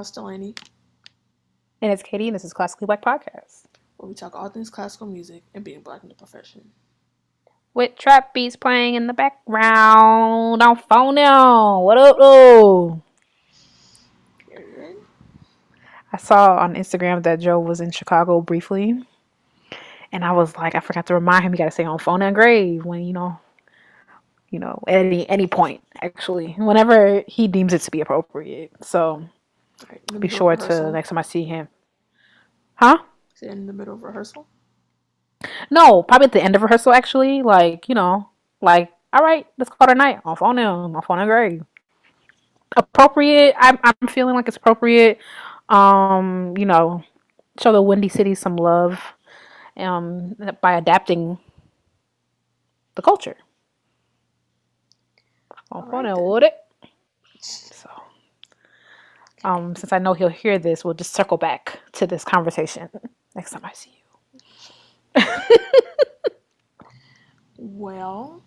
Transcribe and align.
It's 0.00 0.10
Delaney. 0.10 0.54
And 1.80 1.92
it's 1.92 2.02
Katie, 2.02 2.28
and 2.28 2.34
this 2.34 2.44
is 2.44 2.52
Classically 2.52 2.86
Black 2.86 3.02
Podcast. 3.02 3.64
Where 3.96 4.08
we 4.08 4.14
talk 4.14 4.34
all 4.34 4.48
things 4.48 4.70
classical 4.70 5.06
music 5.06 5.42
and 5.54 5.64
being 5.64 5.80
black 5.80 6.02
in 6.02 6.08
the 6.08 6.14
profession. 6.14 6.70
With 7.74 7.96
trap 7.96 8.32
beats 8.34 8.56
playing 8.56 8.94
in 8.94 9.06
the 9.06 9.12
background 9.12 10.62
on 10.62 10.76
phone 10.76 11.14
now. 11.14 11.80
What 11.80 11.98
up, 11.98 12.16
though? 12.18 13.02
I 16.12 16.16
saw 16.18 16.56
on 16.58 16.74
Instagram 16.74 17.22
that 17.24 17.40
Joe 17.40 17.58
was 17.58 17.80
in 17.80 17.90
Chicago 17.90 18.40
briefly. 18.40 19.02
And 20.12 20.24
I 20.24 20.32
was 20.32 20.56
like, 20.56 20.74
I 20.74 20.80
forgot 20.80 21.06
to 21.06 21.14
remind 21.14 21.44
him 21.44 21.52
you 21.52 21.58
gotta 21.58 21.70
say 21.70 21.84
on 21.84 21.98
phone 21.98 22.22
and 22.22 22.34
grave 22.34 22.84
when 22.84 23.02
you 23.02 23.12
know 23.12 23.38
you 24.50 24.60
know, 24.60 24.82
at 24.86 25.04
any 25.04 25.28
any 25.28 25.46
point, 25.46 25.82
actually. 26.00 26.52
Whenever 26.56 27.24
he 27.26 27.48
deems 27.48 27.72
it 27.72 27.82
to 27.82 27.90
be 27.90 28.00
appropriate. 28.00 28.72
So 28.82 29.28
Right, 29.88 30.00
in 30.08 30.14
the 30.14 30.20
be 30.20 30.28
middle 30.28 30.36
sure 30.36 30.52
of 30.52 30.56
to 30.56 30.64
rehearsal. 30.64 30.92
next 30.92 31.08
time 31.10 31.18
I 31.18 31.22
see 31.22 31.44
him. 31.44 31.68
Huh? 32.74 32.98
Is 33.34 33.42
it 33.42 33.50
in 33.50 33.66
the 33.66 33.72
middle 33.72 33.94
of 33.94 34.02
rehearsal? 34.02 34.46
No, 35.70 36.02
probably 36.02 36.26
at 36.26 36.32
the 36.32 36.42
end 36.42 36.56
of 36.56 36.62
rehearsal 36.62 36.92
actually. 36.92 37.42
Like, 37.42 37.88
you 37.88 37.94
know, 37.94 38.30
like, 38.60 38.92
all 39.12 39.24
right, 39.24 39.46
let's 39.58 39.70
call 39.70 39.88
it 39.88 39.92
a 39.92 39.94
night. 39.94 40.20
Off 40.24 40.42
on 40.42 40.56
phone 40.56 40.56
now, 40.56 40.76
on 40.80 41.02
phone 41.02 41.18
and 41.18 41.28
grave. 41.28 41.64
Appropriate. 42.76 43.54
I'm 43.58 43.78
I'm 43.84 44.08
feeling 44.08 44.34
like 44.34 44.48
it's 44.48 44.56
appropriate. 44.56 45.18
Um, 45.68 46.54
you 46.56 46.66
know, 46.66 47.02
show 47.60 47.72
the 47.72 47.82
Windy 47.82 48.08
City 48.08 48.34
some 48.34 48.56
love. 48.56 49.00
Um 49.76 50.34
by 50.62 50.74
adapting 50.76 51.38
the 52.94 53.02
culture. 53.02 53.36
On 55.70 55.84
All 55.84 55.90
phone 55.90 56.06
right 56.06 56.14
then. 56.14 56.24
would 56.24 56.42
it? 56.42 56.54
So 57.40 57.88
um 59.46 59.76
since 59.76 59.94
I 59.94 60.00
know 60.00 60.14
he'll 60.14 60.28
hear 60.30 60.58
this, 60.60 60.84
we'll 60.84 60.94
just 60.94 61.14
circle 61.14 61.38
back 61.38 61.80
to 61.94 62.08
this 62.08 62.24
conversation 62.24 62.90
next 63.36 63.52
time 63.52 63.62
I 63.64 63.72
see 63.74 63.92
you. 65.16 65.22
Well, 67.58 68.42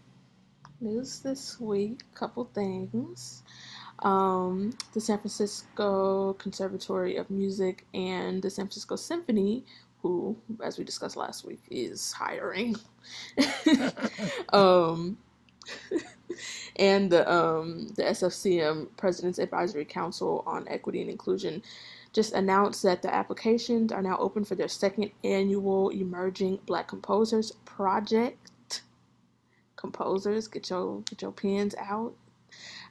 news 0.82 1.20
this 1.22 1.60
week, 1.60 2.02
couple 2.16 2.46
things. 2.54 3.44
Um, 4.04 4.74
the 4.94 5.02
San 5.02 5.20
Francisco 5.20 6.34
Conservatory 6.36 7.18
of 7.18 7.30
Music 7.30 7.86
and 7.94 8.42
the 8.42 8.50
San 8.50 8.66
Francisco 8.66 8.96
Symphony, 8.98 9.66
who, 10.02 10.38
as 10.64 10.78
we 10.78 10.86
discussed 10.86 11.18
last 11.18 11.46
week, 11.46 11.62
is 11.72 12.14
hiring. 12.14 12.76
um, 14.54 15.18
and 16.76 17.12
the 17.12 17.32
um, 17.32 17.88
the 17.96 18.04
SFCM 18.04 18.88
President's 18.98 19.40
Advisory 19.40 19.86
Council 19.86 20.44
on 20.46 20.68
Equity 20.68 21.02
and 21.02 21.10
Inclusion 21.10 21.62
just 22.14 22.34
announced 22.34 22.84
that 22.84 23.02
the 23.02 23.14
applications 23.14 23.92
are 23.92 24.02
now 24.02 24.18
open 24.18 24.44
for 24.44 24.56
their 24.56 24.68
second 24.68 25.12
annual 25.24 25.90
Emerging 25.90 26.60
Black 26.66 26.88
Composers 26.88 27.52
Project. 27.66 28.82
Composers, 29.76 30.48
get 30.48 30.70
your 30.70 31.02
get 31.02 31.22
your 31.22 31.32
pens 31.32 31.76
out. 31.78 32.14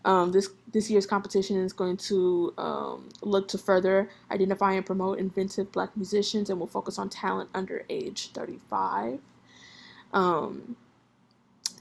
Um, 0.05 0.31
this 0.33 0.49
this 0.73 0.89
year's 0.91 1.07
competition 1.07 1.57
is 1.57 1.73
going 1.73 1.97
to 1.99 2.55
um, 2.57 3.09
look 3.23 3.49
to 3.49 3.59
further 3.59 4.09
identify 4.31 4.73
and 4.73 4.87
promote 4.87 5.19
inventive 5.19 5.73
Black 5.73 5.97
musicians, 5.97 6.51
and 6.51 6.61
will 6.61 6.67
focus 6.67 6.99
on 6.99 7.09
talent 7.09 7.51
under 7.55 7.85
age 7.91 8.31
35. 8.33 9.19
Um, 10.13 10.77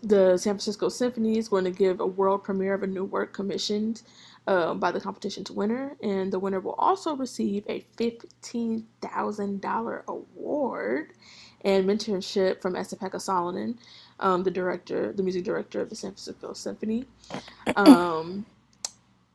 the 0.03 0.37
San 0.37 0.53
Francisco 0.53 0.89
Symphony 0.89 1.37
is 1.37 1.49
going 1.49 1.63
to 1.63 1.71
give 1.71 1.99
a 1.99 2.05
world 2.05 2.43
premiere 2.43 2.73
of 2.73 2.83
a 2.83 2.87
new 2.87 3.05
work 3.05 3.33
commissioned 3.33 4.03
uh, 4.47 4.73
by 4.73 4.91
the 4.91 5.01
competition's 5.01 5.51
winner, 5.51 5.95
and 6.01 6.31
the 6.31 6.39
winner 6.39 6.59
will 6.59 6.73
also 6.73 7.15
receive 7.15 7.63
a 7.67 7.83
$15,000 7.97 10.05
award 10.07 11.13
and 11.61 11.85
mentorship 11.85 12.61
from 12.61 12.75
Esa-Pekka 12.75 13.17
Salonen, 13.17 13.77
um, 14.19 14.43
the 14.43 14.51
director, 14.51 15.13
the 15.13 15.23
music 15.23 15.43
director 15.43 15.81
of 15.81 15.89
the 15.89 15.95
San 15.95 16.11
Francisco 16.11 16.53
Symphony. 16.53 17.05
Um, 17.75 18.45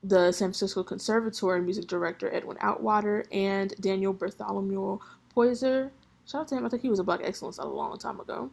the 0.02 0.32
San 0.32 0.48
Francisco 0.48 0.82
Conservatory 0.82 1.60
music 1.60 1.86
director 1.86 2.32
Edwin 2.34 2.56
Outwater 2.58 3.24
and 3.30 3.72
Daniel 3.80 4.12
Bartholomew 4.12 4.98
Poyser. 5.36 5.90
Shout 6.26 6.42
out 6.42 6.48
to 6.48 6.56
him. 6.56 6.66
I 6.66 6.68
think 6.68 6.82
he 6.82 6.88
was 6.88 6.98
a 6.98 7.04
Black 7.04 7.20
Excellence 7.22 7.58
a 7.58 7.64
long 7.64 7.96
time 7.98 8.18
ago. 8.18 8.50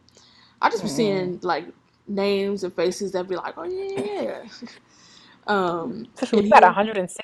I 0.62 0.70
just 0.70 0.82
be 0.82 0.88
seeing 0.88 1.40
like 1.42 1.66
names 2.10 2.64
and 2.64 2.74
faces 2.74 3.12
that 3.12 3.28
be 3.28 3.36
like, 3.36 3.54
oh 3.56 3.64
yeah. 3.64 4.42
um, 5.46 6.06
Especially 6.14 6.42
we 6.44 6.50
got 6.50 6.62
160 6.62 7.18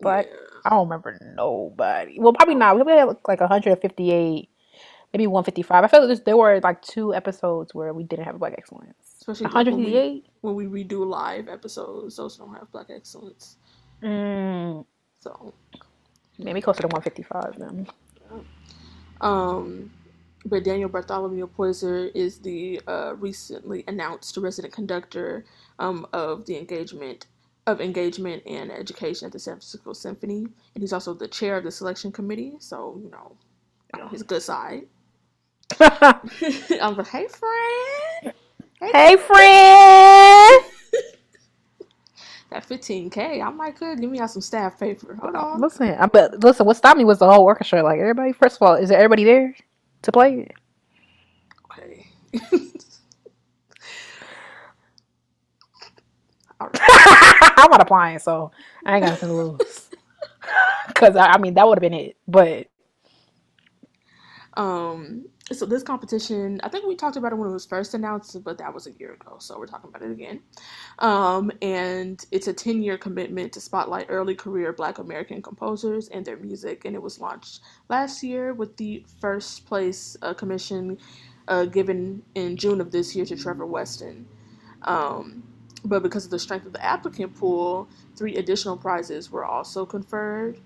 but 0.00 0.26
yeah. 0.26 0.32
I 0.64 0.70
don't 0.70 0.88
remember 0.88 1.18
nobody. 1.36 2.18
Well, 2.18 2.32
probably 2.32 2.54
not. 2.56 2.84
We 2.84 2.90
had 2.92 3.04
like 3.28 3.40
158, 3.40 4.48
maybe 5.12 5.26
155. 5.26 5.84
I 5.84 5.88
feel 5.88 6.00
like 6.00 6.08
there's- 6.08 6.20
there 6.24 6.36
were 6.36 6.60
like 6.60 6.82
two 6.82 7.14
episodes 7.14 7.74
where 7.74 7.92
we 7.92 8.04
didn't 8.04 8.24
have 8.24 8.38
black 8.38 8.54
excellence. 8.58 8.94
Especially 9.20 9.46
like 9.46 9.66
when 9.66 9.76
we, 9.76 9.84
158. 9.92 10.26
when 10.42 10.54
we 10.54 10.66
redo 10.66 11.04
live 11.06 11.48
episodes, 11.48 12.16
those 12.16 12.36
don't 12.36 12.54
have 12.54 12.70
Black 12.70 12.86
Excellence. 12.90 13.56
Mm, 14.02 14.84
So 15.20 15.52
maybe 16.38 16.60
closer 16.60 16.82
to 16.82 16.88
155 16.88 17.58
then. 17.58 17.88
Um, 19.20 19.90
but 20.46 20.64
Daniel 20.64 20.88
Bartholomew 20.88 21.48
Poyser 21.48 22.10
is 22.14 22.38
the 22.38 22.80
uh, 22.86 23.14
recently 23.16 23.84
announced 23.88 24.36
resident 24.36 24.72
conductor 24.72 25.44
um, 25.78 26.06
of 26.12 26.46
the 26.46 26.56
engagement 26.56 27.26
of 27.66 27.80
engagement 27.80 28.44
and 28.46 28.70
education 28.70 29.26
at 29.26 29.32
the 29.32 29.40
San 29.40 29.54
Francisco 29.54 29.92
Symphony, 29.92 30.46
and 30.74 30.82
he's 30.82 30.92
also 30.92 31.12
the 31.12 31.26
chair 31.26 31.56
of 31.56 31.64
the 31.64 31.70
selection 31.70 32.12
committee. 32.12 32.54
So 32.60 33.00
you 33.02 33.10
know, 33.10 33.36
you 33.94 34.00
know 34.00 34.08
his 34.08 34.22
good 34.22 34.42
side. 34.42 34.86
I'm 35.80 36.96
like, 36.96 37.08
hey 37.08 37.26
friend, 37.26 38.34
hey, 38.80 39.16
friend. 39.16 40.64
that 42.50 42.68
15k, 42.68 43.44
I 43.44 43.50
might 43.50 43.74
could 43.74 44.00
give 44.00 44.10
me 44.10 44.20
out 44.20 44.30
some 44.30 44.42
staff 44.42 44.78
paper. 44.78 45.18
Hold 45.20 45.34
on. 45.34 45.60
Listen, 45.60 45.88
I 45.98 46.06
bet. 46.06 46.38
Listen, 46.38 46.66
what 46.66 46.76
stopped 46.76 46.98
me 46.98 47.04
was 47.04 47.18
the 47.18 47.28
whole 47.28 47.44
orchestra. 47.44 47.82
Like 47.82 47.98
everybody. 47.98 48.32
First 48.32 48.56
of 48.56 48.62
all, 48.62 48.74
is 48.76 48.92
everybody 48.92 49.24
there 49.24 49.56
to 50.02 50.12
play 50.12 50.40
it? 50.40 50.52
Okay. 51.72 52.06
I'm 56.60 57.70
not 57.70 57.80
applying, 57.82 58.18
so 58.18 58.50
I 58.84 58.96
ain't 58.96 59.04
got 59.04 59.10
nothing 59.10 59.28
to 59.28 59.34
lose. 59.34 59.90
Cause 60.94 61.16
I, 61.16 61.32
I 61.32 61.38
mean 61.38 61.54
that 61.54 61.66
would 61.66 61.78
have 61.78 61.82
been 61.82 61.94
it, 61.94 62.16
but 62.26 62.68
Um, 64.56 65.26
so 65.52 65.64
this 65.64 65.84
competition, 65.84 66.60
I 66.64 66.68
think 66.68 66.86
we 66.86 66.96
talked 66.96 67.16
about 67.16 67.32
it 67.32 67.36
when 67.36 67.48
it 67.48 67.52
was 67.52 67.66
first 67.66 67.94
announced, 67.94 68.42
but 68.42 68.58
that 68.58 68.74
was 68.74 68.88
a 68.88 68.92
year 68.92 69.12
ago, 69.12 69.36
so 69.38 69.56
we're 69.58 69.66
talking 69.66 69.88
about 69.88 70.02
it 70.02 70.10
again. 70.10 70.40
Um, 70.98 71.52
and 71.62 72.24
it's 72.32 72.48
a 72.48 72.54
10-year 72.54 72.98
commitment 72.98 73.52
to 73.52 73.60
spotlight 73.60 74.06
early 74.08 74.34
career 74.34 74.72
Black 74.72 74.98
American 74.98 75.40
composers 75.40 76.08
and 76.08 76.24
their 76.24 76.36
music, 76.36 76.84
and 76.84 76.96
it 76.96 77.02
was 77.02 77.20
launched 77.20 77.60
last 77.88 78.24
year 78.24 78.54
with 78.54 78.76
the 78.76 79.04
first 79.20 79.66
place 79.66 80.16
uh, 80.22 80.34
commission 80.34 80.98
uh, 81.46 81.64
given 81.64 82.24
in 82.34 82.56
June 82.56 82.80
of 82.80 82.90
this 82.90 83.14
year 83.14 83.24
to 83.24 83.36
Trevor 83.36 83.66
Weston. 83.66 84.26
Um, 84.82 85.44
but 85.84 86.02
because 86.02 86.24
of 86.24 86.32
the 86.32 86.40
strength 86.40 86.66
of 86.66 86.72
the 86.72 86.84
applicant 86.84 87.36
pool, 87.36 87.88
three 88.16 88.34
additional 88.34 88.76
prizes 88.76 89.30
were 89.30 89.44
also 89.44 89.86
conferred. 89.86 90.58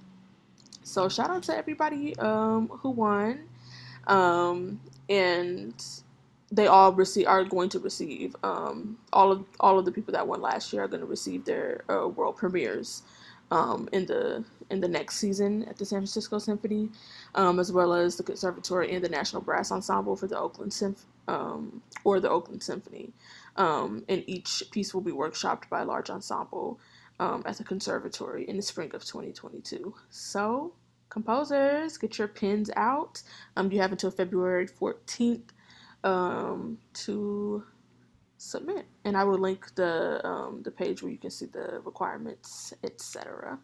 So 0.83 1.11
shout 1.11 1.29
out 1.29 1.43
to 1.45 1.57
everybody 1.57 2.17
um, 2.17 2.69
who 2.69 2.89
won 2.89 3.50
um, 4.07 4.81
and 5.09 5.85
they 6.53 6.67
all 6.67 6.93
receive 6.93 7.27
are 7.27 7.45
going 7.45 7.69
to 7.69 7.79
receive 7.79 8.35
um, 8.43 8.99
all 9.13 9.31
of 9.33 9.45
all 9.61 9.79
of 9.79 9.85
the 9.85 9.93
people 9.93 10.13
that 10.13 10.27
won 10.27 10.41
last 10.41 10.73
year 10.73 10.85
are 10.85 10.89
going 10.89 11.01
to 11.01 11.07
receive 11.07 11.45
their 11.45 11.85
uh, 11.89 12.09
world 12.09 12.37
premieres 12.37 13.03
um, 13.51 13.89
in 13.93 14.07
the 14.07 14.45
in 14.71 14.81
the 14.81 14.89
next 14.89 15.17
season 15.17 15.65
at 15.65 15.77
the 15.79 15.85
San 15.85 16.01
Francisco 16.01 16.39
Symphony, 16.39 16.89
um, 17.35 17.59
as 17.59 17.73
well 17.73 17.93
as 17.93 18.17
the 18.17 18.23
Conservatory 18.23 18.93
and 18.95 19.05
the 19.05 19.09
National 19.09 19.43
Brass 19.43 19.73
Ensemble 19.73 20.15
for 20.17 20.29
the 20.29 20.39
Oakland 20.39 20.73
Symph- 20.73 21.07
um, 21.27 21.83
or 22.05 22.21
the 22.21 22.31
Oakland 22.31 22.63
Symphony, 22.63 23.13
um, 23.57 24.05
and 24.09 24.25
each 24.27 24.63
piece 24.71 24.95
will 24.95 25.01
be 25.01 25.13
workshopped 25.13 25.69
by 25.69 25.81
a 25.81 25.85
large 25.85 26.11
ensemble 26.11 26.79
um, 27.21 27.43
at 27.47 27.59
the 27.59 27.65
Conservatory 27.65 28.49
in 28.49 28.57
the 28.57 28.63
spring 28.63 28.95
of 28.95 29.05
2022. 29.05 29.95
So 30.09 30.73
composers, 31.11 31.99
get 31.99 32.19
your 32.19 32.29
pens 32.29 32.71
out. 32.77 33.23
Um, 33.57 33.73
you 33.73 33.81
have 33.83 33.93
until 33.93 34.13
February 34.13 34.69
14th 34.69 35.51
um, 36.05 36.79
to 36.95 37.65
submit, 38.39 38.87
and 39.05 39.17
I 39.17 39.25
will 39.25 39.39
link 39.39 39.75
the 39.77 40.27
um, 40.27 40.63
the 40.65 40.71
page 40.71 41.03
where 41.03 41.13
you 41.13 41.19
can 41.19 41.31
see 41.31 41.47
the 41.47 41.81
requirements, 41.85 42.73
etc. 42.85 43.59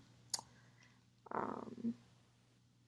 Um, 1.35 1.95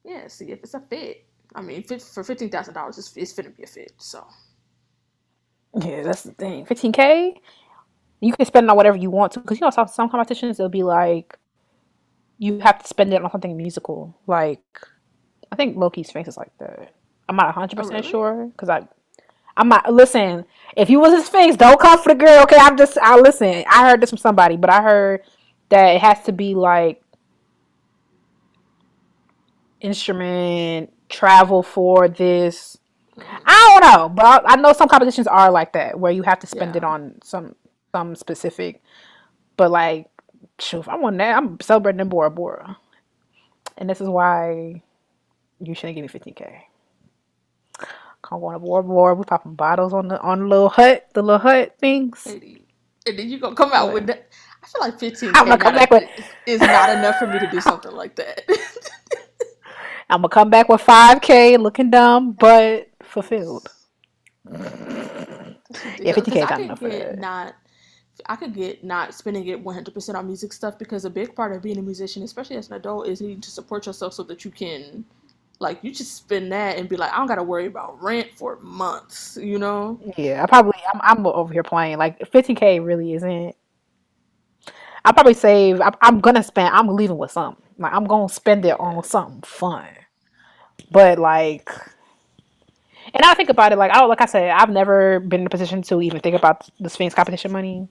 yeah, 0.05 0.28
see 0.28 0.52
if 0.52 0.61
it's 0.62 0.75
a 0.75 0.81
fit. 0.81 1.25
I 1.54 1.62
mean, 1.62 1.82
for 1.84 2.25
fifteen 2.25 2.50
thousand 2.50 2.75
dollars, 2.75 2.99
it's 2.99 3.16
it's 3.16 3.32
finna 3.34 3.56
be 3.56 3.64
a 3.64 3.66
fit. 3.66 3.93
So 3.99 4.26
yeah, 5.81 6.02
that's 6.04 6.22
the 6.25 6.32
thing. 6.32 6.66
15k, 6.66 7.34
you 8.20 8.32
can 8.32 8.46
spend 8.46 8.66
it 8.66 8.70
on 8.70 8.76
whatever 8.76 8.96
you 8.96 9.11
want 9.11 9.32
to, 9.32 9.40
because 9.40 9.61
you 9.61 9.66
know 9.66 9.70
some 9.70 9.88
some 9.88 10.11
competitions 10.11 10.58
they'll 10.58 10.69
be 10.69 10.82
like 10.84 11.38
you 12.38 12.61
have 12.61 12.79
to 12.82 12.88
spend 12.88 13.12
it 13.12 13.23
on 13.23 13.31
something 13.31 13.56
musical. 13.56 14.17
Like 14.26 14.62
I 15.52 15.56
think 15.56 15.76
Loki's 15.76 16.11
face 16.11 16.29
is 16.29 16.37
like 16.37 16.52
that. 16.58 16.94
I'm 17.29 17.37
not 17.37 17.46
100 17.46 17.79
Oh, 17.79 17.82
percent 17.82 18.00
really? 18.00 18.08
sure 18.11 18.46
because 18.52 18.69
I 18.69 18.87
I'm 19.56 19.69
not 19.69 19.93
listen. 19.93 20.44
If 20.76 20.88
you 20.88 21.00
was 21.00 21.12
his 21.12 21.29
face, 21.29 21.56
don't 21.56 21.81
come 21.81 21.99
for 22.00 22.11
the 22.11 22.14
girl. 22.14 22.43
Okay, 22.44 22.56
I'm 22.58 22.76
just 22.76 22.96
I 22.99 23.19
listen. 23.19 23.64
I 23.70 23.88
heard 23.88 24.00
this 24.00 24.11
from 24.11 24.19
somebody, 24.19 24.56
but 24.56 24.70
I 24.70 24.82
heard 24.82 25.23
that 25.70 25.96
it 25.96 26.00
has 26.00 26.23
to 26.25 26.32
be 26.32 26.55
like 26.55 27.02
instrument 29.81 30.93
travel 31.08 31.62
for 31.62 32.08
this. 32.08 32.79
I 33.44 33.81
don't 33.81 33.93
know, 34.00 34.08
but 34.08 34.25
I, 34.25 34.52
I 34.52 34.56
know 34.56 34.73
some 34.73 34.88
competitions 34.88 35.26
are 35.26 35.50
like 35.50 35.73
that 35.73 35.99
where 35.99 36.12
you 36.12 36.23
have 36.23 36.38
to 36.40 36.46
spend 36.46 36.76
it 36.76 36.85
on 36.85 37.17
some 37.23 37.56
some 37.93 38.14
specific. 38.14 38.81
But 39.56 39.70
like, 39.73 40.08
shoot, 40.58 40.81
if 40.81 40.88
I 40.88 40.96
want 40.96 41.19
that, 41.19 41.37
I'm 41.37 41.58
celebrating 41.61 42.00
in 42.00 42.08
Bora 42.08 42.31
Bora, 42.31 42.76
and 43.76 43.88
this 43.90 44.00
is 44.00 44.08
why 44.08 44.82
you 45.61 45.75
shouldn't 45.75 45.96
give 45.96 46.02
me 46.02 46.08
15k. 46.20 46.61
Come 48.23 48.43
on 48.44 48.52
to 48.55 48.58
Bora 48.58 48.82
Bora, 48.82 49.14
we 49.14 49.25
popping 49.25 49.55
bottles 49.55 49.94
on 49.94 50.08
the 50.08 50.20
on 50.20 50.40
the 50.40 50.46
little 50.46 50.69
hut, 50.69 51.08
the 51.14 51.23
little 51.23 51.38
hut 51.38 51.76
things. 51.79 52.26
And 52.26 53.19
then 53.19 53.29
you 53.31 53.38
gonna 53.38 53.55
come 53.56 53.73
out 53.73 53.87
What? 53.87 53.94
with 53.94 54.06
that. 54.08 54.29
I 54.62 54.67
feel 54.67 54.81
like 54.82 54.99
15k 54.99 55.31
I'm 55.35 55.46
gonna 55.46 55.58
come 55.58 55.75
back 55.75 55.90
with 55.90 56.05
is 56.46 56.61
not 56.61 56.90
enough 56.90 57.17
for 57.19 57.26
me 57.26 57.38
to 57.38 57.46
do 57.50 57.61
something 57.61 57.93
like 57.93 58.17
that. 58.17 58.43
I'm 60.11 60.19
gonna 60.23 60.29
come 60.29 60.50
back 60.50 60.69
with 60.69 60.82
5k, 60.82 61.58
looking 61.58 61.90
dumb 61.90 62.32
but 62.32 62.88
fulfilled. 63.02 63.69
Yeah, 65.99 66.14
Because 66.14 66.25
50k 66.25 66.37
I 66.37 66.40
not 66.40 66.61
enough 66.61 66.79
for 66.79 66.88
that. 66.88 67.19
not, 67.19 67.55
I 68.26 68.36
could 68.36 68.54
get 68.54 68.84
not 68.84 69.14
spending 69.14 69.46
it 69.48 69.62
100% 69.62 70.14
on 70.14 70.26
music 70.26 70.52
stuff 70.52 70.78
because 70.78 71.04
a 71.04 71.10
big 71.10 71.34
part 71.34 71.52
of 71.54 71.62
being 71.62 71.78
a 71.78 71.82
musician, 71.82 72.22
especially 72.22 72.56
as 72.56 72.68
an 72.68 72.74
adult, 72.74 73.08
is 73.08 73.20
needing 73.20 73.40
to 73.40 73.50
support 73.50 73.86
yourself 73.86 74.14
so 74.14 74.22
that 74.24 74.44
you 74.44 74.50
can, 74.50 75.04
like, 75.58 75.78
you 75.82 75.92
just 75.92 76.16
spend 76.16 76.52
that 76.52 76.78
and 76.78 76.88
be 76.88 76.96
like, 76.96 77.12
I 77.12 77.16
don't 77.18 77.26
gotta 77.26 77.42
worry 77.42 77.66
about 77.66 78.02
rent 78.02 78.28
for 78.34 78.58
months, 78.60 79.38
you 79.40 79.58
know? 79.58 80.00
Yeah, 80.16 80.42
I 80.42 80.46
probably 80.46 80.80
I'm 80.92 81.00
I'm 81.02 81.26
over 81.26 81.52
here 81.52 81.62
playing 81.62 81.98
like 81.98 82.18
15k 82.18 82.84
really 82.84 83.14
isn't. 83.14 83.54
I 85.04 85.12
probably 85.12 85.34
save. 85.34 85.80
I'm, 85.80 85.94
I'm 86.02 86.20
gonna 86.20 86.42
spend. 86.42 86.74
I'm 86.74 86.88
leaving 86.88 87.16
with 87.16 87.30
something. 87.30 87.62
Like 87.78 87.92
I'm 87.92 88.04
gonna 88.04 88.28
spend 88.28 88.64
it 88.64 88.78
on 88.78 89.02
something 89.04 89.42
fun. 89.42 89.86
But 90.90 91.18
like, 91.18 91.70
and 93.14 93.24
I 93.24 93.34
think 93.34 93.48
about 93.48 93.72
it 93.72 93.76
like 93.76 93.90
I 93.90 94.04
like 94.04 94.20
I 94.20 94.26
said 94.26 94.50
I've 94.50 94.70
never 94.70 95.20
been 95.20 95.42
in 95.42 95.46
a 95.46 95.50
position 95.50 95.82
to 95.82 96.02
even 96.02 96.20
think 96.20 96.36
about 96.36 96.68
the 96.80 96.90
Sphinx 96.90 97.14
competition 97.14 97.52
money. 97.52 97.88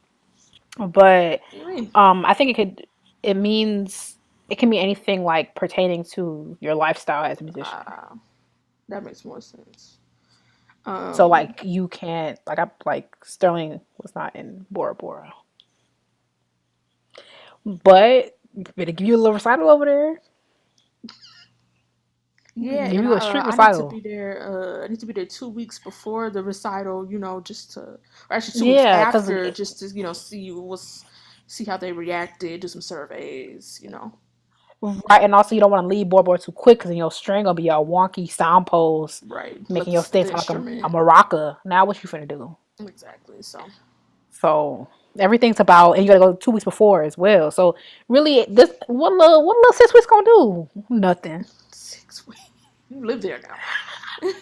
But 0.78 1.42
What 1.50 1.52
do 1.52 1.58
you 1.58 1.68
mean? 1.68 1.92
um, 1.96 2.26
I 2.26 2.34
think 2.34 2.52
it 2.52 2.56
could. 2.56 2.88
It 3.24 3.34
means 3.36 4.16
it 4.50 4.58
can 4.58 4.70
be 4.70 4.80
anything 4.80 5.24
like 5.24 5.56
pertaining 5.56 6.04
to 6.14 6.58
your 6.62 6.76
lifestyle 6.76 7.24
as 7.26 7.42
a 7.42 7.44
musician. 7.44 7.80
Ah, 7.88 8.14
that 8.90 9.04
makes 9.04 9.26
more 9.26 9.42
sense. 9.42 9.98
So 11.12 11.26
Um, 11.26 11.30
like 11.30 11.62
you 11.64 11.88
can't 11.88 12.40
like 12.48 12.60
I 12.60 12.70
like 12.86 13.16
Sterling 13.24 13.82
was 14.02 14.16
not 14.16 14.36
in 14.36 14.66
Bora 14.72 14.96
Bora, 14.96 15.34
but 17.66 18.38
better 18.76 18.92
give 18.92 19.08
you 19.08 19.16
a 19.16 19.18
little 19.18 19.34
recital 19.34 19.70
over 19.70 19.86
there. 19.86 20.22
Yeah, 22.60 22.92
you 22.92 23.02
I, 23.04 23.06
a 23.14 23.22
street 23.22 23.46
uh, 23.46 23.52
I 23.54 23.58
need 23.58 23.74
to 23.74 23.84
be 23.84 24.00
there. 24.02 24.42
Uh, 24.82 24.86
I 24.86 24.88
need 24.88 25.00
to 25.02 25.06
be 25.06 25.14
there 25.14 25.26
two 25.26 25.50
weeks 25.50 25.80
before 25.80 26.30
the 26.32 26.44
recital. 26.44 27.10
You 27.10 27.20
know, 27.20 27.42
just 27.42 27.72
to, 27.74 27.82
or 27.82 28.00
actually 28.32 28.56
two 28.56 28.66
weeks 28.66 28.86
Yeah, 28.86 29.06
because 29.06 29.30
after, 29.30 29.52
just 29.52 29.80
to 29.80 29.88
you 29.88 30.04
know 30.04 30.14
see 30.14 30.52
what's, 30.52 31.06
see 31.48 31.66
how 31.66 31.78
they 31.78 31.92
reacted, 31.92 32.62
do 32.62 32.68
some 32.68 32.82
surveys. 32.82 33.80
You 33.84 33.92
know, 33.92 34.14
right, 34.82 35.24
and 35.24 35.34
also 35.34 35.56
you 35.56 35.62
don't 35.62 35.72
want 35.72 35.84
to 35.84 35.88
leave 35.88 36.10
Bora 36.10 36.38
too 36.38 36.52
quick 36.52 36.80
because 36.80 36.90
then 36.90 36.98
your 36.98 37.12
string 37.12 37.44
gonna 37.46 37.56
be 37.56 37.70
a 37.70 37.74
wonky 37.74 38.30
sound 38.30 38.68
pose, 38.68 39.24
right? 39.28 39.60
Making 39.70 39.94
your 39.94 40.04
s- 40.04 40.06
stage 40.06 40.32
like 40.34 40.50
a, 40.50 40.64
a 40.84 40.90
maraca. 40.90 41.58
Now 41.66 41.86
what 41.86 42.02
you 42.04 42.10
finna 42.10 42.28
do? 42.28 42.56
exactly. 42.80 43.42
So 43.42 43.72
So 44.32 44.88
everything's 45.20 45.60
about, 45.60 45.94
and 45.94 46.04
you 46.06 46.08
gotta 46.08 46.20
go 46.20 46.34
two 46.34 46.52
weeks 46.52 46.64
before 46.64 47.04
as 47.04 47.18
well. 47.18 47.52
So 47.52 47.76
really, 48.08 48.46
this 48.50 48.72
what 48.88 49.14
little 49.14 49.46
what 49.46 49.58
little 49.58 49.74
six 49.74 49.94
weeks 49.94 50.06
gonna 50.06 50.26
do? 50.26 50.70
Nothing. 50.90 51.46
You 52.98 53.06
live 53.06 53.22
there 53.22 53.40
now. 53.42 54.32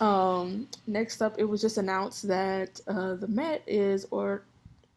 Um, 0.00 0.68
next 0.86 1.20
up, 1.22 1.34
it 1.38 1.44
was 1.44 1.60
just 1.60 1.76
announced 1.76 2.28
that 2.28 2.80
uh, 2.86 3.14
the 3.14 3.26
Met 3.26 3.62
is 3.66 4.06
or 4.10 4.44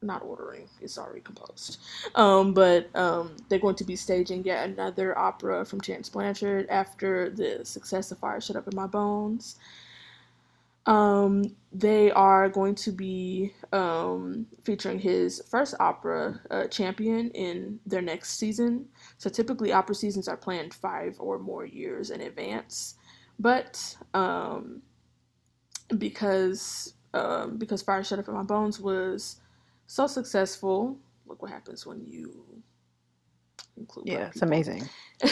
not 0.04 0.22
ordering; 0.24 0.68
it's 0.80 0.98
already 0.98 1.22
composed. 1.22 1.80
Um, 2.14 2.54
but 2.54 2.96
um, 2.96 3.36
they're 3.50 3.60
going 3.60 3.76
to 3.78 3.84
be 3.84 3.96
staging 3.96 4.44
yet 4.44 4.70
another 4.70 5.18
opera 5.18 5.66
from 5.66 5.82
Terence 5.82 6.10
Blanchard 6.10 6.68
after 6.70 7.30
the 7.32 7.66
success 7.66 8.12
of 8.12 8.20
Fire 8.20 8.40
Shut 8.40 8.56
Up 8.56 8.68
in 8.68 8.76
My 8.76 8.86
Bones. 8.86 9.56
Um, 10.86 11.56
they 11.72 12.12
are 12.12 12.50
going 12.50 12.76
to 12.76 12.92
be 12.92 13.54
um, 13.72 14.48
featuring 14.64 15.00
his 15.00 15.42
first 15.50 15.76
opera, 15.80 16.40
uh, 16.50 16.68
Champion, 16.68 17.30
in 17.32 17.80
their 17.86 18.02
next 18.02 18.38
season. 18.38 18.88
So 19.22 19.30
typically, 19.30 19.72
opera 19.72 19.94
seasons 19.94 20.28
are 20.28 20.36
planned 20.36 20.74
five 20.74 21.18
or 21.20 21.38
more 21.38 21.64
years 21.64 22.10
in 22.10 22.22
advance. 22.22 22.96
But 23.38 23.96
um, 24.16 24.82
because 26.00 26.96
um, 27.14 27.58
because 27.60 27.84
Fire 27.84 28.04
Shut 28.04 28.18
Up 28.18 28.28
in 28.28 28.34
My 28.34 28.42
Bones 28.42 28.80
was 28.80 29.40
so 29.86 30.08
successful, 30.08 30.98
look 31.28 31.40
what 31.44 31.52
happens 31.52 31.86
when 31.86 32.04
you 32.04 32.64
include 33.78 34.08
Yeah, 34.08 34.28
it's 34.30 34.42
people. 34.42 34.44
amazing. 34.44 34.90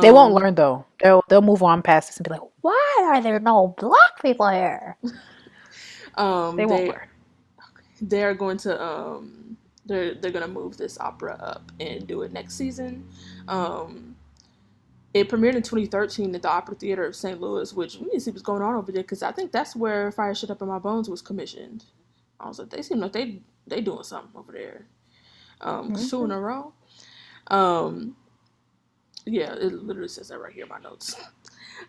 They 0.00 0.12
won't 0.12 0.34
um, 0.34 0.36
learn 0.36 0.54
though. 0.54 0.86
They'll 1.02 1.22
they'll 1.28 1.42
move 1.42 1.62
on 1.62 1.82
past 1.82 2.08
this 2.10 2.18
and 2.18 2.24
be 2.24 2.30
like, 2.30 2.42
why 2.62 3.02
are 3.04 3.22
there 3.22 3.40
no 3.40 3.74
black 3.78 4.22
people 4.22 4.48
here? 4.50 4.98
um, 6.16 6.58
They 6.58 6.66
won't 6.66 6.86
they 6.86 6.88
learn. 6.88 7.08
they 8.00 8.22
are 8.24 8.34
going 8.34 8.58
to 8.58 8.82
um 8.82 9.56
they're 9.86 10.14
they're 10.16 10.32
gonna 10.32 10.48
move 10.48 10.76
this 10.78 10.98
opera 11.00 11.36
up 11.40 11.72
and 11.80 12.06
do 12.08 12.22
it 12.22 12.32
next 12.32 12.56
season. 12.56 13.08
Um, 13.48 14.16
it 15.14 15.28
premiered 15.28 15.56
in 15.56 15.62
2013 15.62 16.34
at 16.34 16.42
the 16.42 16.48
Opera 16.50 16.76
Theater 16.76 17.06
of 17.06 17.16
St. 17.16 17.40
Louis, 17.40 17.72
which 17.74 17.96
we 17.96 18.06
need 18.06 18.14
to 18.14 18.20
see 18.20 18.30
what's 18.30 18.42
going 18.42 18.62
on 18.62 18.74
over 18.76 18.92
there 18.92 19.02
because 19.02 19.22
I 19.22 19.32
think 19.32 19.52
that's 19.52 19.76
where 19.76 20.12
Fire 20.12 20.34
Shut 20.34 20.50
Up 20.50 20.62
in 20.62 20.68
My 20.68 20.78
Bones 20.78 21.10
was 21.10 21.22
commissioned. 21.22 21.84
I 22.40 22.48
was 22.48 22.58
like, 22.58 22.70
they 22.70 22.82
seem 22.82 23.00
like 23.00 23.12
they 23.12 23.42
they 23.66 23.80
doing 23.80 24.04
something 24.04 24.30
over 24.36 24.52
there. 24.52 24.86
Um, 25.60 25.92
'cause 25.92 26.08
two 26.10 26.24
in 26.24 26.30
a 26.32 26.40
row. 26.40 26.74
Um, 27.48 28.16
yeah, 29.26 29.54
it 29.54 29.72
literally 29.84 30.08
says 30.08 30.28
that 30.28 30.40
right 30.40 30.52
here 30.52 30.64
in 30.64 30.68
my 30.70 30.80
notes. 30.80 31.16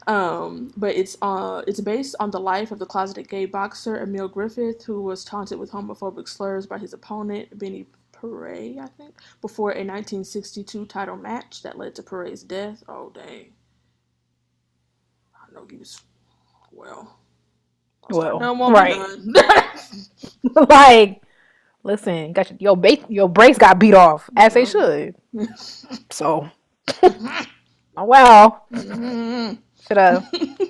Um, 0.07 0.73
but 0.77 0.95
it's 0.95 1.17
uh 1.21 1.61
it's 1.67 1.79
based 1.81 2.15
on 2.19 2.31
the 2.31 2.39
life 2.39 2.71
of 2.71 2.79
the 2.79 2.85
closeted 2.85 3.29
gay 3.29 3.45
boxer 3.45 3.97
Emil 4.01 4.27
Griffith, 4.27 4.83
who 4.83 5.01
was 5.01 5.23
taunted 5.23 5.59
with 5.59 5.71
homophobic 5.71 6.27
slurs 6.27 6.65
by 6.67 6.77
his 6.77 6.93
opponent 6.93 7.57
Benny 7.57 7.87
Paret, 8.11 8.77
I 8.79 8.87
think, 8.87 9.15
before 9.41 9.71
a 9.71 9.83
1962 9.83 10.85
title 10.87 11.15
match 11.17 11.61
that 11.63 11.77
led 11.77 11.95
to 11.95 12.03
Paret's 12.03 12.43
death. 12.43 12.83
Oh 12.87 13.11
dang, 13.13 13.53
I 15.35 15.53
know 15.53 15.65
he 15.69 15.77
was 15.77 16.01
well. 16.71 17.17
Well, 18.09 18.39
no, 18.39 18.71
right. 18.71 18.95
like, 20.69 21.21
listen, 21.83 22.31
got 22.33 22.49
your, 22.51 22.57
your 22.59 22.77
base, 22.77 23.03
your 23.09 23.27
brace 23.29 23.57
got 23.57 23.79
beat 23.79 23.93
off 23.93 24.29
as 24.35 24.53
they 24.53 24.65
should. 24.65 25.15
So, 26.11 26.49
oh 27.03 28.05
well, 28.05 28.65
Mhm. 28.71 29.59
Should 29.87 29.97
have, 29.97 30.27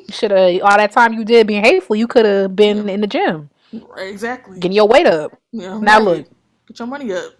should 0.09 0.31
have 0.31 0.61
all 0.61 0.77
that 0.77 0.91
time 0.91 1.13
you 1.13 1.25
did 1.25 1.47
being 1.47 1.63
hateful, 1.63 1.95
you 1.95 2.07
could 2.07 2.25
have 2.25 2.55
been 2.55 2.87
in 2.89 3.01
the 3.01 3.07
gym 3.07 3.49
Right, 3.73 4.09
exactly. 4.09 4.59
getting 4.59 4.75
your 4.75 4.87
weight 4.87 5.07
up. 5.07 5.37
Yeah, 5.51 5.77
Now 5.79 5.97
right. 5.97 6.03
look, 6.03 6.27
Get 6.67 6.79
your 6.79 6.87
money 6.87 7.11
up. 7.13 7.33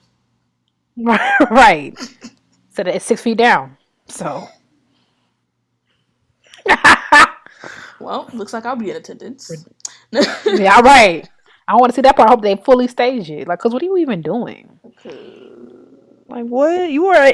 right, 1.51 1.93
so 2.69 2.83
that 2.83 2.95
it's 2.95 3.05
six 3.05 3.21
feet 3.21 3.37
down. 3.37 3.77
So, 4.07 4.47
Well, 7.99 8.29
looks 8.33 8.53
like 8.53 8.65
I'll 8.65 8.75
be 8.75 8.89
in 8.91 8.95
attendance. 8.97 9.65
yeah, 10.11 10.79
right. 10.81 11.27
I 11.67 11.75
want 11.75 11.91
to 11.91 11.95
see 11.95 12.01
that 12.01 12.15
part. 12.15 12.29
I 12.29 12.31
hope 12.31 12.41
they 12.41 12.55
fully 12.55 12.87
stage 12.87 13.29
it. 13.31 13.47
Like, 13.47 13.59
cause 13.59 13.73
what 13.73 13.81
are 13.81 13.85
you 13.85 13.97
even 13.97 14.21
doing? 14.21 14.79
Like, 16.27 16.45
what 16.45 16.89
you 16.91 17.07
are? 17.07 17.33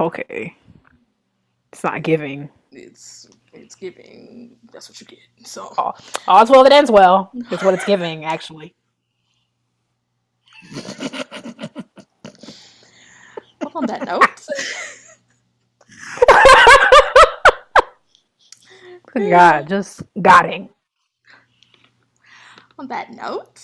Okay, 0.00 0.56
it's 1.72 1.84
not 1.84 2.02
giving. 2.02 2.48
it's 2.72 3.28
it's 3.58 3.74
giving. 3.74 4.56
That's 4.72 4.88
what 4.88 5.00
you 5.00 5.06
get. 5.06 5.18
So 5.44 5.72
All, 5.76 5.96
all's 6.26 6.50
well 6.50 6.62
that 6.64 6.72
ends 6.72 6.90
well. 6.90 7.30
That's 7.50 7.62
what 7.62 7.74
it's 7.74 7.84
giving, 7.84 8.24
actually. 8.24 8.74
well, 13.62 13.72
on 13.74 13.86
that 13.86 14.04
note, 14.04 14.46
God, 19.30 19.68
just 19.68 20.02
godding. 20.20 20.68
on 22.78 22.88
that 22.88 23.12
note, 23.12 23.60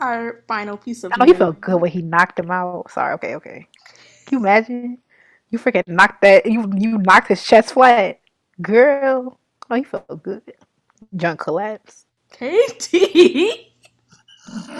our 0.00 0.44
final 0.46 0.76
piece 0.76 1.04
of 1.04 1.12
I 1.12 1.16
know 1.18 1.24
he 1.24 1.34
felt 1.34 1.60
good 1.60 1.80
when 1.80 1.90
he 1.90 2.02
knocked 2.02 2.38
him 2.38 2.50
out. 2.50 2.90
Sorry, 2.90 3.14
okay, 3.14 3.34
okay. 3.36 3.66
Can 4.26 4.38
you 4.38 4.44
imagine? 4.44 4.98
You 5.50 5.58
freaking 5.58 5.88
knocked 5.88 6.20
that 6.22 6.44
you 6.46 6.70
you 6.76 6.98
knocked 6.98 7.28
his 7.28 7.42
chest 7.44 7.72
flat. 7.72 8.20
Girl. 8.60 9.38
Oh, 9.70 9.74
you 9.74 9.84
felt 9.84 10.22
good. 10.22 10.42
Junk 11.16 11.40
collapse. 11.40 12.06
Katie. 12.32 13.72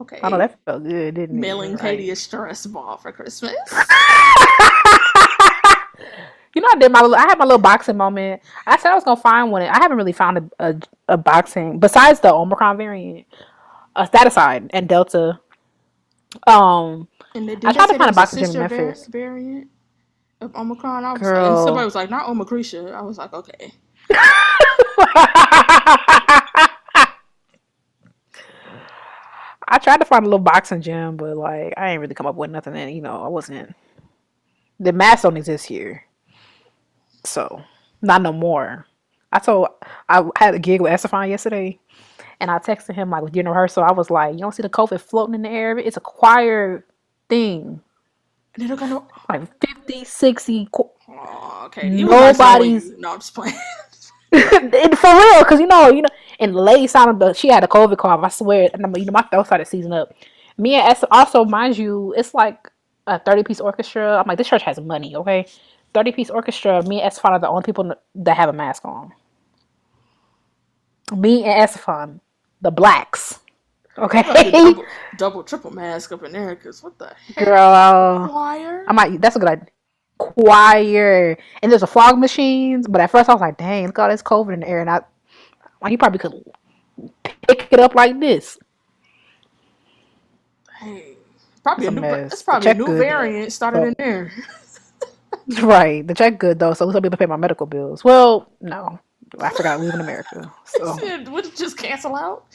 Okay. 0.00 0.20
I 0.22 0.28
know 0.28 0.38
that 0.38 0.58
felt 0.64 0.84
good, 0.84 1.14
didn't 1.14 1.36
it? 1.36 1.40
Mailing 1.40 1.72
Like- 1.72 1.80
Katie 1.80 2.10
a 2.10 2.16
stress 2.16 2.66
ball 2.66 2.96
for 2.96 3.12
Christmas. 3.12 3.54
You 6.54 6.62
know, 6.62 6.68
I 6.72 6.76
did 6.78 6.90
my. 6.90 7.02
little- 7.02 7.16
I 7.16 7.20
had 7.20 7.38
my 7.38 7.44
little 7.44 7.60
boxing 7.60 7.98
moment. 7.98 8.40
I 8.66 8.78
said 8.78 8.90
I 8.90 8.94
was 8.94 9.04
gonna 9.04 9.20
find 9.20 9.52
one. 9.52 9.60
I 9.60 9.76
haven't 9.76 9.98
really 9.98 10.14
found 10.14 10.38
a 10.38 10.50
a, 10.58 10.74
a 11.10 11.16
boxing 11.18 11.78
besides 11.78 12.20
the 12.20 12.32
Omicron 12.32 12.78
variant, 12.78 13.26
uh, 13.94 14.06
that 14.06 14.26
aside, 14.26 14.70
and 14.72 14.88
Delta. 14.88 15.38
Um, 16.46 17.08
And 17.36 17.48
they 17.48 17.54
did 17.54 17.66
I 17.66 17.72
tried 17.72 17.86
to 17.88 17.94
find 17.94 17.94
a 17.94 17.98
there 17.98 18.06
was 18.08 18.16
boxing 18.16 18.38
gym 18.38 18.46
in 18.46 18.52
sister 18.52 18.68
var- 18.68 18.78
Memphis. 18.86 19.06
variant 19.08 19.68
of 20.40 20.54
Omicron. 20.56 21.04
I 21.04 21.12
was 21.12 21.20
Girl. 21.20 21.58
and 21.58 21.66
somebody 21.66 21.84
was 21.84 21.94
like, 21.94 22.10
not 22.10 22.26
Omicretia. 22.26 22.94
I 22.94 23.02
was 23.02 23.18
like, 23.18 23.32
okay. 23.32 23.72
I 29.68 29.78
tried 29.78 29.98
to 29.98 30.04
find 30.04 30.24
a 30.24 30.28
little 30.28 30.38
boxing 30.38 30.80
gym, 30.80 31.16
but 31.16 31.36
like 31.36 31.74
I 31.76 31.90
ain't 31.90 32.00
really 32.00 32.14
come 32.14 32.26
up 32.26 32.36
with 32.36 32.50
nothing. 32.50 32.76
And 32.76 32.94
you 32.94 33.02
know, 33.02 33.22
I 33.22 33.28
wasn't. 33.28 33.74
The 34.78 34.92
mask 34.92 35.22
don't 35.22 35.36
exist 35.36 35.66
here, 35.66 36.04
so 37.24 37.62
not 38.02 38.22
no 38.22 38.32
more. 38.32 38.86
I 39.32 39.38
told 39.38 39.68
I 40.08 40.24
had 40.36 40.54
a 40.54 40.58
gig 40.58 40.80
with 40.80 40.92
Estefan 40.92 41.28
yesterday, 41.28 41.78
and 42.40 42.50
I 42.50 42.58
texted 42.58 42.94
him 42.94 43.10
like 43.10 43.22
with 43.22 43.34
your 43.34 43.44
rehearsal. 43.46 43.82
I 43.82 43.92
was 43.92 44.10
like, 44.10 44.34
"You 44.34 44.40
don't 44.40 44.54
see 44.54 44.62
the 44.62 44.68
COVID 44.68 45.00
floating 45.00 45.34
in 45.34 45.42
the 45.42 45.48
air? 45.48 45.76
It's 45.78 45.96
a 45.96 46.00
choir 46.00 46.84
thing, 47.28 47.80
And 48.54 48.62
they 48.62 48.66
don't 48.66 48.78
got 48.78 48.88
no. 48.90 49.06
like 49.28 49.42
50, 49.60 50.04
60 50.04 50.68
qu- 50.72 50.90
Oh, 51.08 51.62
okay. 51.66 51.88
He 51.88 52.04
was 52.04 52.38
nice 52.38 52.38
knowing 52.38 52.72
Nobody's- 52.74 52.98
No, 52.98 53.12
I'm 53.12 53.18
just 53.20 53.34
playing. 53.34 53.54
for 54.32 54.40
real, 54.40 55.38
because 55.44 55.60
you 55.60 55.66
know, 55.66 55.88
you 55.90 56.02
know, 56.02 56.08
and 56.40 56.54
the 56.54 56.60
lady 56.60 56.86
sounded 56.86 57.18
the 57.18 57.32
she 57.32 57.48
had 57.48 57.62
a 57.64 57.68
COVID 57.68 57.96
cough. 57.96 58.20
I 58.22 58.28
swear, 58.28 58.68
and 58.74 58.84
I'm, 58.84 58.96
you 58.96 59.04
know, 59.04 59.12
my 59.12 59.22
throat 59.22 59.46
started 59.46 59.66
seizing 59.66 59.92
up. 59.92 60.12
Me 60.58 60.74
and 60.74 60.88
S 60.90 61.04
also, 61.10 61.44
mind 61.44 61.78
you, 61.78 62.12
it's 62.16 62.34
like 62.34 62.70
a 63.06 63.18
30 63.18 63.44
piece 63.44 63.60
orchestra. 63.60 64.18
I'm 64.18 64.26
like, 64.26 64.36
this 64.38 64.48
church 64.48 64.62
has 64.62 64.80
money, 64.80 65.14
okay? 65.16 65.46
30 65.94 66.12
piece 66.12 66.30
orchestra. 66.30 66.82
Me 66.82 67.00
and 67.00 67.10
Estefan 67.12 67.30
are 67.30 67.38
the 67.38 67.48
only 67.48 67.62
people 67.62 67.94
that 68.16 68.36
have 68.36 68.48
a 68.48 68.52
mask 68.52 68.84
on. 68.84 69.12
Me 71.16 71.44
and 71.44 71.68
Estefan, 71.68 72.20
the 72.60 72.70
blacks, 72.70 73.38
okay? 73.98 74.22
double, 74.22 74.84
double, 75.18 75.42
triple 75.42 75.70
mask 75.70 76.12
up 76.12 76.22
in 76.24 76.32
there, 76.32 76.54
because 76.54 76.82
what 76.82 76.98
the 76.98 77.12
heck? 77.34 77.44
Girl, 77.44 78.28
Choir? 78.28 78.84
I 78.88 78.92
might. 78.92 79.20
That's 79.20 79.36
a 79.36 79.38
good 79.38 79.48
idea. 79.48 79.66
Choir 80.18 81.36
and 81.62 81.70
there's 81.70 81.82
a 81.82 81.86
fog 81.86 82.18
machines, 82.18 82.86
but 82.88 83.00
at 83.02 83.10
first 83.10 83.28
I 83.28 83.34
was 83.34 83.40
like, 83.42 83.58
"Dang, 83.58 83.86
look 83.86 83.98
all 83.98 84.08
this 84.08 84.22
COVID 84.22 84.54
in 84.54 84.60
the 84.60 84.68
air," 84.68 84.80
and 84.80 84.88
I, 84.88 85.00
well, 85.82 85.90
you 85.92 85.98
probably 85.98 86.18
could 86.18 86.32
pick 87.46 87.68
it 87.70 87.80
up 87.80 87.94
like 87.94 88.18
this. 88.18 88.58
Hey. 90.80 91.12
Probably 91.62 91.86
a 91.86 91.88
It's 91.90 91.96
a 91.98 92.00
new, 92.00 92.00
mess. 92.00 92.32
it's 92.32 92.42
probably 92.42 92.70
a 92.70 92.74
new 92.74 92.86
good. 92.86 92.98
variant 92.98 93.52
started 93.52 93.80
Oh. 93.80 93.84
in 93.88 93.94
there. 93.98 94.32
Right, 95.62 96.04
the 96.04 96.12
check 96.14 96.38
good 96.40 96.58
though, 96.58 96.72
so 96.74 96.84
at 96.84 96.88
least 96.88 96.96
I'll 96.96 97.00
be 97.02 97.06
able 97.06 97.16
to 97.16 97.18
pay 97.18 97.26
my 97.26 97.36
medical 97.36 97.66
bills. 97.66 98.02
Well, 98.02 98.50
no, 98.60 98.98
I 99.38 99.50
forgot 99.50 99.78
I 99.78 99.82
live 99.82 99.94
in 99.94 100.00
America, 100.00 100.50
so 100.64 100.96
Would 101.30 101.46
it 101.46 101.54
just 101.56 101.76
cancel 101.78 102.16
out? 102.16 102.46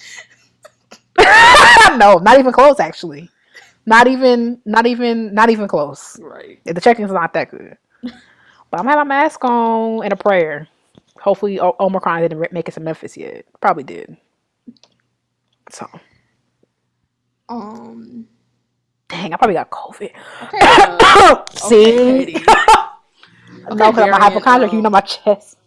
no, 1.98 2.18
not 2.18 2.40
even 2.40 2.52
close. 2.52 2.80
Actually, 2.80 3.30
not 3.86 4.08
even, 4.08 4.62
not 4.66 4.86
even, 4.86 5.34
not 5.34 5.50
even 5.50 5.68
close. 5.68 6.20
Right. 6.22 6.60
The 6.66 6.80
check-in's 6.82 7.12
not 7.12 7.34
that 7.34 7.52
good. 7.52 7.78
But 8.04 8.80
I'm 8.80 8.86
having 8.86 9.00
my 9.08 9.16
mask 9.22 9.44
on 9.44 10.04
and 10.04 10.14
a 10.14 10.16
prayer. 10.16 10.68
Hopefully, 11.20 11.60
o- 11.60 11.76
Omicron 11.80 12.22
didn't 12.22 12.52
make 12.54 12.68
it 12.68 12.72
to 12.74 12.80
Memphis 12.80 13.18
yet. 13.18 13.46
Probably 13.60 13.84
did. 13.84 14.18
So, 15.70 15.88
Um. 17.50 18.28
dang, 19.08 19.34
I 19.34 19.38
probably 19.38 19.56
got 19.56 19.70
COVID. 19.70 20.12
Okay. 20.44 20.60
Uh, 20.62 21.44
See, 21.54 22.00
okay, 22.00 22.34
no, 23.70 23.92
because 23.92 23.98
I'm 24.00 24.14
a 24.14 24.20
hypochondriac. 24.20 24.72
You 24.72 24.80
um, 24.80 24.84
know 24.84 24.90
my 24.90 25.02
chest. 25.02 25.58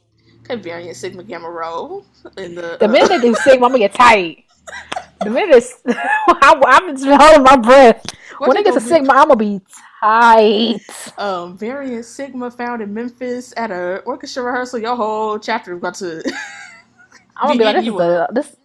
Okay, 0.40 0.56
variant 0.56 0.96
Sigma 0.96 1.22
Gamma 1.22 1.48
Rho 1.48 2.04
in 2.36 2.54
the. 2.54 2.76
The 2.80 2.86
uh, 2.86 2.88
minute 2.88 3.08
they 3.08 3.20
do 3.20 3.34
sigma, 3.34 3.66
I'm 3.66 3.72
gonna 3.72 3.78
get 3.78 3.94
tight. 3.94 4.44
The 5.20 5.30
minute 5.30 5.64
I, 5.86 6.60
I'm 6.66 6.96
just 6.96 7.04
holding 7.06 7.42
my 7.42 7.56
breath. 7.56 8.04
what 8.38 8.48
when 8.48 8.54
they 8.54 8.60
it 8.60 8.64
gets 8.64 8.76
to 8.76 8.82
be- 8.82 8.88
sigma, 8.88 9.12
I'm 9.12 9.28
gonna 9.28 9.36
be 9.36 9.60
tight. 10.00 10.80
um, 11.18 11.56
variant 11.56 12.04
Sigma 12.04 12.50
found 12.50 12.82
in 12.82 12.92
Memphis 12.92 13.54
at 13.56 13.70
a 13.70 13.98
orchestra 14.04 14.42
rehearsal. 14.42 14.80
Your 14.80 14.96
whole 14.96 15.38
chapter 15.38 15.76
got 15.76 15.94
to. 15.96 16.22
I'm 17.36 17.48
gonna 17.48 17.58
be 17.58 17.64
like, 17.64 17.76
this 17.76 17.86
is 17.86 17.94
a, 18.00 18.28
this. 18.32 18.56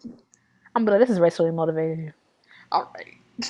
I'm 0.75 0.85
gonna 0.85 0.85
be 0.85 0.91
like, 0.99 1.07
this 1.07 1.09
is 1.15 1.19
racially 1.19 1.51
motivated. 1.51 2.13
All 2.71 2.91
right. 2.95 3.15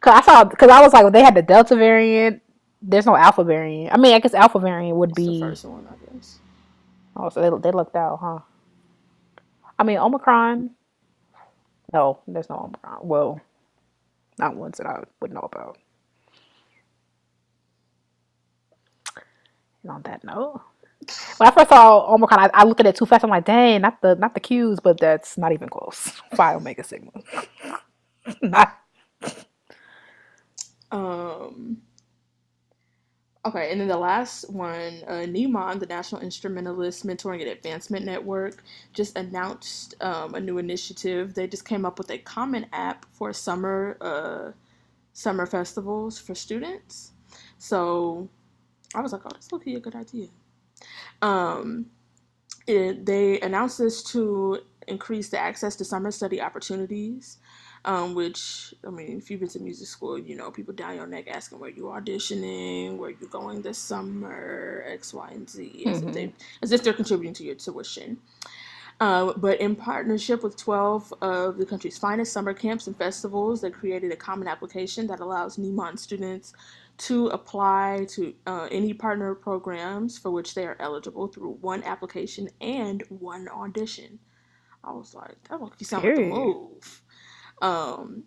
Cause 0.00 0.14
I 0.14 0.20
saw, 0.22 0.44
cause 0.44 0.68
I 0.68 0.80
was 0.82 0.92
like, 0.92 1.04
when 1.04 1.12
they 1.12 1.22
had 1.22 1.34
the 1.34 1.42
Delta 1.42 1.74
variant. 1.74 2.42
There's 2.82 3.06
no 3.06 3.16
Alpha 3.16 3.42
variant. 3.42 3.92
I 3.92 3.96
mean, 3.96 4.14
I 4.14 4.20
guess 4.20 4.34
Alpha 4.34 4.58
variant 4.60 4.96
would 4.96 5.10
It's 5.10 5.16
the 5.18 5.26
be. 5.26 5.40
first 5.40 5.64
one, 5.64 5.88
I 5.90 6.14
guess. 6.14 6.38
Oh, 7.16 7.28
so 7.30 7.40
they 7.40 7.62
they 7.62 7.72
looked 7.72 7.96
out, 7.96 8.18
huh? 8.20 8.38
I 9.78 9.82
mean, 9.82 9.96
Omicron. 9.98 10.70
No, 11.92 12.20
there's 12.28 12.50
no 12.50 12.56
Omicron. 12.56 13.00
Well, 13.02 13.40
not 14.38 14.56
ones 14.56 14.78
that 14.78 14.86
I 14.86 15.04
would 15.20 15.32
know 15.32 15.48
about. 15.52 15.78
And 19.82 19.92
on 19.92 20.02
that 20.02 20.24
note, 20.24 20.62
when 21.38 21.48
I 21.48 21.52
first 21.52 21.70
saw 21.70 22.12
Omicron, 22.14 22.40
I, 22.40 22.50
I 22.54 22.64
looked 22.64 22.80
at 22.80 22.86
it 22.86 22.96
too 22.96 23.06
fast. 23.06 23.24
I'm 23.24 23.30
like, 23.30 23.44
dang, 23.46 23.82
not 23.82 24.00
the 24.02 24.16
not 24.16 24.34
the 24.34 24.40
Qs, 24.40 24.78
but 24.82 25.00
that's 25.00 25.38
not 25.38 25.52
even 25.52 25.68
close. 25.68 26.12
Phi 26.36 26.54
Omega 26.54 26.84
Sigma. 26.84 27.12
not 28.42 28.78
Um. 30.90 31.82
Okay, 33.46 33.70
and 33.70 33.80
then 33.80 33.86
the 33.86 33.96
last 33.96 34.50
one, 34.50 35.04
uh, 35.06 35.24
NIMAN, 35.24 35.78
the 35.78 35.86
National 35.86 36.20
Instrumentalist 36.20 37.06
Mentoring 37.06 37.42
and 37.42 37.50
Advancement 37.50 38.04
Network, 38.04 38.64
just 38.92 39.16
announced 39.16 39.94
um, 40.02 40.34
a 40.34 40.40
new 40.40 40.58
initiative. 40.58 41.34
They 41.34 41.46
just 41.46 41.64
came 41.64 41.84
up 41.84 41.96
with 41.96 42.10
a 42.10 42.18
common 42.18 42.66
app 42.72 43.06
for 43.08 43.32
summer 43.32 43.98
uh, 44.00 44.50
summer 45.12 45.46
festivals 45.46 46.18
for 46.18 46.34
students. 46.34 47.12
So 47.56 48.28
I 48.96 49.00
was 49.00 49.12
like, 49.12 49.22
oh, 49.24 49.30
that's 49.32 49.52
looking 49.52 49.76
a 49.76 49.80
good 49.80 49.94
idea. 49.94 50.26
Um, 51.22 51.86
it, 52.66 53.06
they 53.06 53.38
announced 53.42 53.78
this 53.78 54.02
to 54.10 54.58
increase 54.88 55.28
the 55.28 55.38
access 55.38 55.76
to 55.76 55.84
summer 55.84 56.10
study 56.10 56.40
opportunities 56.40 57.38
um, 57.86 58.14
which 58.14 58.74
I 58.86 58.90
mean, 58.90 59.18
if 59.18 59.30
you've 59.30 59.40
been 59.40 59.48
to 59.50 59.60
music 59.60 59.86
school, 59.86 60.18
you 60.18 60.36
know 60.36 60.50
people 60.50 60.74
down 60.74 60.96
your 60.96 61.06
neck 61.06 61.28
asking 61.28 61.60
where 61.60 61.70
you 61.70 61.84
auditioning, 61.84 62.96
where 62.96 63.10
you 63.10 63.28
going 63.30 63.62
this 63.62 63.78
summer, 63.78 64.84
X, 64.88 65.14
Y, 65.14 65.30
and 65.30 65.48
Z, 65.48 65.84
as 65.86 66.02
if 66.02 66.12
they 66.12 66.32
as 66.62 66.72
if 66.72 66.82
they're 66.82 66.92
contributing 66.92 67.34
to 67.34 67.44
your 67.44 67.54
tuition. 67.54 68.18
Uh, 68.98 69.34
but 69.34 69.60
in 69.60 69.76
partnership 69.76 70.42
with 70.42 70.56
12 70.56 71.12
of 71.20 71.58
the 71.58 71.66
country's 71.66 71.98
finest 71.98 72.32
summer 72.32 72.54
camps 72.54 72.86
and 72.86 72.96
festivals, 72.96 73.60
they 73.60 73.70
created 73.70 74.10
a 74.10 74.16
common 74.16 74.48
application 74.48 75.06
that 75.06 75.20
allows 75.20 75.58
NIMAN 75.58 75.98
students 75.98 76.54
to 76.96 77.26
apply 77.28 78.06
to 78.08 78.34
uh, 78.46 78.68
any 78.70 78.94
partner 78.94 79.34
programs 79.34 80.16
for 80.16 80.30
which 80.30 80.54
they 80.54 80.64
are 80.64 80.78
eligible 80.80 81.28
through 81.28 81.58
one 81.60 81.82
application 81.82 82.48
and 82.62 83.02
one 83.10 83.48
audition. 83.48 84.18
I 84.82 84.92
was 84.92 85.14
like, 85.14 85.36
that 85.50 85.60
monkey 85.60 85.84
sound 85.84 86.04
like 86.04 86.16
a 86.16 86.20
move. 86.22 87.02
Um, 87.62 88.24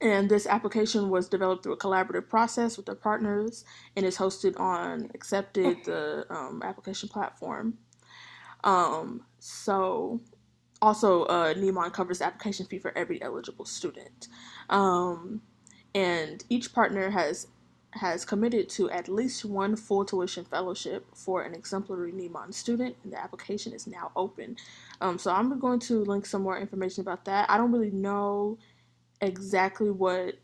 and 0.00 0.28
this 0.28 0.46
application 0.46 1.10
was 1.10 1.28
developed 1.28 1.62
through 1.62 1.74
a 1.74 1.78
collaborative 1.78 2.28
process 2.28 2.76
with 2.76 2.86
their 2.86 2.96
partners 2.96 3.64
and 3.96 4.04
is 4.04 4.18
hosted 4.18 4.58
on 4.58 5.08
Acceptd, 5.16 5.84
the 5.84 6.26
um, 6.28 6.60
application 6.64 7.08
platform. 7.08 7.78
Um, 8.64 9.22
so, 9.38 10.20
also, 10.80 11.22
uh, 11.24 11.54
NIMAN 11.54 11.92
covers 11.92 12.18
the 12.18 12.26
application 12.26 12.66
fee 12.66 12.80
for 12.80 12.96
every 12.98 13.22
eligible 13.22 13.64
student. 13.64 14.26
Um, 14.68 15.42
and 15.94 16.42
each 16.48 16.72
partner 16.72 17.10
has 17.10 17.46
has 17.92 18.24
committed 18.24 18.68
to 18.70 18.90
at 18.90 19.08
least 19.08 19.44
one 19.44 19.76
full 19.76 20.04
tuition 20.04 20.44
fellowship 20.44 21.06
for 21.14 21.42
an 21.42 21.54
exemplary 21.54 22.12
NIMAN 22.12 22.52
student, 22.52 22.96
and 23.04 23.12
the 23.12 23.22
application 23.22 23.72
is 23.72 23.86
now 23.86 24.10
open. 24.16 24.56
Um, 25.00 25.18
so 25.18 25.30
I'm 25.30 25.58
going 25.58 25.80
to 25.80 26.04
link 26.04 26.26
some 26.26 26.42
more 26.42 26.58
information 26.58 27.02
about 27.02 27.24
that. 27.26 27.50
I 27.50 27.58
don't 27.58 27.72
really 27.72 27.90
know 27.90 28.58
exactly 29.20 29.90
what 29.90 30.36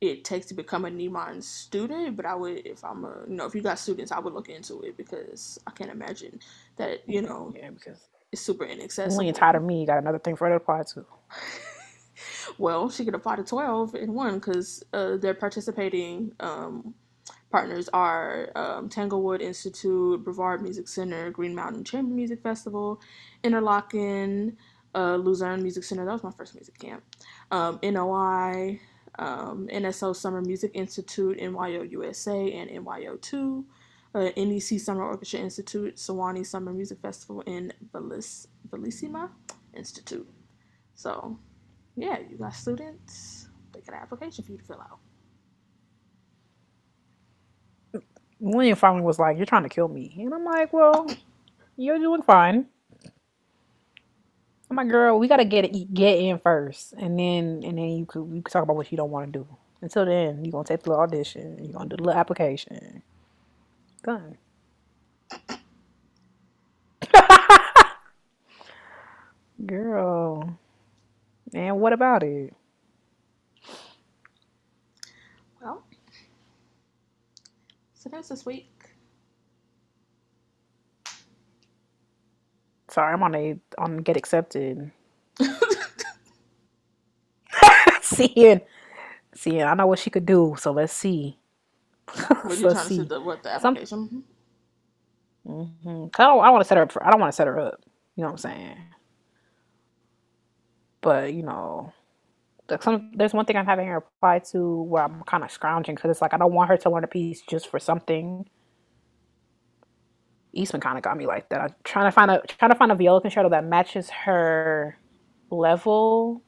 it 0.00 0.24
takes 0.24 0.46
to 0.46 0.54
become 0.54 0.84
a 0.84 0.90
NIMAN 0.90 1.42
student, 1.42 2.16
but 2.16 2.24
I 2.24 2.34
would, 2.34 2.64
if 2.64 2.84
I'm 2.84 3.04
a, 3.04 3.24
you 3.28 3.34
know, 3.34 3.46
if 3.46 3.54
you 3.54 3.60
got 3.60 3.80
students, 3.80 4.12
I 4.12 4.20
would 4.20 4.32
look 4.32 4.48
into 4.48 4.80
it 4.82 4.96
because 4.96 5.58
I 5.66 5.72
can't 5.72 5.90
imagine 5.90 6.38
that, 6.76 7.02
you 7.08 7.22
know, 7.22 7.52
yeah, 7.56 7.70
because 7.70 8.08
it's 8.30 8.40
super 8.40 8.64
inaccessible. 8.64 9.16
When 9.16 9.26
you're 9.26 9.34
tired 9.34 9.56
of 9.56 9.64
me, 9.64 9.80
you 9.80 9.86
got 9.86 9.98
another 9.98 10.20
thing 10.20 10.36
for 10.36 10.44
her 10.44 10.50
to 10.50 10.56
apply 10.56 10.84
to. 10.94 11.04
Well, 12.56 12.88
she 12.90 13.04
could 13.04 13.14
apply 13.14 13.36
to 13.36 13.44
12 13.44 13.94
in 13.94 14.14
one 14.14 14.34
because 14.34 14.82
uh, 14.92 15.16
their 15.16 15.34
participating 15.34 16.32
um, 16.40 16.94
partners 17.50 17.88
are 17.92 18.50
um, 18.54 18.88
Tanglewood 18.88 19.40
Institute, 19.40 20.22
Brevard 20.24 20.62
Music 20.62 20.88
Center, 20.88 21.30
Green 21.30 21.54
Mountain 21.54 21.84
Chamber 21.84 22.14
Music 22.14 22.40
Festival, 22.40 23.00
Interlochen, 23.44 24.56
uh, 24.94 25.16
Luzerne 25.16 25.62
Music 25.62 25.84
Center. 25.84 26.04
That 26.04 26.12
was 26.12 26.24
my 26.24 26.30
first 26.30 26.54
music 26.54 26.78
camp. 26.78 27.02
Um, 27.50 27.78
NOI, 27.82 28.80
um, 29.18 29.68
NSO 29.72 30.14
Summer 30.14 30.40
Music 30.40 30.70
Institute, 30.74 31.38
NYO 31.38 31.90
USA, 31.90 32.52
and 32.52 32.70
NYO2, 32.70 33.64
uh, 34.14 34.28
NEC 34.36 34.80
Summer 34.80 35.04
Orchestra 35.04 35.40
Institute, 35.40 35.96
Sewanee 35.96 36.46
Summer 36.46 36.72
Music 36.72 36.98
Festival, 36.98 37.42
and 37.46 37.74
Beliss- 37.92 38.46
Bellissima 38.68 39.30
Institute. 39.74 40.28
So, 40.94 41.38
yeah, 41.98 42.18
you 42.30 42.36
got 42.36 42.54
students, 42.54 43.48
they 43.72 43.80
got 43.80 43.96
an 43.96 44.02
application 44.02 44.44
for 44.44 44.52
you 44.52 44.58
to 44.58 44.64
fill 44.64 44.80
out. 44.80 44.98
William 48.40 48.76
finally 48.76 49.02
was 49.02 49.18
like, 49.18 49.36
"You're 49.36 49.46
trying 49.46 49.64
to 49.64 49.68
kill 49.68 49.88
me," 49.88 50.14
and 50.16 50.32
I'm 50.32 50.44
like, 50.44 50.72
"Well, 50.72 51.10
you're 51.76 51.98
doing 51.98 52.22
fine." 52.22 52.68
I'm 54.70 54.76
like, 54.76 54.88
"Girl, 54.88 55.18
we 55.18 55.26
gotta 55.26 55.44
get 55.44 55.64
it, 55.64 55.92
get 55.92 56.18
in 56.18 56.38
first, 56.38 56.92
and 56.92 57.18
then 57.18 57.62
and 57.64 57.78
then 57.78 57.88
you 57.88 58.06
could 58.06 58.28
you 58.32 58.42
could 58.42 58.52
talk 58.52 58.62
about 58.62 58.76
what 58.76 58.92
you 58.92 58.96
don't 58.96 59.10
want 59.10 59.32
to 59.32 59.40
do. 59.40 59.46
Until 59.80 60.04
then, 60.04 60.44
you're 60.44 60.52
gonna 60.52 60.64
take 60.64 60.84
the 60.84 60.90
little 60.90 61.02
audition, 61.02 61.58
you're 61.64 61.72
gonna 61.72 61.88
do 61.88 61.96
the 61.96 62.02
little 62.04 62.20
application. 62.20 63.02
Done." 64.04 64.38
Girl, 69.66 70.56
and 71.54 71.80
what 71.80 71.92
about 71.92 72.22
it? 72.22 72.54
Well, 75.62 75.84
so 77.94 78.08
that's 78.10 78.28
this 78.28 78.46
week. 78.46 78.70
Sorry, 82.90 83.12
I'm 83.12 83.22
on 83.22 83.34
a 83.34 83.58
on 83.78 83.98
get 83.98 84.16
accepted. 84.16 84.90
seeing, 88.02 88.60
seeing, 89.34 89.62
I 89.62 89.74
know 89.74 89.86
what 89.86 89.98
she 89.98 90.10
could 90.10 90.26
do. 90.26 90.56
So 90.58 90.72
let's 90.72 90.92
see. 90.92 91.38
What 92.42 92.58
you 92.58 92.70
trying 92.70 92.88
to 92.88 92.94
see 92.94 93.04
the 93.04 93.20
what 93.20 93.42
the 93.42 93.50
application? 93.50 94.24
mm-hmm. 95.46 95.88
I 96.18 96.24
don't, 96.24 96.40
I 96.40 96.44
don't 96.44 96.52
want 96.52 96.64
to 96.64 96.68
set 96.68 96.78
her 96.78 96.84
up 96.84 96.92
for. 96.92 97.06
I 97.06 97.10
don't 97.10 97.20
want 97.20 97.32
to 97.32 97.36
set 97.36 97.46
her 97.46 97.58
up. 97.58 97.80
You 98.16 98.22
know 98.22 98.28
what 98.28 98.32
I'm 98.32 98.38
saying? 98.38 98.76
But 101.00 101.34
you 101.34 101.42
know, 101.42 101.92
some 102.80 103.12
there's 103.14 103.32
one 103.34 103.46
thing 103.46 103.56
I'm 103.56 103.66
having 103.66 103.86
her 103.88 103.98
apply 103.98 104.40
to 104.52 104.82
where 104.82 105.04
I'm 105.04 105.22
kind 105.24 105.44
of 105.44 105.50
scrounging 105.50 105.94
because 105.94 106.10
it's 106.10 106.22
like 106.22 106.34
I 106.34 106.38
don't 106.38 106.52
want 106.52 106.70
her 106.70 106.76
to 106.78 106.90
learn 106.90 107.04
a 107.04 107.08
piece 107.08 107.42
just 107.42 107.68
for 107.68 107.78
something. 107.78 108.48
Eastman 110.52 110.80
kind 110.80 110.98
of 110.98 111.04
got 111.04 111.16
me 111.16 111.26
like 111.26 111.48
that. 111.50 111.60
I'm 111.60 111.74
trying 111.84 112.06
to 112.08 112.12
find 112.12 112.30
a 112.30 112.42
trying 112.46 112.70
to 112.70 112.76
find 112.76 112.92
a 112.92 112.94
viola 112.94 113.20
concerto 113.20 113.50
that 113.50 113.64
matches 113.64 114.10
her 114.10 114.96
level. 115.50 116.42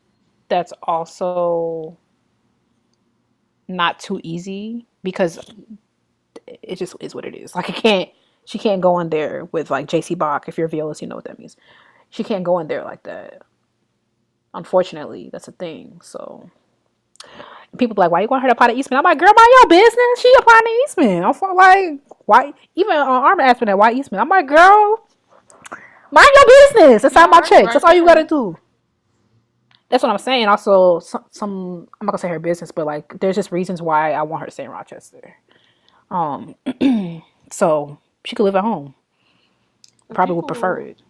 That's 0.49 0.73
also 0.83 1.99
not 3.69 3.99
too 4.01 4.21
easy 4.23 4.87
because 5.03 5.39
it 6.47 6.77
just 6.77 6.97
is 7.01 7.15
what 7.15 7.25
it 7.25 7.35
is. 7.35 7.55
Like 7.55 7.71
I 7.71 7.73
can't, 7.73 8.11
she 8.45 8.59
can't 8.59 8.81
go 8.81 8.99
in 9.01 9.11
there 9.11 9.47
with 9.47 9.71
like 9.71 9.87
J.C. 9.89 10.15
Bach. 10.15 10.49
If 10.49 10.59
you're 10.59 10.67
a 10.67 10.71
violist, 10.71 11.03
you 11.03 11.09
know 11.09 11.17
what 11.17 11.25
that 11.25 11.39
means. 11.39 11.57
She 12.11 12.25
can't 12.25 12.45
go 12.45 12.59
in 12.59 12.67
there 12.69 12.85
like 12.85 13.05
that. 13.05 13.43
Unfortunately, 14.55 15.31
that's 15.33 15.49
a 15.49 15.53
thing. 15.53 16.01
So 16.03 16.51
people 17.79 17.95
be 17.95 18.01
like, 18.01 18.11
why 18.11 18.21
you 18.21 18.29
want 18.29 18.43
her 18.43 18.49
to 18.49 18.53
apply 18.53 18.69
to 18.69 18.75
Eastman? 18.75 18.99
I'm 18.99 19.05
like, 19.05 19.19
girl, 19.19 19.33
mind 19.35 19.49
your 19.61 19.69
business. 19.69 20.21
She 20.21 20.35
applying 20.39 20.63
to 20.63 20.81
Eastman. 20.85 21.25
I'm 21.25 21.57
like, 21.57 22.01
why? 22.27 22.53
Even 22.75 22.97
uh, 22.97 23.05
Armin 23.05 23.47
asked 23.47 23.61
me 23.61 23.67
that, 23.67 23.79
why 23.79 23.93
Eastman? 23.93 24.21
I'm 24.21 24.29
like, 24.29 24.47
girl, 24.47 25.07
mind 26.11 26.29
your 26.35 26.47
business. 26.47 27.03
That's 27.03 27.15
yeah, 27.15 27.27
my 27.27 27.41
checks. 27.41 27.73
That's 27.73 27.85
all 27.85 27.95
you 27.95 28.05
gotta 28.05 28.25
do. 28.25 28.57
That's 29.89 30.03
what 30.03 30.11
I'm 30.13 30.19
saying. 30.19 30.47
Also, 30.47 31.01
some, 31.01 31.25
some 31.31 31.89
I'm 32.01 32.07
not 32.07 32.13
gonna 32.13 32.19
say 32.19 32.29
her 32.29 32.39
business, 32.39 32.71
but 32.71 32.87
like, 32.87 33.19
there's 33.21 33.37
just 33.37 33.53
reasons 33.53 33.83
why 33.83 34.13
I 34.13 34.23
want 34.23 34.41
her 34.41 34.47
to 34.47 34.53
stay 34.53 34.65
in 34.65 34.71
Rochester. 34.71 35.37
Um, 36.11 36.55
so 37.51 37.99
she 38.25 38.37
could 38.37 38.45
live 38.45 38.57
at 38.57 38.63
home. 38.63 38.95
Probably 40.13 40.33
people, 40.33 40.37
would 40.37 40.49
prefer 40.49 40.79
it. 40.79 41.03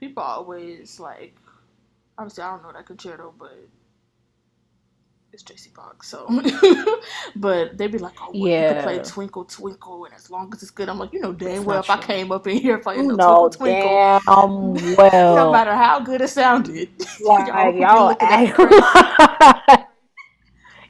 People 0.00 0.22
always 0.22 1.00
like, 1.00 1.36
obviously, 2.18 2.44
I 2.44 2.50
don't 2.50 2.62
know 2.62 2.72
that 2.72 2.86
concerto, 2.86 3.34
but 3.38 3.56
it's 5.32 5.42
J.C. 5.42 5.70
Bach, 5.74 6.04
so. 6.04 6.28
but 7.36 7.76
they'd 7.76 7.90
be 7.90 7.98
like, 7.98 8.14
"Oh, 8.20 8.30
well, 8.32 8.48
yeah. 8.48 8.68
you 8.68 8.74
can 8.74 8.82
play 8.84 8.98
Twinkle 8.98 9.44
Twinkle, 9.44 10.04
and 10.04 10.14
as 10.14 10.30
long 10.30 10.52
as 10.54 10.62
it's 10.62 10.70
good." 10.70 10.88
I'm 10.88 10.98
like, 10.98 11.12
you 11.12 11.20
know, 11.20 11.32
damn 11.32 11.64
well, 11.64 11.80
if 11.80 11.86
true. 11.86 11.94
I 11.96 11.98
came 11.98 12.30
up 12.30 12.46
in 12.46 12.58
here 12.58 12.78
playing 12.78 13.08
no, 13.08 13.48
Twinkle 13.48 13.50
Twinkle, 13.50 14.20
damn 14.26 14.96
well, 14.96 15.34
no 15.36 15.52
matter 15.52 15.74
how 15.74 16.00
good 16.00 16.20
it 16.20 16.28
sounded, 16.28 16.88
like, 17.20 17.48
y'all, 17.76 18.16
y'all 18.16 19.86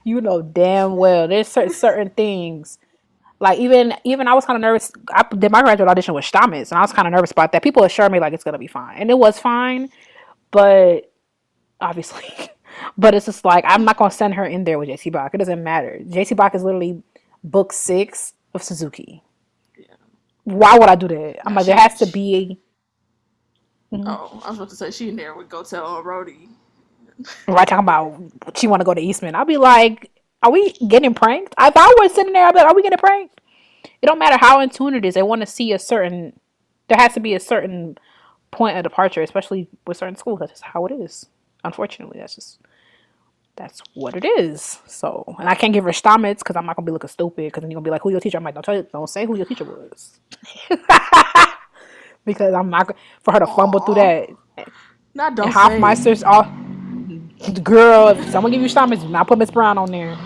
you 0.04 0.20
know 0.20 0.42
damn 0.42 0.96
well 0.96 1.26
there's 1.26 1.48
certain 1.48 1.72
certain 1.72 2.10
things. 2.10 2.78
Like 3.40 3.58
even 3.58 3.94
even 4.04 4.28
I 4.28 4.34
was 4.34 4.44
kind 4.44 4.56
of 4.56 4.60
nervous. 4.60 4.92
I 5.10 5.24
did 5.36 5.50
my 5.50 5.62
graduate 5.62 5.88
audition 5.88 6.14
with 6.14 6.24
Stamitz, 6.24 6.70
and 6.70 6.78
I 6.78 6.82
was 6.82 6.92
kind 6.92 7.08
of 7.08 7.12
nervous 7.12 7.32
about 7.32 7.52
that. 7.52 7.62
People 7.62 7.82
assured 7.84 8.12
me 8.12 8.20
like 8.20 8.32
it's 8.32 8.44
gonna 8.44 8.58
be 8.58 8.66
fine, 8.66 8.98
and 8.98 9.10
it 9.10 9.18
was 9.18 9.38
fine, 9.38 9.88
but 10.50 11.10
obviously 11.84 12.50
but 12.98 13.14
it's 13.14 13.26
just 13.26 13.44
like 13.44 13.64
I'm 13.66 13.84
not 13.84 13.96
gonna 13.96 14.10
send 14.10 14.34
her 14.34 14.44
in 14.44 14.64
there 14.64 14.78
with 14.78 14.88
JC 14.88 15.12
Bach. 15.12 15.34
It 15.34 15.38
doesn't 15.38 15.62
matter. 15.62 16.00
JC 16.04 16.36
Bach 16.36 16.54
is 16.54 16.62
literally 16.62 17.02
book 17.42 17.72
six 17.72 18.34
of 18.52 18.62
Suzuki. 18.62 19.22
Yeah. 19.78 19.86
Why 20.44 20.78
would 20.78 20.88
I 20.88 20.94
do 20.94 21.08
that? 21.08 21.46
I'm 21.46 21.54
like, 21.54 21.66
there 21.66 21.76
has 21.76 21.98
to 21.98 22.06
be. 22.06 22.58
A... 23.92 23.96
Mm-hmm. 23.96 24.08
Oh, 24.08 24.42
I 24.44 24.48
was 24.48 24.58
about 24.58 24.70
to 24.70 24.76
say 24.76 24.90
she 24.90 25.08
in 25.08 25.16
there 25.16 25.34
would 25.34 25.48
go 25.48 25.62
tell 25.62 26.02
Rody. 26.02 26.48
right, 27.48 27.68
talking 27.68 27.84
about 27.84 28.20
she 28.56 28.66
want 28.66 28.80
to 28.80 28.84
go 28.84 28.94
to 28.94 29.00
Eastman. 29.00 29.34
I'll 29.34 29.44
be 29.44 29.56
like, 29.56 30.10
are 30.42 30.50
we 30.50 30.72
getting 30.72 31.14
pranked? 31.14 31.54
If 31.58 31.76
I 31.76 31.94
was 31.98 32.14
sitting 32.14 32.32
there, 32.32 32.46
I'd 32.46 32.52
be 32.52 32.58
like, 32.58 32.70
are 32.70 32.74
we 32.74 32.82
getting 32.82 32.98
pranked? 32.98 33.40
It 34.02 34.06
don't 34.06 34.18
matter 34.18 34.36
how 34.36 34.60
in 34.60 34.70
tune 34.70 34.94
it 34.94 35.04
is. 35.04 35.14
They 35.14 35.22
want 35.22 35.42
to 35.42 35.46
see 35.46 35.72
a 35.72 35.78
certain. 35.78 36.38
There 36.88 36.98
has 36.98 37.14
to 37.14 37.20
be 37.20 37.34
a 37.34 37.40
certain 37.40 37.96
point 38.50 38.76
of 38.76 38.82
departure, 38.82 39.22
especially 39.22 39.68
with 39.86 39.96
certain 39.96 40.16
schools. 40.16 40.40
That's 40.40 40.52
just 40.52 40.62
how 40.62 40.86
it 40.86 40.92
is. 40.92 41.26
Unfortunately, 41.64 42.18
that's 42.18 42.34
just 42.34 42.60
that's 43.56 43.82
what 43.94 44.16
it 44.16 44.24
is. 44.24 44.80
So, 44.86 45.24
and 45.38 45.48
I 45.48 45.54
can't 45.54 45.72
give 45.72 45.84
her 45.84 45.90
Stamitz 45.90 46.38
because 46.38 46.56
I'm 46.56 46.66
not 46.66 46.76
gonna 46.76 46.86
be 46.86 46.92
looking 46.92 47.08
stupid. 47.08 47.46
Because 47.46 47.62
then 47.62 47.70
you're 47.70 47.76
gonna 47.76 47.84
be 47.84 47.90
like, 47.90 48.02
"Who 48.02 48.10
your 48.10 48.20
teacher?" 48.20 48.36
I'm 48.38 48.44
like, 48.44 48.54
"Don't 48.54 48.64
tell 48.64 48.76
you, 48.76 48.86
don't 48.92 49.08
say 49.08 49.26
who 49.26 49.36
your 49.36 49.46
teacher 49.46 49.64
was," 49.64 50.20
because 52.24 52.52
I'm 52.54 52.70
not 52.70 52.94
for 53.22 53.32
her 53.32 53.40
to 53.40 53.46
fumble 53.46 53.80
Aww. 53.80 53.86
through 53.86 53.94
that. 53.94 54.28
Not 55.14 55.36
don't. 55.36 55.50
half 55.50 55.78
my 55.78 55.94
sisters 55.94 56.24
all 56.24 56.44
girl. 57.62 58.08
If 58.08 58.30
someone 58.30 58.52
give 58.52 58.60
you 58.62 58.68
Stamitz, 58.68 59.00
do 59.00 59.08
not 59.08 59.28
put 59.28 59.38
Miss 59.38 59.50
Brown 59.50 59.78
on 59.78 59.90
there. 59.90 60.16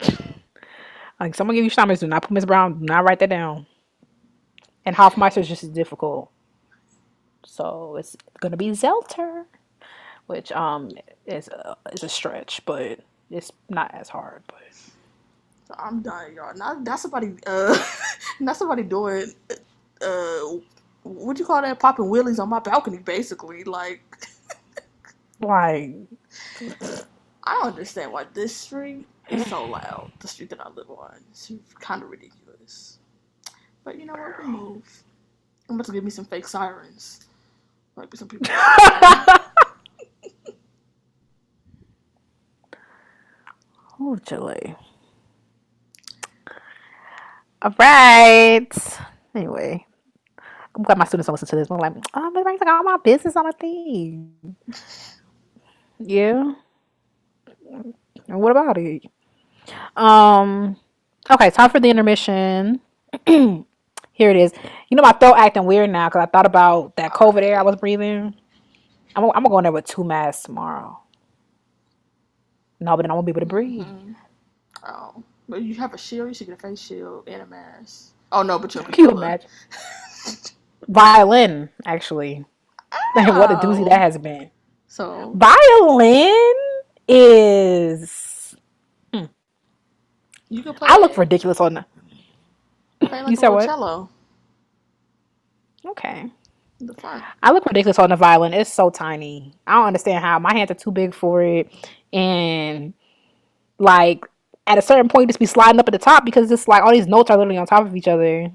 like 1.20 1.34
someone 1.34 1.56
give 1.56 1.64
you 1.64 1.70
Stamitz, 1.70 2.00
do 2.00 2.06
not 2.06 2.22
put 2.22 2.30
Miss 2.30 2.44
Brown. 2.44 2.78
Do 2.78 2.84
not 2.86 3.04
write 3.04 3.18
that 3.18 3.30
down. 3.30 3.66
And 4.86 4.94
Hofmeister 4.94 5.38
is 5.38 5.48
just 5.48 5.64
as 5.64 5.70
difficult. 5.70 6.30
So 7.46 7.96
it's 7.96 8.16
gonna 8.40 8.56
be 8.56 8.70
Zelter, 8.70 9.44
which 10.26 10.52
um 10.52 10.90
is 11.26 11.48
a, 11.48 11.76
is 11.92 12.02
a 12.02 12.08
stretch, 12.08 12.62
but 12.66 13.00
it's 13.30 13.52
not 13.68 13.94
as 13.94 14.08
hard. 14.08 14.42
But 14.46 14.62
so 15.68 15.74
I'm 15.78 16.02
dying, 16.02 16.36
y'all. 16.36 16.54
Not 16.54 16.82
not 16.82 17.00
somebody 17.00 17.34
uh 17.46 17.76
not 18.40 18.56
somebody 18.56 18.82
doing 18.82 19.32
uh 20.02 20.40
what 21.02 21.38
you 21.38 21.44
call 21.44 21.60
that 21.62 21.78
popping 21.78 22.06
wheelies 22.06 22.38
on 22.40 22.48
my 22.48 22.60
balcony, 22.60 22.98
basically. 22.98 23.64
Like 23.64 24.02
like 25.40 25.94
I 27.44 27.54
don't 27.60 27.66
understand 27.72 28.12
why 28.12 28.24
this 28.32 28.54
street 28.56 29.06
is 29.28 29.46
so 29.46 29.66
loud. 29.66 30.12
The 30.20 30.28
street 30.28 30.50
that 30.50 30.60
I 30.64 30.70
live 30.70 30.90
on, 30.90 31.16
it's 31.30 31.52
kind 31.80 32.02
of 32.02 32.10
ridiculous. 32.10 32.98
But 33.84 33.98
you 33.98 34.06
know 34.06 34.14
what? 34.14 34.42
We 34.42 34.48
move. 34.48 35.04
I'm 35.68 35.76
about 35.76 35.86
to 35.86 35.92
give 35.92 36.04
me 36.04 36.10
some 36.10 36.24
fake 36.24 36.46
sirens. 36.46 37.23
Might 37.96 38.10
be 38.10 38.16
some 38.16 38.28
people. 38.28 38.46
oh, 44.00 44.16
Chile. 44.26 44.74
All 47.62 47.74
right. 47.78 48.98
Anyway, 49.34 49.86
I'm 50.74 50.82
glad 50.82 50.98
my 50.98 51.04
students 51.04 51.26
don't 51.26 51.34
listen 51.34 51.48
to 51.48 51.56
this. 51.56 51.70
I'm 51.70 51.78
like, 51.78 51.94
oh, 52.14 52.30
but 52.34 52.46
I 52.46 52.56
got 52.56 52.68
all 52.68 52.82
my 52.82 52.96
business 53.02 53.36
on 53.36 53.46
a 53.46 53.52
thing. 53.52 54.56
Yeah. 55.98 56.54
And 57.70 58.40
what 58.40 58.50
about 58.50 58.76
it? 58.78 59.04
Um. 59.96 60.76
Okay, 61.30 61.50
time 61.50 61.70
for 61.70 61.80
the 61.80 61.88
intermission. 61.88 62.80
Here 64.14 64.30
it 64.30 64.36
is. 64.36 64.52
You 64.88 64.96
know 64.96 65.02
my 65.02 65.12
throat 65.12 65.34
acting 65.36 65.64
weird 65.64 65.90
now 65.90 66.08
because 66.08 66.22
I 66.22 66.26
thought 66.26 66.46
about 66.46 66.96
that 66.96 67.12
COVID 67.12 67.42
air 67.42 67.58
I 67.58 67.62
was 67.62 67.76
breathing. 67.76 68.34
I'm, 69.16 69.24
I'm 69.24 69.30
gonna 69.32 69.48
go 69.48 69.58
in 69.58 69.64
there 69.64 69.72
with 69.72 69.84
two 69.86 70.04
masks 70.04 70.44
tomorrow. 70.44 70.98
No, 72.80 72.96
but 72.96 73.02
then 73.02 73.10
I 73.10 73.14
won't 73.14 73.26
be 73.26 73.30
able 73.30 73.40
to 73.40 73.46
breathe. 73.46 73.82
Mm-hmm. 73.82 74.12
Oh, 74.86 75.22
but 75.48 75.62
you 75.62 75.74
have 75.76 75.94
a 75.94 75.98
shield. 75.98 76.28
You 76.28 76.34
should 76.34 76.46
get 76.46 76.58
a 76.58 76.62
face 76.62 76.80
shield 76.80 77.24
and 77.28 77.42
a 77.42 77.46
mask. 77.46 78.12
Oh 78.30 78.42
no, 78.42 78.58
but 78.58 78.74
you're 78.74 78.84
a 78.84 78.86
Can 78.86 79.04
you 79.04 79.10
imagine? 79.10 79.48
Violin, 80.88 81.68
actually. 81.86 82.44
what 83.14 83.50
a 83.50 83.56
doozy 83.56 83.88
that 83.88 83.98
Oh. 83.98 83.98
has 83.98 84.18
been. 84.18 84.50
So 84.86 85.32
Violin 85.34 86.54
is. 87.08 88.54
you 90.48 90.62
can 90.62 90.74
play. 90.74 90.88
I 90.88 90.98
look 90.98 91.16
ridiculous 91.18 91.60
on 91.60 91.74
the. 91.74 91.84
Play 93.14 93.22
like 93.22 93.30
you 93.30 93.36
said 93.36 93.48
what? 93.48 93.66
cello 93.66 94.08
Okay. 95.86 96.30
I 97.42 97.52
look 97.52 97.64
ridiculous 97.66 97.98
on 97.98 98.10
the 98.10 98.16
violin. 98.16 98.52
It's 98.52 98.72
so 98.72 98.90
tiny. 98.90 99.54
I 99.66 99.74
don't 99.74 99.86
understand 99.86 100.24
how 100.24 100.38
my 100.38 100.52
hands 100.52 100.70
are 100.70 100.74
too 100.74 100.90
big 100.90 101.14
for 101.14 101.42
it, 101.42 101.72
and 102.12 102.94
like 103.78 104.24
at 104.66 104.78
a 104.78 104.82
certain 104.82 105.08
point, 105.08 105.28
just 105.28 105.38
be 105.38 105.46
sliding 105.46 105.78
up 105.78 105.88
at 105.88 105.92
the 105.92 105.98
top 105.98 106.24
because 106.24 106.50
it's 106.50 106.66
like 106.66 106.82
all 106.82 106.92
these 106.92 107.06
notes 107.06 107.30
are 107.30 107.36
literally 107.36 107.58
on 107.58 107.66
top 107.66 107.86
of 107.86 107.94
each 107.94 108.08
other. 108.08 108.50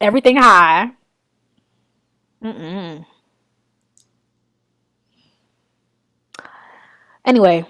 Everything 0.00 0.36
high. 0.36 0.90
Mm-mm. 2.42 3.06
Anyway, 7.24 7.66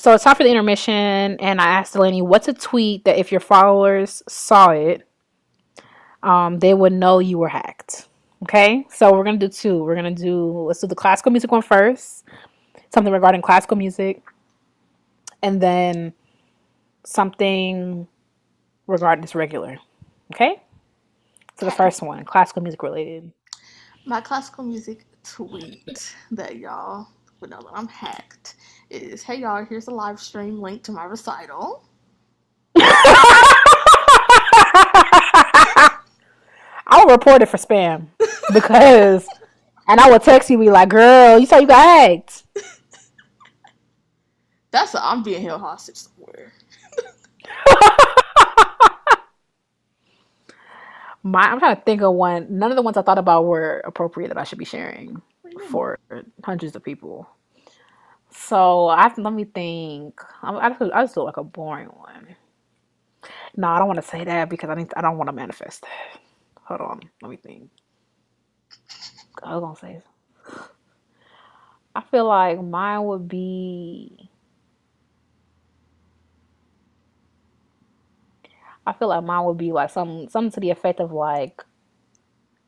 so 0.00 0.14
it's 0.14 0.24
time 0.24 0.34
for 0.34 0.44
the 0.44 0.50
intermission, 0.50 1.36
and 1.40 1.60
I 1.60 1.66
asked 1.66 1.92
Delaney, 1.92 2.22
"What's 2.22 2.48
a 2.48 2.54
tweet 2.54 3.04
that 3.04 3.18
if 3.18 3.30
your 3.30 3.40
followers 3.40 4.22
saw 4.26 4.70
it, 4.70 5.06
um, 6.22 6.58
they 6.58 6.72
would 6.72 6.94
know 6.94 7.18
you 7.18 7.36
were 7.36 7.50
hacked?" 7.50 8.08
Okay, 8.44 8.86
so 8.88 9.12
we're 9.12 9.24
gonna 9.24 9.36
do 9.36 9.48
two. 9.48 9.84
We're 9.84 9.94
gonna 9.94 10.10
do 10.10 10.62
let's 10.62 10.80
do 10.80 10.86
the 10.86 10.94
classical 10.94 11.30
music 11.32 11.52
one 11.52 11.60
first, 11.60 12.24
something 12.94 13.12
regarding 13.12 13.42
classical 13.42 13.76
music, 13.76 14.22
and 15.42 15.60
then 15.60 16.14
something 17.04 18.08
regarding 18.86 19.20
this 19.20 19.34
regular. 19.34 19.76
Okay, 20.32 20.62
so 21.58 21.66
the 21.66 21.72
first 21.72 22.00
one, 22.00 22.24
classical 22.24 22.62
music 22.62 22.82
related. 22.82 23.30
My 24.06 24.22
classical 24.22 24.64
music 24.64 25.04
tweet 25.24 26.14
that 26.30 26.56
y'all 26.56 27.08
would 27.40 27.50
know 27.50 27.60
that 27.60 27.72
I'm 27.74 27.88
hacked 27.88 28.54
is 28.90 29.22
Hey 29.22 29.36
y'all, 29.36 29.64
here's 29.64 29.86
a 29.86 29.92
live 29.92 30.20
stream 30.20 30.60
link 30.60 30.82
to 30.84 30.92
my 30.92 31.04
recital. 31.04 31.84
I 36.92 37.04
will 37.04 37.12
report 37.12 37.40
it 37.42 37.46
for 37.46 37.56
spam 37.56 38.06
because, 38.52 39.26
and 39.86 40.00
I 40.00 40.10
will 40.10 40.18
text 40.18 40.50
you, 40.50 40.58
be 40.58 40.70
like, 40.70 40.88
"Girl, 40.88 41.38
you 41.38 41.46
saw 41.46 41.58
you 41.58 41.68
got 41.68 41.84
hacked." 41.84 42.44
That's 44.72 44.94
a, 44.94 45.04
I'm 45.04 45.22
being 45.22 45.42
held 45.42 45.60
hostage 45.60 45.96
somewhere. 45.96 46.52
My, 51.22 51.42
I'm 51.42 51.58
trying 51.58 51.76
to 51.76 51.82
think 51.82 52.00
of 52.02 52.14
one. 52.14 52.46
None 52.50 52.70
of 52.70 52.76
the 52.76 52.82
ones 52.82 52.96
I 52.96 53.02
thought 53.02 53.18
about 53.18 53.44
were 53.44 53.82
appropriate 53.84 54.28
that 54.28 54.38
I 54.38 54.44
should 54.44 54.58
be 54.58 54.64
sharing 54.64 55.20
for 55.68 55.98
hundreds 56.44 56.74
of 56.76 56.82
people. 56.82 57.28
So 58.32 58.88
I 58.88 59.12
let 59.18 59.32
me 59.32 59.44
think. 59.44 60.20
I, 60.42 60.52
I, 60.54 60.70
just, 60.70 60.92
I 60.92 61.02
just 61.04 61.16
like 61.18 61.36
a 61.38 61.44
boring 61.44 61.88
one. 61.88 62.36
No, 63.56 63.68
I 63.68 63.78
don't 63.78 63.88
want 63.88 64.00
to 64.02 64.08
say 64.08 64.24
that 64.24 64.50
because 64.50 64.70
I 64.70 64.74
need. 64.74 64.92
I 64.96 65.02
don't 65.02 65.18
want 65.18 65.28
to 65.28 65.34
manifest 65.34 65.82
that. 65.82 66.20
Hold 66.64 66.80
on, 66.82 67.00
let 67.22 67.30
me 67.30 67.36
think. 67.36 67.70
I 69.42 69.56
was 69.56 69.62
gonna 69.62 69.76
say. 69.96 70.02
I 71.94 72.02
feel 72.02 72.26
like 72.26 72.62
mine 72.62 73.04
would 73.04 73.28
be. 73.28 74.30
I 78.86 78.92
feel 78.94 79.08
like 79.08 79.24
mine 79.24 79.44
would 79.46 79.58
be 79.58 79.72
like 79.72 79.90
some 79.90 80.28
something 80.28 80.52
to 80.52 80.60
the 80.60 80.70
effect 80.70 81.00
of 81.00 81.12
like, 81.12 81.62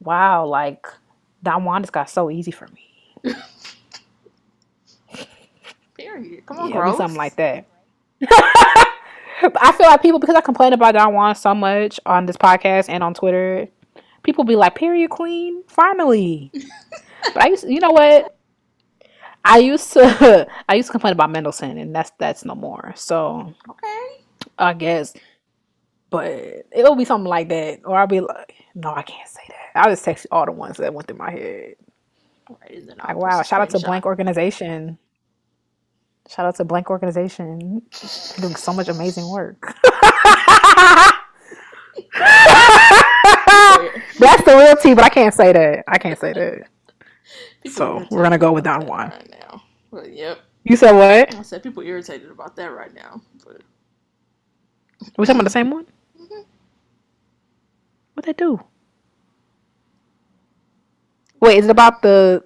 wow, 0.01 0.47
like 0.47 0.87
Don 1.43 1.65
Juan 1.65 1.83
just 1.83 1.93
got 1.93 2.11
so 2.11 2.31
easy 2.31 2.53
for 2.53 2.69
me. 2.69 3.35
Period. 6.13 6.47
Come 6.47 6.59
on, 6.59 6.69
Yeah, 6.71 6.77
growth. 6.77 6.97
something 6.97 7.17
like 7.19 7.37
that. 7.37 7.67
I 9.61 9.73
feel 9.77 9.87
like 9.89 10.03
people 10.03 10.19
because 10.21 10.37
I 10.37 10.41
complain 10.41 10.73
about 10.73 10.95
Don 10.95 11.15
Juan 11.15 11.35
so 11.35 11.55
much 11.55 11.99
on 12.07 12.27
this 12.27 12.37
podcast 12.37 12.89
and 12.89 13.03
on 13.03 13.13
Twitter, 13.15 13.67
people 14.23 14.45
be 14.45 14.55
like, 14.57 14.75
"Period, 14.77 15.11
queen, 15.11 15.65
finally." 15.67 16.51
but 17.35 17.43
I 17.43 17.49
used, 17.49 17.65
to, 17.65 17.73
you 17.73 17.81
know 17.81 17.91
what? 17.91 18.37
I 19.45 19.59
used 19.59 19.93
to, 19.95 20.47
I 20.69 20.75
used 20.77 20.89
to 20.89 20.93
complain 20.93 21.13
about 21.13 21.31
Mendelssohn, 21.31 21.77
and 21.79 21.95
that's 21.95 22.13
that's 22.19 22.45
no 22.45 22.55
more. 22.55 22.93
So 22.95 23.53
Okay. 23.69 24.07
I 24.59 24.75
guess, 24.75 25.15
but 26.11 26.29
it'll 26.71 26.95
be 26.95 27.05
something 27.05 27.29
like 27.29 27.49
that, 27.49 27.81
or 27.85 27.99
I'll 27.99 28.07
be 28.07 28.21
like, 28.21 28.55
"No, 28.77 28.95
I 28.95 29.03
can't 29.03 29.29
say 29.29 29.41
that." 29.49 29.57
I'll 29.85 29.91
just 29.91 30.05
text 30.05 30.25
you 30.27 30.37
all 30.37 30.47
the 30.47 30.53
ones 30.53 30.77
that 30.77 30.95
went 30.95 31.09
through 31.09 31.17
my 31.19 31.31
head. 31.33 31.75
Right, 32.49 32.87
Like, 33.09 33.17
wow, 33.17 33.43
shout 33.43 33.61
out 33.63 33.71
to 33.71 33.79
screenshot. 33.79 33.87
Blank 33.87 34.07
Organization. 34.07 34.99
Shout 36.29 36.47
out 36.47 36.55
to 36.57 36.65
Blank 36.65 36.89
Organization 36.91 37.83
doing 38.41 38.57
so 38.57 38.73
much 38.73 38.89
amazing 38.89 39.29
work. 39.29 39.77
That's 44.19 44.45
the 44.45 44.55
real 44.57 44.77
tea, 44.77 44.95
but 44.95 45.05
I 45.05 45.09
can't 45.09 45.35
say 45.35 45.53
that. 45.53 45.85
I 45.89 45.99
can't 45.99 46.19
say 46.19 46.33
that. 46.33 46.69
People 47.63 47.77
So 47.77 48.07
we're 48.11 48.23
gonna 48.23 48.39
go 48.39 48.53
with 48.53 48.65
Don 48.65 48.81
that 48.81 48.89
Juan. 48.89 49.11
right 49.11 49.31
now. 49.31 49.63
Yep, 50.05 50.39
You 50.65 50.77
said 50.77 50.93
what? 50.93 51.35
I 51.35 51.43
said 51.43 51.63
people 51.63 51.83
irritated 51.83 52.31
about 52.31 52.57
that 52.57 52.67
right 52.73 52.95
now. 52.95 53.21
But 53.45 53.57
Are 53.57 55.19
we 55.19 55.27
talking 55.27 55.37
about 55.41 55.45
the 55.45 55.51
same 55.51 55.71
one? 55.71 55.87
Mhm. 56.19 56.45
What 58.15 58.25
they 58.27 58.33
do? 58.33 58.61
Wait, 61.41 61.59
is 61.59 61.65
it 61.67 61.71
about 61.71 62.01
the? 62.03 62.45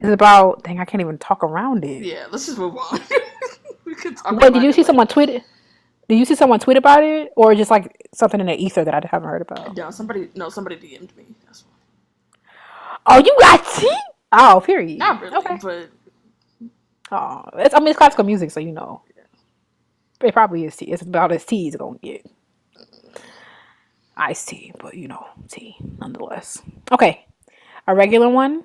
Is 0.00 0.08
it 0.08 0.12
about? 0.12 0.62
Dang, 0.64 0.78
I 0.80 0.84
can't 0.84 1.00
even 1.00 1.18
talk 1.18 1.44
around 1.44 1.84
it. 1.84 2.04
yeah, 2.04 2.26
let's 2.30 2.46
just 2.46 2.58
move 2.58 2.76
on. 2.76 3.00
we 3.84 3.94
could 3.94 4.16
talk 4.16 4.32
Wait, 4.40 4.52
did 4.52 4.62
you 4.62 4.72
see 4.72 4.78
later. 4.80 4.86
someone 4.86 5.06
tweet 5.06 5.28
it? 5.28 5.42
Did 6.08 6.18
you 6.18 6.24
see 6.24 6.34
someone 6.34 6.58
tweet 6.58 6.76
about 6.76 7.04
it, 7.04 7.32
or 7.36 7.54
just 7.54 7.70
like 7.70 8.08
something 8.14 8.40
in 8.40 8.46
the 8.46 8.54
ether 8.56 8.84
that 8.84 8.94
I 8.94 9.00
haven't 9.10 9.28
heard 9.28 9.42
about? 9.42 9.76
No, 9.76 9.90
somebody, 9.90 10.28
no, 10.34 10.48
somebody 10.48 10.76
DM'd 10.76 11.16
me. 11.16 11.26
That's. 11.44 11.64
Oh, 13.06 13.18
you 13.18 13.36
got 13.38 13.64
tea? 13.76 13.96
Oh, 14.32 14.62
period. 14.64 14.98
Not 14.98 15.20
really, 15.22 15.36
Okay. 15.36 15.58
but 15.62 15.88
Oh, 17.12 17.44
it's, 17.54 17.74
I 17.74 17.78
mean, 17.80 17.88
it's 17.88 17.98
classical 17.98 18.24
music, 18.24 18.50
so 18.50 18.60
you 18.60 18.72
know. 18.72 19.02
It 20.22 20.32
probably 20.34 20.64
is 20.64 20.76
tea. 20.76 20.92
It's 20.92 21.02
about 21.02 21.32
as 21.32 21.44
tea 21.44 21.68
as 21.68 21.74
it's 21.74 21.80
gonna 21.80 21.98
get. 21.98 22.26
Iced 24.16 24.48
tea, 24.48 24.72
but 24.78 24.94
you 24.94 25.08
know, 25.08 25.26
tea 25.48 25.76
nonetheless. 25.98 26.60
Okay, 26.92 27.24
a 27.86 27.94
regular 27.94 28.28
one. 28.28 28.64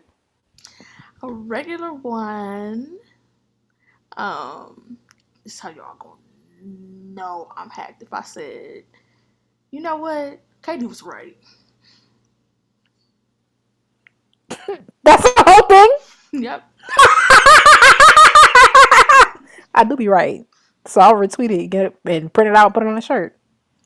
A 1.30 1.34
regular 1.34 1.94
one. 1.94 2.98
Um, 4.18 4.98
this 5.44 5.54
is 5.56 5.60
how 5.60 5.70
y'all 5.70 5.96
gonna 6.00 6.16
know 6.64 7.52
I'm 7.56 7.70
hacked. 7.70 8.02
If 8.02 8.14
I 8.14 8.22
said, 8.22 8.84
you 9.72 9.82
know 9.82 9.98
what, 9.98 10.40
Katie 10.62 10.86
was 10.86 11.04
right. 11.04 11.38
That's 15.04 15.24
the 15.24 15.44
whole 15.46 15.68
thing. 15.68 16.44
Yep. 16.44 16.64
I 19.78 19.84
do 19.84 19.96
be 19.98 20.08
right, 20.08 20.46
so 20.86 21.02
I'll 21.02 21.16
retweet 21.16 21.52
it, 21.52 21.68
get 21.68 21.88
it, 21.88 21.98
and 22.06 22.32
print 22.32 22.50
it 22.50 22.56
out, 22.56 22.74
put 22.74 22.84
it 22.84 22.88
on 22.88 22.98
a 22.98 23.02
shirt. 23.02 23.38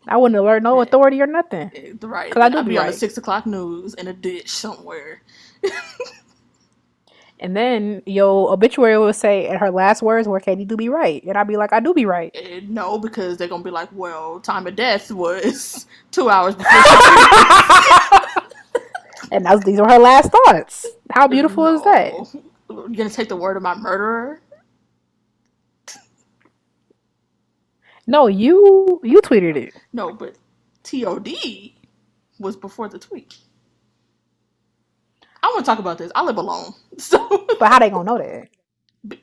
I 0.08 0.17
wouldn't 0.17 0.39
alert 0.39 0.63
no 0.63 0.82
authority 0.82 1.21
or 1.21 1.28
nothing. 1.28 1.71
Eh, 1.75 1.93
Right. 2.02 2.32
'Cause 2.32 2.41
I 2.41 2.49
do 2.49 2.58
I'll 2.58 2.63
be 2.63 2.71
be 2.71 2.78
on 2.78 2.86
the 2.86 2.91
right. 2.91 2.99
six 2.99 3.17
o'clock 3.17 3.45
news 3.45 3.93
in 3.95 4.08
a 4.08 4.13
ditch 4.13 4.49
somewhere. 4.49 5.21
And 7.39 7.56
then 7.56 8.04
your 8.06 8.52
obituary 8.52 8.97
will 8.97 9.13
say, 9.13 9.47
and 9.47 9.58
her 9.60 9.71
last 9.71 10.02
words 10.02 10.28
were, 10.28 10.39
"Katie 10.41 10.65
do 10.65 10.75
be 10.75 10.89
right," 10.89 11.23
and 11.23 11.38
I'd 11.38 11.47
be 11.47 11.56
like, 11.58 11.71
"I 11.71 11.80
do 11.80 11.93
be 11.93 12.06
right." 12.06 12.32
Eh, 12.36 12.62
no, 12.67 12.97
because 12.97 13.38
they're 13.38 13.47
gonna 13.47 13.63
be 13.63 13.71
like, 13.71 13.89
well, 13.93 14.41
time 14.41 14.67
of 14.67 14.75
death 14.75 15.12
was 15.12 15.86
two 16.12 16.30
hours 16.30 16.56
before. 16.56 16.71
And 19.32 19.45
that's, 19.45 19.63
these 19.63 19.80
were 19.80 19.88
her 19.88 19.99
last 19.99 20.32
thoughts. 20.32 20.88
How 21.12 21.28
beautiful 21.28 21.67
is 21.67 21.84
that? 21.84 22.13
You're 22.69 22.89
gonna 22.89 23.10
take 23.10 23.30
the 23.30 23.36
word 23.36 23.58
of 23.58 23.63
my 23.63 23.75
murderer? 23.75 24.41
No, 28.08 28.25
you 28.28 28.99
you 29.04 29.21
tweeted 29.21 29.56
it. 29.56 29.73
No, 29.93 30.13
but 30.13 30.36
TOD 30.84 31.30
was 32.39 32.56
before 32.56 32.89
the 32.89 32.97
tweet. 32.97 33.38
I 35.49 35.53
want 35.53 35.65
to 35.65 35.69
talk 35.71 35.79
about 35.79 35.97
this. 35.97 36.12
I 36.13 36.23
live 36.23 36.38
alone, 36.38 36.73
so 36.97 37.47
But 37.59 37.69
how 37.69 37.79
they 37.79 37.89
gonna 37.89 38.03
know 38.03 38.17
that? 38.17 38.49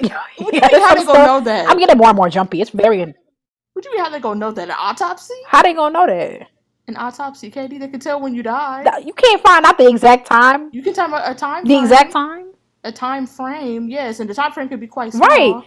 yeah, 0.00 0.20
What 0.38 0.50
do 0.50 0.56
you 0.56 0.62
mean 0.62 0.82
how 0.82 0.94
they 0.94 1.04
gonna 1.04 1.26
know 1.26 1.40
that? 1.40 1.68
I'm 1.68 1.78
getting 1.78 1.96
more 1.96 2.08
and 2.08 2.16
more 2.16 2.28
jumpy. 2.28 2.60
It's 2.60 2.70
very. 2.70 2.98
What 2.98 3.82
do 3.82 3.88
you 3.88 3.96
mean 3.96 4.04
how 4.04 4.10
they 4.10 4.20
gonna 4.20 4.38
know 4.38 4.52
that? 4.52 4.68
An 4.68 4.74
autopsy? 4.78 5.34
How 5.46 5.62
they 5.62 5.72
gonna 5.72 5.92
know 5.92 6.06
that? 6.06 6.48
An 6.88 6.96
autopsy, 6.96 7.50
Katie. 7.50 7.78
They 7.78 7.88
can 7.88 8.00
tell 8.00 8.20
when 8.20 8.34
you 8.34 8.42
die. 8.42 8.84
You 9.04 9.12
can't 9.14 9.42
find 9.42 9.64
out 9.64 9.78
the 9.78 9.88
exact 9.88 10.26
time. 10.26 10.68
You 10.72 10.82
can 10.82 10.92
tell 10.92 11.12
a, 11.14 11.30
a 11.30 11.34
time. 11.34 11.64
The 11.64 11.70
frame. 11.70 11.84
exact 11.84 12.12
time. 12.12 12.52
A 12.84 12.92
time 12.92 13.26
frame, 13.26 13.88
yes, 13.88 14.20
and 14.20 14.30
the 14.30 14.34
time 14.34 14.52
frame 14.52 14.68
could 14.68 14.78
be 14.78 14.86
quite 14.86 15.12
small. 15.12 15.26
Right. 15.28 15.64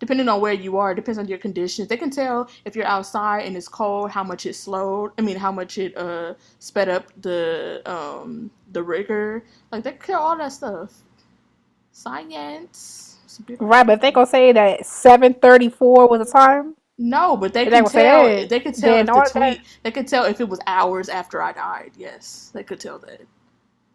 Depending 0.00 0.28
on 0.28 0.40
where 0.40 0.52
you 0.52 0.76
are, 0.76 0.92
it 0.92 0.96
depends 0.96 1.18
on 1.18 1.28
your 1.28 1.38
conditions. 1.38 1.88
They 1.88 1.96
can 1.96 2.10
tell 2.10 2.48
if 2.64 2.74
you're 2.76 2.84
outside 2.86 3.46
and 3.46 3.56
it's 3.56 3.68
cold, 3.68 4.10
how 4.10 4.24
much 4.24 4.44
it 4.44 4.54
slowed. 4.54 5.12
I 5.18 5.22
mean, 5.22 5.36
how 5.36 5.52
much 5.52 5.78
it 5.78 5.96
uh 5.96 6.34
sped 6.58 6.88
up 6.88 7.06
the 7.22 7.80
um 7.86 8.50
the 8.72 8.82
rigor. 8.82 9.44
Like 9.70 9.84
they 9.84 9.92
can 9.92 10.00
tell 10.00 10.20
all 10.20 10.36
that 10.36 10.52
stuff. 10.52 10.92
Science. 11.92 13.18
It's 13.24 13.38
a 13.38 13.42
beautiful- 13.42 13.68
Right, 13.68 13.86
but 13.86 13.94
if 13.94 14.00
they 14.00 14.10
gonna 14.12 14.26
say 14.26 14.52
that 14.52 14.84
seven 14.84 15.34
thirty 15.34 15.68
four 15.68 16.08
was 16.08 16.26
the 16.26 16.30
time, 16.30 16.74
No, 16.98 17.36
but 17.36 17.52
they 17.52 17.64
They 17.64 17.70
can 17.70 17.84
tell. 17.88 18.26
that. 18.26 18.48
They 18.48 18.60
could 18.60 18.74
tell 18.74 18.96
if 18.98 19.06
the 19.06 19.30
tweet. 19.32 19.60
They 19.84 19.90
could 19.90 20.08
tell 20.08 20.24
if 20.24 20.40
it 20.40 20.48
was 20.48 20.60
hours 20.66 21.08
after 21.08 21.40
I 21.40 21.52
died. 21.52 21.92
Yes, 21.96 22.50
they 22.52 22.62
could 22.62 22.80
tell 22.80 22.98
that. 23.00 23.20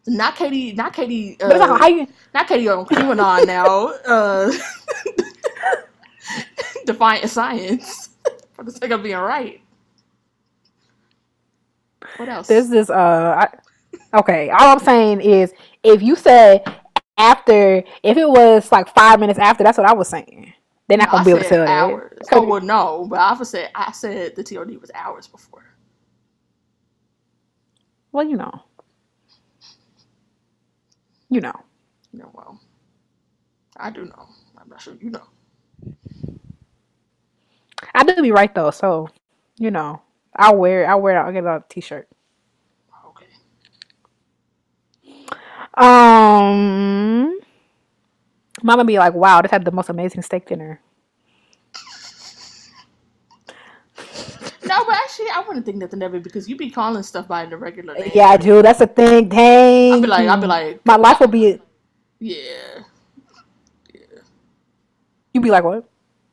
Not 0.06 0.34
Katie. 0.34 0.72
Not 0.72 0.92
Katie. 0.94 1.36
Uh, 1.40 1.48
like 1.48 1.60
how 1.80 1.88
you 1.88 2.06
not 2.34 2.48
Katie 2.48 2.68
on 2.68 2.84
QAnon 2.86 3.46
now. 3.46 3.88
Uh, 4.06 4.50
defiant 6.86 7.30
science 7.30 8.10
for 8.52 8.64
the 8.64 8.72
sake 8.72 8.90
of 8.90 9.02
being 9.02 9.16
right. 9.16 9.60
What 12.16 12.28
else? 12.28 12.48
This 12.48 12.70
is 12.72 12.90
uh, 12.90 13.46
I, 13.48 14.18
okay. 14.18 14.50
All 14.50 14.72
I'm 14.72 14.78
saying 14.80 15.20
is, 15.20 15.52
if 15.82 16.02
you 16.02 16.16
said 16.16 16.64
after, 17.18 17.82
if 18.02 18.16
it 18.16 18.28
was 18.28 18.70
like 18.72 18.92
five 18.94 19.20
minutes 19.20 19.38
after, 19.38 19.64
that's 19.64 19.78
what 19.78 19.88
I 19.88 19.94
was 19.94 20.08
saying. 20.08 20.52
They're 20.88 20.98
not 20.98 21.08
No, 21.08 21.12
gonna 21.12 21.22
I 21.22 21.24
be 21.24 21.30
able 21.30 21.40
to 21.42 21.48
tell 21.48 21.64
that. 21.66 22.00
Oh 22.32 22.42
well, 22.46 22.60
no, 22.60 23.06
but 23.08 23.20
I 23.20 23.42
said 23.44 23.70
I 23.74 23.92
said 23.92 24.36
the 24.36 24.42
TOD 24.44 24.76
was 24.80 24.90
hours 24.94 25.28
before. 25.28 25.64
Well, 28.12 28.26
you 28.26 28.36
know, 28.36 28.52
you 31.30 31.40
know. 31.40 31.54
No, 32.12 32.30
well, 32.34 32.60
I 33.76 33.90
do 33.90 34.04
know. 34.04 34.28
I'm 34.58 34.68
not 34.68 34.80
sure 34.80 34.94
you 35.00 35.10
know. 35.10 35.24
I 37.94 38.04
do 38.04 38.20
be 38.20 38.32
right 38.32 38.54
though, 38.54 38.70
so 38.70 39.08
you 39.58 39.70
know, 39.70 40.02
I'll 40.36 40.56
wear. 40.56 40.88
I'll 40.88 41.00
wear. 41.00 41.24
I'll 41.24 41.32
get 41.32 41.44
a 41.44 41.62
t-shirt. 41.68 42.08
Okay. 43.06 43.26
Um, 45.74 47.38
Mama 48.62 48.84
be 48.84 48.98
like, 48.98 49.14
"Wow, 49.14 49.42
this 49.42 49.50
had 49.50 49.64
the 49.64 49.70
most 49.70 49.88
amazing 49.88 50.22
steak 50.22 50.46
dinner." 50.46 50.80
No, 54.70 54.84
but 54.84 54.94
actually, 54.94 55.26
I 55.34 55.42
wouldn't 55.48 55.66
think 55.66 55.78
nothing 55.78 56.00
of 56.02 56.14
it 56.14 56.22
because 56.22 56.48
you 56.48 56.56
be 56.56 56.70
calling 56.70 57.02
stuff 57.02 57.26
by 57.26 57.44
the 57.44 57.56
regular 57.56 57.94
name. 57.94 58.12
Yeah, 58.14 58.26
I 58.28 58.36
do. 58.36 58.62
That's 58.62 58.78
the 58.78 58.86
thing. 58.86 59.28
Dang. 59.28 59.94
I'd 59.94 60.02
be 60.02 60.06
like, 60.06 60.28
I'd 60.28 60.40
be 60.40 60.46
like, 60.46 60.86
my 60.86 60.94
life 60.94 61.18
will 61.18 61.26
be. 61.26 61.60
yeah. 62.20 62.36
Yeah. 63.92 64.00
You'd 65.34 65.42
be 65.42 65.50
like, 65.50 65.64
what? 65.64 65.88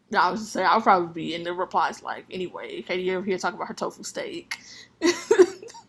No, 0.09 0.19
I 0.19 0.31
was 0.31 0.39
just 0.39 0.53
saying, 0.53 0.67
I'll 0.69 0.81
probably 0.81 1.13
be 1.13 1.35
in 1.35 1.43
the 1.43 1.53
replies 1.53 2.01
like, 2.01 2.25
anyway, 2.31 2.81
Katie, 2.81 3.03
you 3.03 3.17
ever 3.17 3.25
hear 3.25 3.37
talking 3.37 3.57
about 3.57 3.67
her 3.67 3.73
tofu 3.73 4.03
steak? 4.03 4.57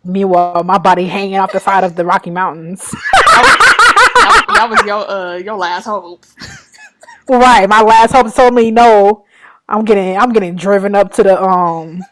Meanwhile, 0.05 0.65
my 0.65 0.79
body 0.79 1.07
hanging 1.07 1.37
off 1.37 1.53
the 1.53 1.61
side 1.61 1.85
of 1.85 1.95
the 1.95 2.05
Rocky 2.05 2.31
Mountains. 2.31 2.91
that, 2.91 4.45
that 4.55 4.71
was 4.71 4.83
your 4.85 5.09
uh 5.09 5.37
your 5.37 5.57
last 5.57 5.85
hope. 5.85 6.25
right. 7.29 7.69
My 7.69 7.83
last 7.83 8.13
hope 8.13 8.35
told 8.35 8.55
me 8.55 8.71
no. 8.71 9.27
I'm 9.69 9.85
getting. 9.85 10.17
I'm 10.17 10.33
getting 10.33 10.57
driven 10.57 10.95
up 10.95 11.13
to 11.15 11.23
the 11.23 11.43
um. 11.43 12.03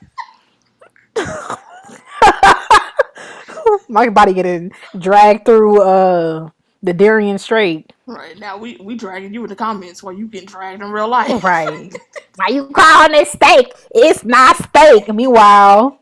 my 3.88 4.10
body 4.10 4.34
getting 4.34 4.72
dragged 4.98 5.46
through 5.46 5.80
uh 5.80 6.50
the 6.82 6.92
Darien 6.92 7.38
Strait. 7.38 7.92
Right 8.06 8.38
now, 8.38 8.56
we 8.56 8.76
we 8.76 8.94
dragging 8.94 9.34
you 9.34 9.42
in 9.42 9.48
the 9.48 9.56
comments 9.56 10.02
while 10.02 10.14
you 10.14 10.28
getting 10.28 10.46
dragged 10.46 10.82
in 10.82 10.90
real 10.90 11.08
life. 11.08 11.42
Right. 11.42 11.92
Why 12.36 12.48
you 12.48 12.68
calling 12.68 13.14
it 13.14 13.28
steak? 13.28 13.72
It's 13.94 14.24
not 14.24 14.56
steak. 14.56 15.12
Meanwhile, 15.12 15.98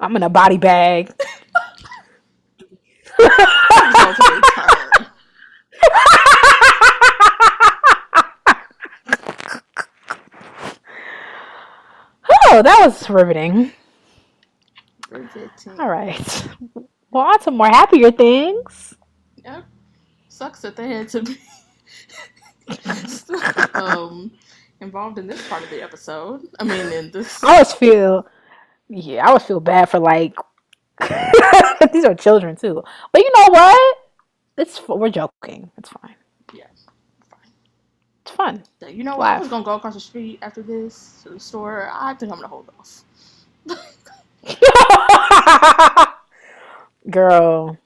I'm 0.00 0.16
in 0.16 0.22
a 0.22 0.30
body 0.30 0.58
bag. 0.58 1.12
It's 3.18 4.18
gonna 4.18 4.42
take 4.42 4.58
a. 4.58 5.06
Oh, 12.54 12.62
that 12.62 12.84
was 12.84 13.08
riveting. 13.08 13.72
Riveting. 15.10 15.80
All 15.80 15.88
right. 15.88 16.48
Well, 17.10 17.24
on 17.24 17.38
to 17.40 17.50
more 17.50 17.68
happier 17.68 18.10
things. 18.10 18.94
Sucks 20.42 20.60
that 20.62 20.74
they 20.74 20.88
had 20.88 21.08
to 21.10 21.22
be 21.22 21.38
um 23.74 24.32
involved 24.80 25.16
in 25.16 25.28
this 25.28 25.46
part 25.48 25.62
of 25.62 25.70
the 25.70 25.80
episode. 25.80 26.48
I 26.58 26.64
mean, 26.64 26.92
in 26.92 27.12
this. 27.12 27.44
I 27.44 27.52
always 27.52 27.72
feel, 27.72 28.26
yeah, 28.88 29.24
I 29.24 29.28
always 29.28 29.44
feel 29.44 29.60
bad 29.60 29.88
for 29.88 30.00
like 30.00 30.34
these 31.92 32.04
are 32.04 32.16
children 32.16 32.56
too. 32.56 32.82
But 33.12 33.22
you 33.22 33.30
know 33.36 33.46
what? 33.50 33.98
It's 34.58 34.88
we're 34.88 35.10
joking. 35.10 35.70
It's 35.78 35.90
fine. 35.90 36.16
Yeah. 36.52 36.64
Fine. 37.30 37.52
It's 38.22 38.32
fun. 38.32 38.64
You 38.92 39.04
know 39.04 39.18
what? 39.18 39.28
I 39.28 39.38
was 39.38 39.46
gonna 39.46 39.64
go 39.64 39.74
across 39.76 39.94
the 39.94 40.00
street 40.00 40.40
after 40.42 40.60
this 40.60 41.20
to 41.22 41.28
the 41.28 41.38
store. 41.38 41.88
I 41.92 42.14
think 42.14 42.32
I'm 42.32 42.38
gonna 42.38 42.48
hold 42.48 42.68
off. 42.80 43.04
Girl, 47.10 47.78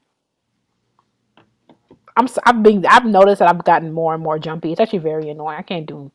I'm 2.17 2.29
I've 2.45 2.63
been 2.63 2.85
I've 2.87 3.05
noticed 3.05 3.41
that 3.41 3.49
I've 3.49 3.65
gotten 3.65 3.93
more 3.93 4.15
and 4.15 4.23
more 4.23 4.39
jumpy. 4.39 4.73
It's 4.73 4.81
actually 4.81 5.01
very 5.01 5.29
annoying. 5.29 5.59
I 5.59 5.63
can't 5.63 5.87
do 5.87 6.11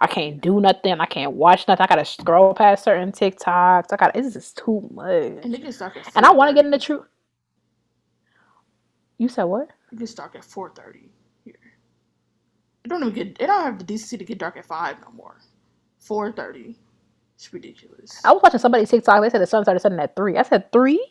I 0.00 0.06
can't 0.06 0.40
do 0.40 0.60
nothing. 0.60 1.00
I 1.00 1.06
can't 1.06 1.32
watch 1.32 1.66
nothing. 1.66 1.84
I 1.84 1.86
gotta 1.88 2.04
scroll 2.04 2.54
past 2.54 2.84
certain 2.84 3.12
TikToks. 3.12 3.92
I 3.92 3.96
got 3.96 4.14
it's 4.16 4.34
just 4.34 4.58
too 4.58 4.88
much. 4.92 5.44
And 5.44 5.54
it 5.54 5.62
gets 5.62 5.78
dark 5.78 5.96
at. 5.96 6.16
And 6.16 6.26
I 6.26 6.30
want 6.32 6.50
to 6.50 6.54
get 6.54 6.64
in 6.64 6.70
the 6.70 6.78
truth. 6.78 7.06
You 9.18 9.28
said 9.28 9.44
what? 9.44 9.68
It 9.92 9.98
gets 9.98 10.14
dark 10.14 10.36
at 10.36 10.44
four 10.44 10.70
thirty 10.70 11.10
here. 11.44 11.54
It 12.84 12.88
don't 12.88 13.02
even 13.02 13.14
get. 13.14 13.26
It 13.40 13.46
don't 13.46 13.64
have 13.64 13.78
the 13.78 13.84
decency 13.84 14.18
to 14.18 14.24
get 14.24 14.38
dark 14.38 14.56
at 14.56 14.66
five 14.66 14.96
no 15.00 15.10
more. 15.12 15.38
Four 15.98 16.30
thirty. 16.32 16.76
It's 17.34 17.52
ridiculous. 17.52 18.20
I 18.24 18.32
was 18.32 18.42
watching 18.42 18.60
somebody's 18.60 18.90
TikTok. 18.90 19.22
They 19.22 19.30
said 19.30 19.40
the 19.40 19.46
sun 19.46 19.64
started 19.64 19.80
setting 19.80 19.98
at 20.00 20.14
three. 20.14 20.36
I 20.36 20.42
said 20.42 20.70
three. 20.72 21.04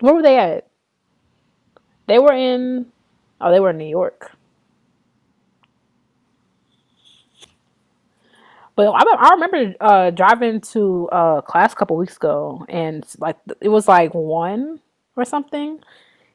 Where 0.00 0.14
were 0.14 0.22
they 0.22 0.38
at? 0.38 0.69
They 2.10 2.18
were 2.18 2.32
in. 2.32 2.86
Oh, 3.40 3.52
they 3.52 3.60
were 3.60 3.70
in 3.70 3.78
New 3.78 3.88
York. 3.88 4.32
But 8.74 8.88
I, 8.88 9.04
I 9.04 9.30
remember 9.34 9.74
uh, 9.80 10.10
driving 10.10 10.60
to 10.72 11.08
uh, 11.12 11.40
class 11.42 11.72
a 11.72 11.76
couple 11.76 11.96
weeks 11.96 12.16
ago, 12.16 12.66
and 12.68 13.06
like 13.18 13.36
it 13.60 13.68
was 13.68 13.86
like 13.86 14.12
one 14.12 14.80
or 15.14 15.24
something, 15.24 15.78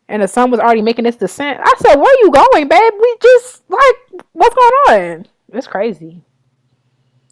and 0.08 0.24
the 0.24 0.30
sun 0.30 0.50
was 0.50 0.62
already 0.62 0.82
making 0.82 1.08
its 1.08 1.18
descent. 1.18 1.60
I 1.62 1.74
said, 1.80 1.96
"Where 1.96 2.06
are 2.06 2.22
you 2.22 2.32
going, 2.32 2.70
babe? 2.70 2.94
We 2.98 3.18
just 3.22 3.70
like 3.70 4.24
what's 4.32 4.56
going 4.56 4.72
on? 4.88 5.26
It's 5.52 5.68
crazy." 5.68 6.24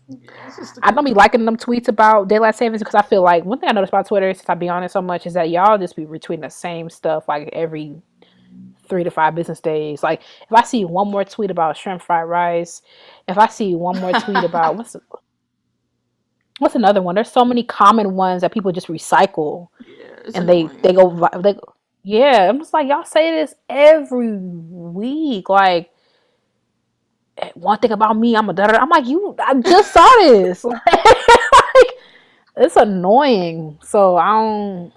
Yeah, 0.10 0.18
it's 0.48 0.58
just 0.58 0.80
I 0.84 0.92
don't 0.92 1.06
be 1.06 1.14
liking 1.14 1.46
them 1.46 1.56
tweets 1.56 1.88
about 1.88 2.28
daylight 2.28 2.56
savings 2.56 2.82
because 2.82 2.96
I 2.96 3.04
feel 3.04 3.22
like 3.22 3.46
one 3.46 3.60
thing 3.60 3.70
I 3.70 3.72
noticed 3.72 3.94
about 3.94 4.08
Twitter, 4.08 4.34
since 4.34 4.50
I 4.50 4.56
be 4.56 4.68
on 4.68 4.84
it 4.84 4.92
so 4.92 5.02
much, 5.02 5.26
is 5.26 5.34
that 5.34 5.50
y'all 5.50 5.78
just 5.78 5.96
be 5.96 6.06
retweeting 6.06 6.42
the 6.42 6.50
same 6.50 6.90
stuff 6.90 7.28
like 7.30 7.50
every 7.54 7.96
three 8.94 9.04
to 9.04 9.10
five 9.10 9.34
business 9.34 9.60
days. 9.60 10.04
Like 10.04 10.22
if 10.22 10.54
I 10.54 10.62
see 10.64 10.86
one 10.86 11.10
more 11.10 11.24
tweet 11.26 11.50
about 11.50 11.76
shrimp 11.76 12.00
fried 12.04 12.30
rice, 12.30 12.84
if 13.28 13.40
I 13.40 13.48
see 13.48 13.74
one 13.74 14.00
more 14.00 14.12
tweet 14.14 14.44
about 14.44 14.76
what's 14.78 14.96
what's 16.60 16.76
another 16.76 17.02
one? 17.02 17.16
There's 17.16 17.32
so 17.32 17.44
many 17.44 17.64
common 17.64 18.14
ones 18.14 18.42
that 18.42 18.52
people 18.54 18.72
just 18.72 18.86
recycle 18.88 19.70
yeah, 19.80 20.06
and 20.36 20.48
they 20.48 20.62
annoying. 20.62 20.82
they 20.84 20.94
go 20.94 21.30
they 21.42 21.54
go- 21.54 21.74
yeah. 22.04 22.48
I'm 22.50 22.60
just 22.60 22.72
like 22.72 22.88
y'all 22.88 23.04
say 23.04 23.32
this 23.32 23.56
every 23.68 24.38
week, 24.38 25.50
like. 25.50 25.90
"Eh, 27.40 27.50
One 27.56 27.80
thing 27.80 27.92
about 27.92 28.16
me, 28.16 28.36
I'm 28.36 28.48
a 28.50 28.54
da 28.54 28.66
I'm 28.66 28.90
like 28.90 29.08
you. 29.08 29.36
I 29.40 29.56
just 29.56 29.92
saw 29.92 30.08
this. 30.20 30.64
like, 30.66 31.90
it's 32.58 32.76
annoying. 32.76 33.80
So 33.84 34.18
I 34.18 34.28
don't. 34.34 34.94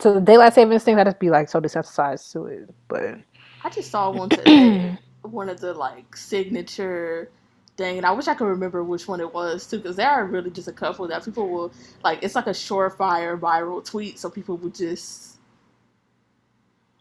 To 0.00 0.12
the 0.12 0.20
daylight 0.20 0.54
savings 0.54 0.84
thing, 0.84 0.98
I 0.98 1.04
just 1.04 1.18
be 1.18 1.30
like 1.30 1.48
so 1.48 1.60
desensitized 1.60 2.32
to 2.32 2.46
it. 2.46 2.70
But 2.88 3.18
I 3.62 3.70
just 3.70 3.90
saw 3.90 4.10
one 4.10 4.30
today. 4.30 4.98
one 5.22 5.48
of 5.48 5.60
the 5.60 5.74
like 5.74 6.16
signature 6.16 7.30
thing, 7.76 7.98
and 7.98 8.06
I 8.06 8.12
wish 8.12 8.28
I 8.28 8.34
could 8.34 8.46
remember 8.46 8.84
which 8.84 9.08
one 9.08 9.20
it 9.20 9.32
was 9.32 9.66
too, 9.66 9.78
because 9.78 9.96
there 9.96 10.10
are 10.10 10.26
really 10.26 10.50
just 10.50 10.68
a 10.68 10.72
couple 10.72 11.08
that 11.08 11.24
people 11.24 11.48
will 11.48 11.72
like. 12.04 12.22
It's 12.22 12.34
like 12.36 12.46
a 12.46 12.50
surefire 12.50 13.38
viral 13.38 13.84
tweet, 13.84 14.18
so 14.18 14.30
people 14.30 14.56
would 14.58 14.74
just 14.74 15.38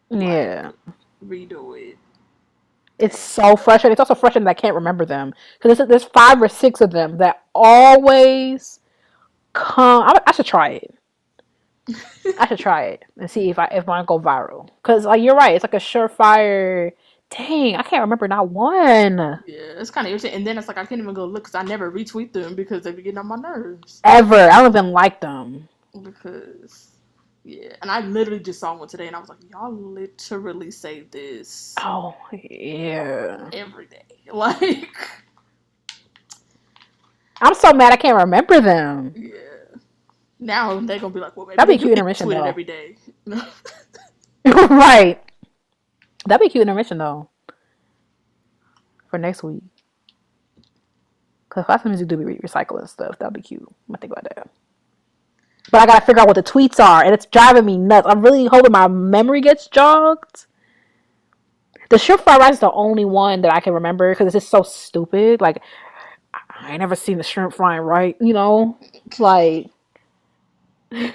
yeah, 0.10 0.72
redo 1.26 1.80
it. 1.80 1.98
It's 3.00 3.20
so 3.20 3.56
frustrating. 3.56 3.94
It's 3.94 4.00
also 4.00 4.16
frustrating 4.16 4.46
that 4.46 4.52
I 4.52 4.62
can't 4.62 4.76
remember 4.76 5.06
them 5.06 5.34
because 5.62 5.78
there's, 5.78 5.90
there's 5.90 6.04
five 6.06 6.42
or 6.42 6.48
six 6.48 6.82
of 6.82 6.92
them 6.92 7.18
that 7.20 7.44
always 7.54 8.80
come. 9.54 10.04
I, 10.04 10.20
I 10.28 10.32
should 10.34 10.48
try 10.48 10.70
it. 10.72 10.97
I 12.40 12.48
should 12.48 12.60
try 12.60 12.84
it 12.86 13.06
and 13.18 13.30
see 13.30 13.50
if 13.50 13.60
I 13.60 13.66
if 13.66 13.88
mine 13.88 14.06
go 14.06 14.20
viral. 14.20 14.70
Cause 14.84 15.06
like 15.06 15.22
you're 15.22 15.36
right, 15.36 15.56
it's 15.56 15.64
like 15.64 15.74
a 15.74 15.78
surefire. 15.78 16.92
Dang, 17.30 17.76
I 17.76 17.84
can't 17.84 18.02
remember 18.02 18.28
not 18.28 18.50
one. 18.50 19.18
Yeah, 19.46 19.74
it's 19.78 19.92
kind 19.92 20.08
of 20.08 20.12
irritating. 20.12 20.38
And 20.38 20.48
then 20.48 20.58
it's 20.58 20.68
like 20.68 20.78
I 20.78 20.86
can't 20.86 21.02
even 21.02 21.14
go 21.14 21.26
look 21.26 21.44
because 21.44 21.56
I 21.56 21.64
never 21.64 21.92
retweet 21.92 22.32
them 22.32 22.56
because 22.56 22.84
they 22.84 22.92
be 22.92 23.02
getting 23.02 23.18
on 23.18 23.28
my 23.28 23.36
nerves. 23.36 24.02
Ever, 24.04 24.36
I 24.36 24.62
don't 24.62 24.72
even 24.72 24.92
like 24.92 25.20
them. 25.20 25.68
Because 26.02 26.92
yeah, 27.48 27.74
and 27.82 27.90
I 27.90 28.02
literally 28.02 28.42
just 28.42 28.60
saw 28.60 28.76
one 28.76 28.90
today, 28.90 29.08
and 29.08 29.16
I 29.16 29.20
was 29.20 29.30
like, 29.30 29.38
y'all 29.50 29.72
literally 29.74 30.70
say 30.70 31.02
this. 31.12 31.76
Oh 31.80 32.16
yeah. 32.34 33.50
Every 33.54 33.88
day, 33.88 34.04
like. 34.34 34.98
I'm 37.40 37.54
so 37.54 37.72
mad 37.72 37.94
I 37.94 37.98
can't 37.98 38.18
remember 38.18 38.60
them. 38.60 39.14
Yeah. 39.16 39.47
Now 40.40 40.80
they're 40.80 41.00
gonna 41.00 41.14
be 41.14 41.20
like, 41.20 41.36
well, 41.36 41.48
maybe 41.48 41.58
That'd 41.58 41.74
be 41.74 41.78
cute 41.78 41.92
intermission 41.92 42.30
though. 42.30 42.44
every 42.44 42.64
day. 42.64 42.96
right. 44.46 45.22
That'd 46.26 46.46
be 46.46 46.50
cute 46.50 46.62
intermission 46.62 46.98
though. 46.98 47.30
For 49.10 49.18
next 49.18 49.44
week. 49.44 49.64
Cause 51.50 51.66
classical 51.66 51.90
music 51.90 52.08
do 52.08 52.18
be 52.18 52.36
recycling 52.36 52.88
stuff. 52.88 53.18
That'd 53.18 53.34
be 53.34 53.42
cute. 53.42 53.68
I 53.92 53.98
think 53.98 54.12
about 54.12 54.26
that. 54.36 54.50
But 55.72 55.82
I 55.82 55.86
gotta 55.86 56.06
figure 56.06 56.22
out 56.22 56.28
what 56.28 56.36
the 56.36 56.44
tweets 56.44 56.80
are, 56.80 57.04
and 57.04 57.14
it's 57.14 57.26
driving 57.26 57.66
me 57.66 57.78
nuts. 57.78 58.08
I'm 58.08 58.22
really 58.22 58.46
hoping 58.46 58.72
my 58.72 58.88
memory 58.88 59.42
gets 59.42 59.68
jogged. 59.68 60.46
The 61.90 61.98
shrimp 61.98 62.22
fried 62.22 62.40
rice 62.40 62.56
is 62.56 62.60
the 62.60 62.72
only 62.72 63.06
one 63.06 63.42
that 63.42 63.54
I 63.54 63.60
can 63.60 63.74
remember 63.74 64.12
because 64.12 64.28
it's 64.28 64.44
just 64.44 64.50
so 64.50 64.62
stupid. 64.62 65.42
Like 65.42 65.62
I 66.34 66.72
ain't 66.72 66.80
never 66.80 66.96
seen 66.96 67.18
the 67.18 67.24
shrimp 67.24 67.54
frying 67.54 67.82
right, 67.82 68.16
you 68.22 68.34
know? 68.34 68.78
It's 69.06 69.20
like 69.20 69.70
yeah. 70.92 71.12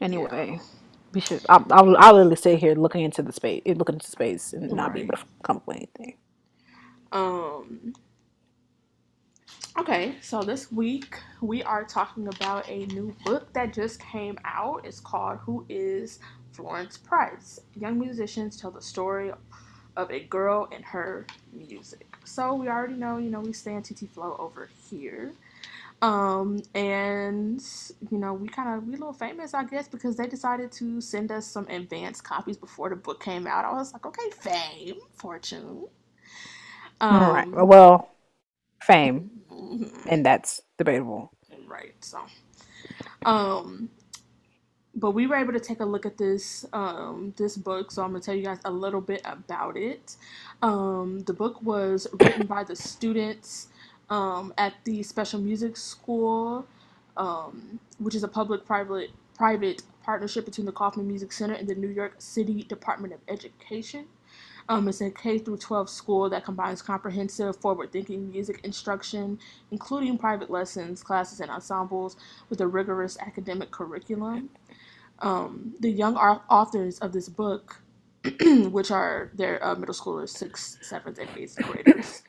Anyway, 0.00 0.52
yeah. 0.54 0.58
we 1.12 1.20
should. 1.20 1.44
I'll, 1.48 1.66
I'll, 1.70 1.96
I'll 1.98 2.14
literally 2.14 2.36
sit 2.36 2.58
here 2.58 2.74
looking 2.74 3.02
into 3.02 3.22
the 3.22 3.32
space, 3.32 3.62
looking 3.66 3.96
into 3.96 4.06
space, 4.10 4.52
and 4.52 4.70
not 4.72 4.88
right. 4.88 4.94
be 4.94 5.00
able 5.02 5.16
to 5.16 5.24
come 5.42 5.58
up 5.58 5.66
with 5.66 5.76
anything. 5.78 6.16
Um. 7.12 7.94
Okay, 9.78 10.16
so 10.22 10.42
this 10.42 10.72
week 10.72 11.18
we 11.42 11.62
are 11.62 11.84
talking 11.84 12.28
about 12.28 12.68
a 12.68 12.86
new 12.86 13.14
book 13.24 13.52
that 13.54 13.74
just 13.74 14.00
came 14.00 14.38
out. 14.44 14.82
It's 14.84 15.00
called 15.00 15.38
"Who 15.40 15.66
Is 15.68 16.20
Florence 16.52 16.98
Price?" 16.98 17.60
Young 17.74 17.98
musicians 18.00 18.56
tell 18.58 18.70
the 18.70 18.82
story 18.82 19.32
of 19.96 20.10
a 20.10 20.20
girl 20.24 20.68
and 20.72 20.84
her 20.84 21.26
music. 21.52 22.06
So 22.24 22.54
we 22.54 22.68
already 22.68 22.94
know, 22.94 23.18
you 23.18 23.30
know, 23.30 23.40
we 23.40 23.52
stand 23.52 23.84
TT 23.84 24.08
Flow 24.10 24.36
over 24.38 24.70
here. 24.90 25.32
Um, 26.02 26.62
and 26.74 27.62
you 28.10 28.18
know, 28.18 28.34
we 28.34 28.48
kind 28.48 28.76
of 28.76 28.86
we 28.86 28.94
a 28.94 28.96
little 28.98 29.12
famous, 29.12 29.54
I 29.54 29.64
guess, 29.64 29.88
because 29.88 30.16
they 30.16 30.26
decided 30.26 30.70
to 30.72 31.00
send 31.00 31.32
us 31.32 31.46
some 31.46 31.66
advanced 31.68 32.22
copies 32.22 32.56
before 32.56 32.90
the 32.90 32.96
book 32.96 33.22
came 33.22 33.46
out. 33.46 33.64
I 33.64 33.72
was 33.72 33.92
like, 33.92 34.04
okay, 34.04 34.30
fame, 34.30 34.96
fortune. 35.14 35.86
Um, 37.00 37.22
All 37.22 37.32
right. 37.32 37.48
Well, 37.48 38.10
fame, 38.82 39.30
mm-hmm. 39.50 40.08
and 40.08 40.24
that's 40.24 40.62
debatable. 40.76 41.32
Right. 41.66 41.94
So, 42.00 42.20
um, 43.24 43.88
but 44.94 45.12
we 45.12 45.26
were 45.26 45.36
able 45.36 45.52
to 45.52 45.60
take 45.60 45.80
a 45.80 45.84
look 45.84 46.04
at 46.04 46.18
this 46.18 46.66
um, 46.74 47.32
this 47.38 47.56
book, 47.56 47.90
so 47.90 48.02
I'm 48.02 48.10
gonna 48.10 48.20
tell 48.20 48.34
you 48.34 48.44
guys 48.44 48.60
a 48.66 48.70
little 48.70 49.00
bit 49.00 49.22
about 49.24 49.78
it. 49.78 50.16
Um, 50.60 51.20
the 51.20 51.32
book 51.32 51.62
was 51.62 52.06
written 52.20 52.46
by 52.46 52.64
the 52.64 52.76
students 52.76 53.68
um, 54.10 54.52
at 54.58 54.74
the 54.84 55.02
Special 55.02 55.40
Music 55.40 55.76
School, 55.76 56.66
um, 57.16 57.80
which 57.98 58.14
is 58.14 58.22
a 58.22 58.28
public-private 58.28 59.10
private 59.34 59.82
partnership 60.02 60.46
between 60.46 60.64
the 60.64 60.72
Kaufman 60.72 61.06
Music 61.06 61.30
Center 61.30 61.54
and 61.54 61.68
the 61.68 61.74
New 61.74 61.88
York 61.88 62.14
City 62.18 62.62
Department 62.62 63.12
of 63.12 63.20
Education. 63.28 64.06
Um, 64.68 64.88
it's 64.88 65.00
a 65.00 65.10
K 65.10 65.38
through 65.38 65.58
12 65.58 65.88
school 65.88 66.30
that 66.30 66.44
combines 66.44 66.82
comprehensive, 66.82 67.56
forward-thinking 67.56 68.30
music 68.30 68.60
instruction, 68.64 69.38
including 69.70 70.18
private 70.18 70.50
lessons, 70.50 71.02
classes, 71.02 71.40
and 71.40 71.50
ensembles, 71.50 72.16
with 72.48 72.60
a 72.60 72.66
rigorous 72.66 73.16
academic 73.20 73.70
curriculum. 73.70 74.50
Um, 75.20 75.74
the 75.80 75.90
young 75.90 76.16
authors 76.16 76.98
of 76.98 77.12
this 77.12 77.28
book, 77.28 77.80
which 78.40 78.90
are 78.90 79.30
their 79.34 79.64
uh, 79.64 79.74
middle 79.76 79.94
schoolers, 79.94 80.30
sixth, 80.30 80.82
seventh, 80.82 81.18
and 81.18 81.30
eighth 81.36 81.56
graders, 81.62 82.22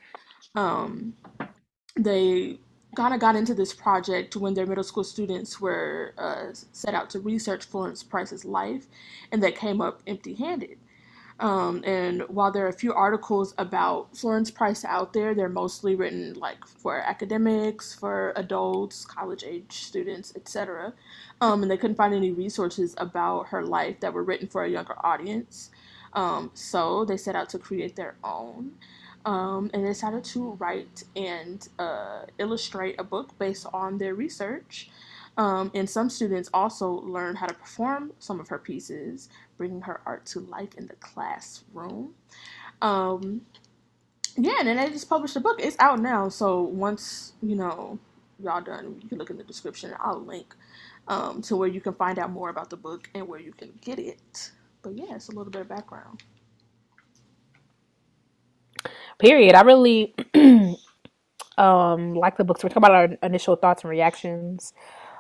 um, 0.56 1.14
they 1.98 2.60
kind 2.96 3.14
of 3.14 3.20
got 3.20 3.36
into 3.36 3.54
this 3.54 3.74
project 3.74 4.36
when 4.36 4.54
their 4.54 4.66
middle 4.66 4.84
school 4.84 5.04
students 5.04 5.62
were 5.62 6.14
uh, 6.18 6.48
set 6.72 6.94
out 6.94 7.10
to 7.12 7.20
research 7.20 7.66
Florence 7.66 8.04
Price's 8.04 8.46
life, 8.46 8.88
and 9.32 9.42
they 9.42 9.52
came 9.52 9.82
up 9.82 10.02
empty 10.08 10.34
handed. 10.34 10.78
Um, 11.40 11.84
and 11.86 12.24
while 12.30 12.52
there 12.52 12.66
are 12.66 12.70
a 12.70 12.74
few 12.74 12.94
articles 12.94 13.54
about 13.60 14.18
Florence 14.18 14.50
Price 14.50 14.84
out 14.84 15.14
there, 15.14 15.36
they're 15.36 15.50
mostly 15.50 15.96
written 15.96 16.34
like 16.34 16.66
for 16.66 16.98
academics, 17.00 17.94
for 17.94 18.34
adults, 18.36 19.06
college 19.06 19.44
age 19.44 19.72
students, 19.72 20.34
etc. 20.36 20.94
Um, 21.42 21.62
and 21.62 21.70
they 21.70 21.78
couldn't 21.78 21.96
find 21.96 22.14
any 22.14 22.32
resources 22.32 22.96
about 22.98 23.50
her 23.50 23.64
life 23.64 24.00
that 24.00 24.14
were 24.14 24.24
written 24.24 24.48
for 24.48 24.64
a 24.64 24.70
younger 24.70 24.96
audience. 25.06 25.70
Um, 26.14 26.50
so 26.56 27.06
they 27.06 27.18
set 27.18 27.36
out 27.36 27.50
to 27.50 27.60
create 27.60 27.96
their 27.96 28.16
own 28.24 28.72
um, 29.28 29.70
and 29.74 29.84
they 29.84 29.90
decided 29.90 30.24
to 30.24 30.54
write 30.54 31.04
and 31.16 31.68
uh, 31.80 32.22
illustrate 32.40 32.96
a 32.98 33.04
book 33.04 33.38
based 33.38 33.68
on 33.74 34.00
their 34.00 34.16
research. 34.16 34.90
Um, 35.38 35.70
and 35.76 35.90
some 35.90 36.10
students 36.10 36.50
also 36.54 36.90
learned 36.90 37.38
how 37.40 37.48
to 37.48 37.54
perform 37.54 38.14
some 38.20 38.40
of 38.40 38.48
her 38.48 38.58
pieces, 38.58 39.30
bringing 39.58 39.82
her 39.82 40.02
art 40.06 40.26
to 40.28 40.40
life 40.40 40.76
in 40.78 40.88
the 40.88 40.96
classroom. 40.96 42.16
Um, 42.82 43.42
yeah, 44.38 44.56
and 44.60 44.70
then 44.70 44.78
they 44.78 44.90
just 44.92 45.10
published 45.10 45.36
a 45.36 45.42
book. 45.42 45.60
It's 45.62 45.78
out 45.80 46.00
now, 46.00 46.30
so 46.30 46.62
once 46.62 47.34
you 47.44 47.56
know 47.56 48.00
y'all 48.40 48.62
done, 48.62 49.00
you 49.04 49.10
can 49.10 49.20
look 49.20 49.30
in 49.30 49.38
the 49.38 49.44
description. 49.44 49.94
I'll 50.00 50.24
link 50.24 50.56
um, 51.08 51.42
to 51.44 51.58
where 51.58 51.70
you 51.70 51.82
can 51.82 51.94
find 51.94 52.20
out 52.20 52.32
more 52.32 52.50
about 52.50 52.70
the 52.70 52.78
book 52.78 53.10
and 53.14 53.28
where 53.28 53.42
you 53.42 53.54
can 53.54 53.74
get 53.82 54.00
it. 54.00 54.52
But 54.84 54.98
yeah, 54.98 55.16
it's 55.16 55.28
a 55.30 55.34
little 55.34 55.52
bit 55.52 55.62
of 55.62 55.70
background 55.70 56.24
period. 59.20 59.56
I 59.56 59.62
really 59.62 60.16
um 61.58 62.16
like 62.16 62.38
the 62.38 62.44
books. 62.44 62.64
We're 62.64 62.70
talking 62.70 62.84
about 62.84 62.92
our 62.92 63.10
initial 63.24 63.56
thoughts 63.56 63.84
and 63.84 63.90
reactions. 63.90 64.74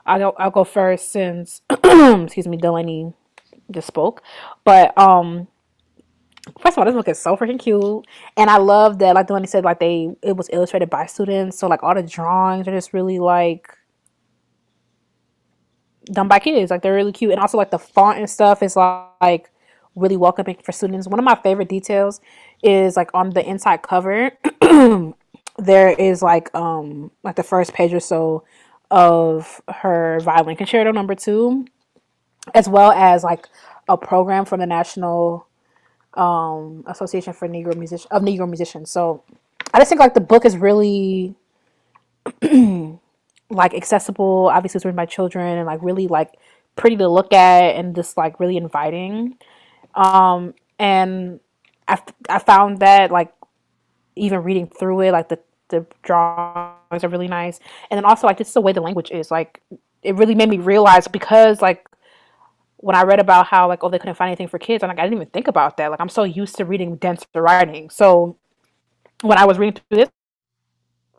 I'll 0.05 0.19
go, 0.19 0.36
I'll 0.38 0.51
go 0.51 0.63
first 0.63 1.12
since 1.12 1.62
excuse 1.69 2.47
me, 2.47 2.57
Delaney 2.57 3.13
just 3.71 3.88
spoke. 3.88 4.21
But 4.63 4.97
um 4.97 5.47
first 6.62 6.77
of 6.77 6.79
all, 6.79 6.86
this 6.86 6.95
book 6.95 7.07
is 7.07 7.19
so 7.19 7.36
freaking 7.36 7.60
cute, 7.60 8.05
and 8.36 8.49
I 8.49 8.57
love 8.57 8.99
that. 8.99 9.15
Like 9.15 9.27
Delaney 9.27 9.47
said, 9.47 9.63
like 9.63 9.79
they 9.79 10.10
it 10.21 10.36
was 10.36 10.49
illustrated 10.51 10.89
by 10.89 11.05
students, 11.05 11.57
so 11.57 11.67
like 11.67 11.83
all 11.83 11.95
the 11.95 12.03
drawings 12.03 12.67
are 12.67 12.71
just 12.71 12.93
really 12.93 13.19
like 13.19 13.67
done 16.06 16.27
by 16.27 16.39
kids. 16.39 16.71
Like 16.71 16.81
they're 16.81 16.93
really 16.93 17.12
cute, 17.12 17.31
and 17.31 17.39
also 17.39 17.58
like 17.58 17.71
the 17.71 17.79
font 17.79 18.19
and 18.19 18.29
stuff 18.29 18.63
is 18.63 18.75
like 18.75 19.52
really 19.95 20.17
welcoming 20.17 20.58
for 20.63 20.71
students. 20.71 21.08
One 21.08 21.19
of 21.19 21.25
my 21.25 21.35
favorite 21.35 21.69
details 21.69 22.21
is 22.63 22.95
like 22.97 23.10
on 23.13 23.29
the 23.31 23.47
inside 23.47 23.81
cover 23.81 24.31
there 25.58 25.89
is 25.89 26.21
like 26.21 26.53
um 26.55 27.12
like 27.23 27.35
the 27.35 27.43
first 27.43 27.73
page 27.73 27.93
or 27.93 27.99
so 27.99 28.43
of 28.89 29.62
her 29.67 30.19
violin 30.21 30.55
concerto 30.55 30.91
number 30.91 31.15
two 31.15 31.65
as 32.53 32.69
well 32.69 32.91
as 32.91 33.23
like 33.23 33.47
a 33.89 33.97
program 33.97 34.45
from 34.45 34.60
the 34.60 34.65
national 34.65 35.47
um 36.13 36.83
association 36.87 37.33
for 37.33 37.47
negro 37.47 37.75
musician 37.75 38.08
of 38.12 38.21
negro 38.21 38.47
musicians. 38.47 38.89
So 38.89 39.23
i 39.73 39.79
just 39.79 39.89
think 39.89 39.99
like 39.99 40.13
the 40.13 40.21
book 40.21 40.45
is 40.45 40.58
really 40.58 41.35
like 43.49 43.73
accessible 43.73 44.49
obviously 44.51 44.77
it's 44.77 44.85
written 44.85 44.95
by 44.95 45.05
children 45.05 45.58
and 45.58 45.65
like 45.65 45.81
really 45.81 46.08
like 46.08 46.33
pretty 46.75 46.95
to 46.97 47.08
look 47.08 47.33
at 47.33 47.75
and 47.75 47.95
just 47.95 48.17
like 48.17 48.39
really 48.39 48.58
inviting. 48.58 49.37
Um 49.95 50.53
and 50.79 51.39
I, 51.88 52.00
I 52.29 52.40
found 52.40 52.79
that 52.79 53.12
like 53.12 53.33
even 54.15 54.44
reading 54.44 54.67
through 54.67 55.02
it, 55.02 55.12
like 55.12 55.29
the 55.29 55.40
the 55.69 55.85
drawings 56.02 57.04
are 57.04 57.10
really 57.10 57.27
nice, 57.27 57.60
and 57.90 57.98
then 57.98 58.06
also 58.06 58.27
like 58.27 58.38
just 58.38 58.54
the 58.54 58.62
way 58.62 58.71
the 58.71 58.81
language 58.81 59.12
is, 59.12 59.31
like 59.31 59.62
it 60.04 60.15
really 60.15 60.35
made 60.35 60.50
me 60.50 60.58
realize 60.58 61.08
because 61.08 61.62
like 61.62 61.88
when 62.77 62.96
I 62.96 63.04
read 63.04 63.19
about 63.19 63.48
how 63.48 63.67
like 63.67 63.83
oh 63.83 63.90
they 63.90 64.00
couldn't 64.00 64.15
find 64.15 64.29
anything 64.29 64.48
for 64.48 64.60
kids, 64.60 64.83
I'm 64.83 64.90
like 64.90 65.00
I 65.00 65.04
didn't 65.04 65.15
even 65.17 65.29
think 65.29 65.48
about 65.48 65.77
that. 65.77 65.92
Like 65.92 66.00
I'm 66.00 66.10
so 66.10 66.23
used 66.23 66.56
to 66.58 66.65
reading 66.65 66.96
dense 66.98 67.25
writing, 67.35 67.90
so 67.90 68.38
when 69.21 69.38
I 69.38 69.46
was 69.46 69.58
reading 69.58 69.81
through 69.90 69.98
this, 70.00 70.10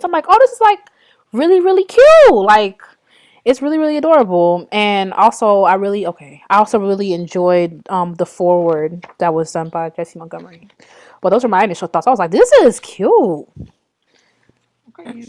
I'm 0.03 0.13
like 0.13 0.27
oh 0.29 0.39
this 0.41 0.53
is 0.53 0.61
like 0.61 0.81
really 1.33 1.61
really 1.61 1.85
cute, 1.85 2.33
like 2.33 2.81
it's 3.49 3.63
really 3.63 3.79
really 3.79 3.97
adorable. 3.97 4.69
And 4.73 5.13
also 5.15 5.63
i 5.63 5.75
really 5.75 6.07
okay 6.07 6.43
i 6.51 6.59
also 6.59 6.79
really 6.79 7.13
enjoyed 7.13 7.83
um 7.89 8.15
the 8.15 8.27
foreword 8.27 9.07
that 9.19 9.33
was 9.33 9.53
done 9.53 9.71
by 9.71 9.91
jessie 9.91 10.19
montgomery. 10.19 10.69
But 11.21 11.31
those 11.31 11.45
are 11.45 11.49
my 11.49 11.65
initial 11.65 11.89
thoughts. 11.89 12.07
I 12.07 12.11
was 12.11 12.19
like 12.19 12.31
this 12.31 12.51
is 12.53 12.79
cute. 12.81 13.49
Okay, 14.91 15.25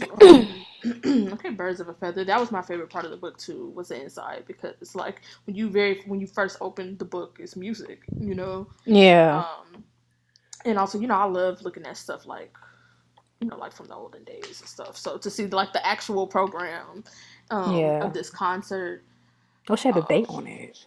okay, 1.06 1.50
birds 1.50 1.80
of 1.80 1.88
a 1.88 1.94
feather. 1.94 2.24
That 2.24 2.40
was 2.40 2.50
my 2.50 2.62
favorite 2.62 2.90
part 2.90 3.04
of 3.04 3.10
the 3.10 3.16
book 3.16 3.38
too. 3.38 3.72
Was 3.74 3.88
the 3.88 4.02
inside. 4.02 4.44
Because 4.46 4.74
it's 4.80 4.94
like 4.94 5.22
when 5.46 5.56
you 5.56 5.70
very 5.70 6.02
when 6.06 6.20
you 6.20 6.26
first 6.26 6.58
open 6.60 6.96
the 6.98 7.04
book, 7.04 7.38
it's 7.40 7.56
music, 7.56 8.00
you 8.18 8.34
know. 8.34 8.66
yeah. 8.84 9.44
Um, 9.44 9.84
and 10.64 10.78
also, 10.78 10.98
you 10.98 11.06
know, 11.06 11.14
I 11.14 11.24
love 11.24 11.62
looking 11.62 11.86
at 11.86 11.96
stuff 11.96 12.26
like, 12.26 12.54
you 13.40 13.48
know, 13.48 13.56
like 13.56 13.72
from 13.72 13.86
the 13.86 13.94
olden 13.94 14.24
days 14.24 14.60
and 14.60 14.68
stuff. 14.68 14.96
So 14.96 15.18
to 15.18 15.30
see 15.30 15.46
like 15.46 15.72
the 15.72 15.84
actual 15.86 16.26
program 16.26 17.04
um, 17.50 17.76
yeah 17.76 18.04
of 18.04 18.12
this 18.12 18.30
concert, 18.30 19.02
oh 19.68 19.76
she 19.76 19.88
had 19.88 19.96
a 19.96 20.02
date 20.02 20.28
um, 20.28 20.36
on 20.36 20.46
it 20.46 20.84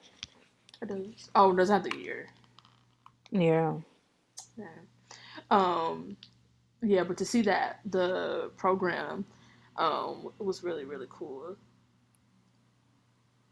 it 0.83 0.89
does. 0.89 1.29
Oh, 1.33 1.51
it 1.51 1.57
does 1.57 1.69
have 1.69 1.83
the 1.83 1.97
year. 1.97 2.27
yeah 3.31 3.73
Yeah. 4.57 4.65
Um, 5.49 6.17
yeah, 6.81 7.03
but 7.03 7.17
to 7.17 7.25
see 7.25 7.41
that 7.43 7.79
the 7.85 8.51
program 8.57 9.25
um 9.77 10.29
was 10.37 10.63
really 10.63 10.85
really 10.85 11.07
cool. 11.09 11.55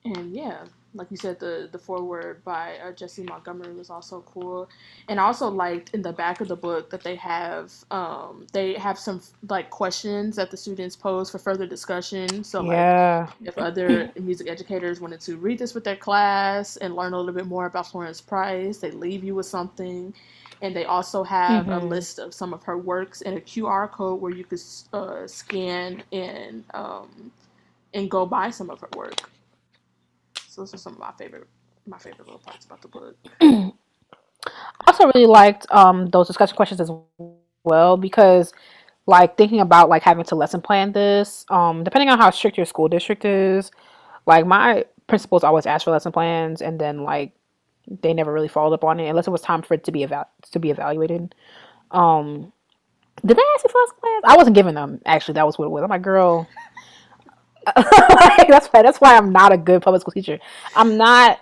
And 0.05 0.33
yeah, 0.33 0.65
like 0.93 1.11
you 1.11 1.17
said, 1.17 1.39
the 1.39 1.69
the 1.71 1.79
foreword 1.79 2.43
by 2.43 2.77
uh, 2.77 2.91
Jessie 2.93 3.23
Montgomery 3.23 3.73
was 3.73 3.89
also 3.89 4.21
cool. 4.21 4.69
And 5.07 5.19
I 5.19 5.23
also 5.23 5.49
liked 5.49 5.91
in 5.93 6.01
the 6.01 6.13
back 6.13 6.41
of 6.41 6.47
the 6.47 6.55
book 6.55 6.89
that 6.91 7.03
they 7.03 7.15
have 7.15 7.71
um 7.91 8.47
they 8.53 8.73
have 8.75 8.97
some 8.99 9.21
like 9.49 9.69
questions 9.69 10.35
that 10.37 10.51
the 10.51 10.57
students 10.57 10.95
pose 10.95 11.29
for 11.29 11.39
further 11.39 11.67
discussion. 11.67 12.43
So 12.43 12.61
like 12.61 12.87
yeah 12.87 13.27
if 13.43 13.57
other 13.57 14.09
music 14.19 14.47
educators 14.49 14.99
wanted 15.01 15.19
to 15.21 15.37
read 15.37 15.59
this 15.59 15.73
with 15.73 15.83
their 15.83 15.95
class 15.97 16.77
and 16.77 16.95
learn 16.95 17.13
a 17.13 17.17
little 17.17 17.33
bit 17.33 17.47
more 17.47 17.65
about 17.65 17.87
Florence 17.89 18.21
Price, 18.21 18.77
they 18.79 18.91
leave 18.91 19.23
you 19.23 19.35
with 19.35 19.45
something. 19.45 20.13
And 20.61 20.75
they 20.75 20.85
also 20.85 21.23
have 21.23 21.67
a 21.69 21.79
hmm 21.79 21.91
list 21.91 22.19
of 22.19 22.33
some 22.33 22.53
of 22.53 22.63
her 22.63 22.77
works 22.77 23.21
and 23.21 23.37
a 23.37 23.41
QR 23.41 23.87
code 23.87 24.21
where 24.21 24.31
you 24.31 24.43
could 24.45 24.59
uh, 24.93 25.27
scan 25.27 26.03
and 26.11 26.63
um, 26.73 27.31
and 27.93 28.09
go 28.09 28.25
buy 28.25 28.49
some 28.51 28.69
of 28.69 28.79
her 28.81 28.89
work. 28.95 29.29
Those 30.61 30.75
are 30.75 30.77
some 30.77 30.93
of 30.93 30.99
my 30.99 31.11
favorite 31.17 31.47
my 31.87 31.97
favorite 31.97 32.27
little 32.27 32.37
parts 32.37 32.67
about 32.67 32.83
the 32.83 32.87
book. 32.87 33.15
I 33.41 33.71
also 34.85 35.07
really 35.07 35.25
liked 35.25 35.65
um 35.71 36.05
those 36.11 36.27
discussion 36.27 36.55
questions 36.55 36.79
as 36.79 36.91
well 37.63 37.97
because 37.97 38.53
like 39.07 39.37
thinking 39.37 39.59
about 39.59 39.89
like 39.89 40.03
having 40.03 40.23
to 40.23 40.35
lesson 40.35 40.61
plan 40.61 40.91
this 40.91 41.47
um 41.49 41.83
depending 41.83 42.09
on 42.09 42.19
how 42.19 42.29
strict 42.29 42.57
your 42.57 42.67
school 42.67 42.87
district 42.87 43.25
is 43.25 43.71
like 44.27 44.45
my 44.45 44.85
principals 45.07 45.43
always 45.43 45.65
ask 45.65 45.85
for 45.85 45.89
lesson 45.89 46.11
plans 46.11 46.61
and 46.61 46.79
then 46.79 47.03
like 47.05 47.31
they 48.03 48.13
never 48.13 48.31
really 48.31 48.47
followed 48.47 48.75
up 48.75 48.83
on 48.83 48.99
it 48.99 49.09
unless 49.09 49.25
it 49.25 49.31
was 49.31 49.41
time 49.41 49.63
for 49.63 49.73
it 49.73 49.83
to 49.85 49.91
be 49.91 50.03
eval- 50.03 50.29
to 50.51 50.59
be 50.59 50.69
evaluated. 50.69 51.33
Um 51.89 52.53
did 53.25 53.35
they 53.35 53.43
ask 53.55 53.63
you 53.63 53.69
for 53.71 53.81
lesson 53.81 53.97
plans? 53.99 54.23
I 54.25 54.37
wasn't 54.37 54.55
giving 54.55 54.75
them 54.75 55.01
actually. 55.07 55.33
That 55.33 55.47
was 55.47 55.57
what 55.57 55.65
it 55.65 55.71
was. 55.71 55.81
I'm 55.81 55.89
like 55.89 56.03
girl 56.03 56.47
like, 57.65 58.47
that's 58.47 58.67
why 58.67 58.81
that's 58.81 58.99
why 58.99 59.15
i'm 59.15 59.31
not 59.31 59.51
a 59.51 59.57
good 59.57 59.81
public 59.81 60.01
school 60.01 60.11
teacher 60.11 60.39
i'm 60.75 60.97
not 60.97 61.39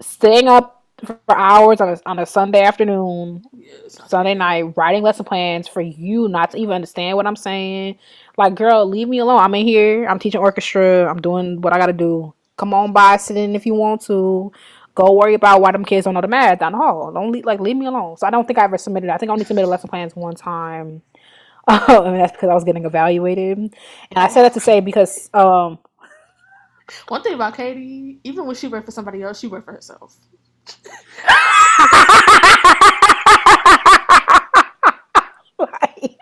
staying 0.00 0.48
up 0.48 0.82
for 1.04 1.18
hours 1.28 1.80
on 1.80 1.88
a, 1.90 2.00
on 2.06 2.18
a 2.18 2.26
sunday 2.26 2.62
afternoon 2.62 3.42
not 3.98 4.10
Sunday 4.10 4.34
night 4.34 4.76
writing 4.76 5.02
lesson 5.02 5.24
plans 5.24 5.68
for 5.68 5.80
you 5.80 6.28
not 6.28 6.50
to 6.52 6.58
even 6.58 6.74
understand 6.74 7.16
what 7.16 7.26
I'm 7.26 7.36
saying. 7.36 7.98
Like, 8.36 8.54
girl, 8.54 8.86
leave 8.86 9.08
me 9.08 9.18
alone. 9.18 9.40
I'm 9.40 9.54
in 9.54 9.66
here. 9.66 10.06
I'm 10.06 10.18
teaching 10.18 10.40
orchestra. 10.40 11.08
I'm 11.08 11.20
doing 11.20 11.60
what 11.60 11.72
I 11.72 11.78
gotta 11.78 11.92
do. 11.92 12.34
Come 12.56 12.72
on 12.74 12.92
by, 12.92 13.16
sit 13.16 13.36
in 13.36 13.54
if 13.56 13.66
you 13.66 13.74
want 13.74 14.02
to. 14.02 14.52
Go 14.94 15.12
worry 15.12 15.34
about 15.34 15.60
why 15.60 15.72
them 15.72 15.84
kids 15.84 16.04
don't 16.04 16.14
know 16.14 16.20
the 16.20 16.28
math 16.28 16.60
down 16.60 16.72
the 16.72 16.78
hall. 16.78 17.10
Don't 17.12 17.32
leave, 17.32 17.44
like 17.44 17.58
leave 17.58 17.76
me 17.76 17.86
alone. 17.86 18.16
So 18.16 18.26
I 18.26 18.30
don't 18.30 18.46
think 18.46 18.58
I 18.58 18.64
ever 18.64 18.78
submitted. 18.78 19.10
I 19.10 19.18
think 19.18 19.30
I 19.30 19.32
only 19.32 19.44
submitted 19.44 19.66
lesson 19.66 19.90
plans 19.90 20.14
one 20.14 20.36
time. 20.36 21.02
and 21.68 22.20
that's 22.20 22.32
because 22.32 22.50
I 22.50 22.54
was 22.54 22.64
getting 22.64 22.84
evaluated. 22.84 23.58
And 23.58 23.72
I 24.16 24.28
said 24.28 24.40
oh. 24.40 24.42
that 24.44 24.54
to 24.54 24.60
say 24.60 24.80
because 24.80 25.30
um 25.32 25.78
One 27.08 27.22
thing 27.22 27.34
about 27.34 27.56
Katie, 27.56 28.20
even 28.24 28.46
when 28.46 28.54
she 28.54 28.68
worked 28.68 28.84
for 28.84 28.92
somebody 28.92 29.22
else, 29.22 29.38
she 29.38 29.46
worked 29.46 29.64
for 29.64 29.72
herself. 29.72 30.16
like, 35.58 36.18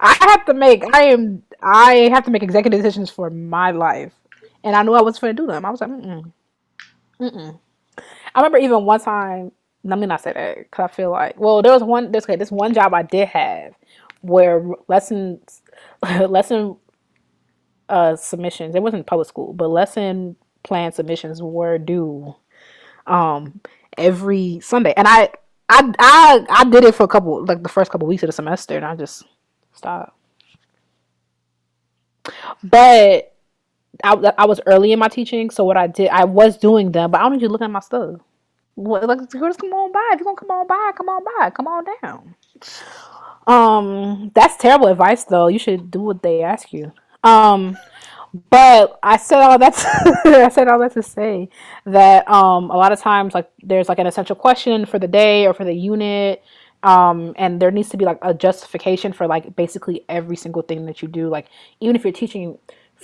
I 0.00 0.16
have 0.20 0.44
to 0.46 0.54
make 0.54 0.84
I 0.94 1.04
am 1.04 1.42
I 1.62 2.08
have 2.12 2.24
to 2.24 2.30
make 2.30 2.42
executive 2.42 2.80
decisions 2.80 3.10
for 3.10 3.28
my 3.30 3.70
life, 3.70 4.14
and 4.64 4.74
I 4.74 4.82
knew 4.82 4.94
I 4.94 5.02
was 5.02 5.18
going 5.18 5.34
to 5.36 5.42
do 5.42 5.46
them. 5.46 5.64
I 5.64 5.70
was 5.70 5.80
like, 5.80 5.90
mm 5.90 6.32
mm. 7.20 7.60
I 8.34 8.40
remember 8.40 8.58
even 8.58 8.84
one 8.84 9.00
time. 9.00 9.52
Let 9.84 9.98
me 9.98 10.06
not 10.06 10.20
say 10.20 10.32
that 10.32 10.56
because 10.58 10.90
I 10.90 10.94
feel 10.94 11.10
like 11.10 11.38
well, 11.38 11.62
there 11.62 11.72
was 11.72 11.82
one. 11.82 12.12
There's 12.12 12.24
okay, 12.24 12.36
this 12.36 12.50
one 12.50 12.74
job 12.74 12.92
I 12.94 13.02
did 13.02 13.28
have 13.28 13.74
where 14.20 14.64
lessons 14.88 15.62
lesson 16.02 16.76
uh 17.88 18.16
submissions. 18.16 18.74
It 18.74 18.82
wasn't 18.82 19.06
public 19.06 19.28
school, 19.28 19.52
but 19.52 19.68
lesson 19.68 20.36
plan 20.62 20.92
submissions 20.92 21.40
were 21.40 21.78
due 21.78 22.34
um 23.06 23.60
every 23.96 24.60
Sunday, 24.60 24.94
and 24.96 25.06
I 25.08 25.30
I 25.68 25.92
I 25.98 26.46
I 26.50 26.64
did 26.64 26.84
it 26.84 26.94
for 26.94 27.04
a 27.04 27.08
couple 27.08 27.44
like 27.44 27.62
the 27.62 27.68
first 27.68 27.90
couple 27.90 28.06
weeks 28.06 28.22
of 28.22 28.28
the 28.28 28.32
semester, 28.32 28.76
and 28.76 28.84
I 28.84 28.96
just 28.96 29.24
stopped. 29.72 30.14
But 32.62 33.34
I 34.04 34.32
I 34.38 34.46
was 34.46 34.60
early 34.66 34.92
in 34.92 34.98
my 34.98 35.08
teaching, 35.08 35.50
so 35.50 35.64
what 35.64 35.76
I 35.76 35.86
did 35.86 36.08
I 36.08 36.24
was 36.24 36.58
doing 36.58 36.92
them, 36.92 37.10
but 37.10 37.20
I 37.20 37.24
don't 37.24 37.32
need 37.32 37.42
you 37.42 37.48
looking 37.48 37.66
at 37.66 37.70
my 37.70 37.80
stuff. 37.80 38.20
Like 38.78 39.28
girl, 39.30 39.48
just 39.48 39.60
come 39.60 39.72
on 39.72 39.90
by. 39.92 40.10
If 40.12 40.20
you 40.20 40.24
gonna 40.24 40.36
come 40.36 40.50
on 40.50 40.66
by, 40.66 40.92
come 40.96 41.08
on 41.08 41.24
by, 41.24 41.50
come 41.50 41.66
on 41.66 41.84
down. 42.00 42.34
Um, 43.48 44.30
that's 44.34 44.56
terrible 44.56 44.86
advice 44.86 45.24
though. 45.24 45.48
You 45.48 45.58
should 45.58 45.90
do 45.90 46.00
what 46.00 46.22
they 46.22 46.42
ask 46.42 46.72
you. 46.72 46.92
Um, 47.24 47.76
but 48.50 48.98
I 49.02 49.16
said 49.16 49.40
all 49.40 49.58
that. 49.58 49.74
To, 49.74 50.44
I 50.44 50.48
said 50.48 50.68
all 50.68 50.78
that 50.78 50.92
to 50.92 51.02
say 51.02 51.48
that 51.86 52.28
um, 52.30 52.70
a 52.70 52.76
lot 52.76 52.92
of 52.92 53.00
times, 53.00 53.34
like 53.34 53.50
there's 53.62 53.88
like 53.88 53.98
an 53.98 54.06
essential 54.06 54.36
question 54.36 54.86
for 54.86 55.00
the 55.00 55.08
day 55.08 55.46
or 55.46 55.54
for 55.54 55.64
the 55.64 55.74
unit, 55.74 56.44
um, 56.84 57.34
and 57.36 57.60
there 57.60 57.72
needs 57.72 57.88
to 57.88 57.96
be 57.96 58.04
like 58.04 58.18
a 58.22 58.32
justification 58.32 59.12
for 59.12 59.26
like 59.26 59.56
basically 59.56 60.04
every 60.08 60.36
single 60.36 60.62
thing 60.62 60.86
that 60.86 61.02
you 61.02 61.08
do. 61.08 61.28
Like 61.28 61.48
even 61.80 61.96
if 61.96 62.04
you're 62.04 62.12
teaching, 62.12 62.58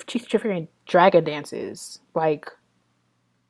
teaching 0.06 0.40
you're 0.44 0.68
dragon 0.86 1.24
dances, 1.24 1.98
like 2.14 2.48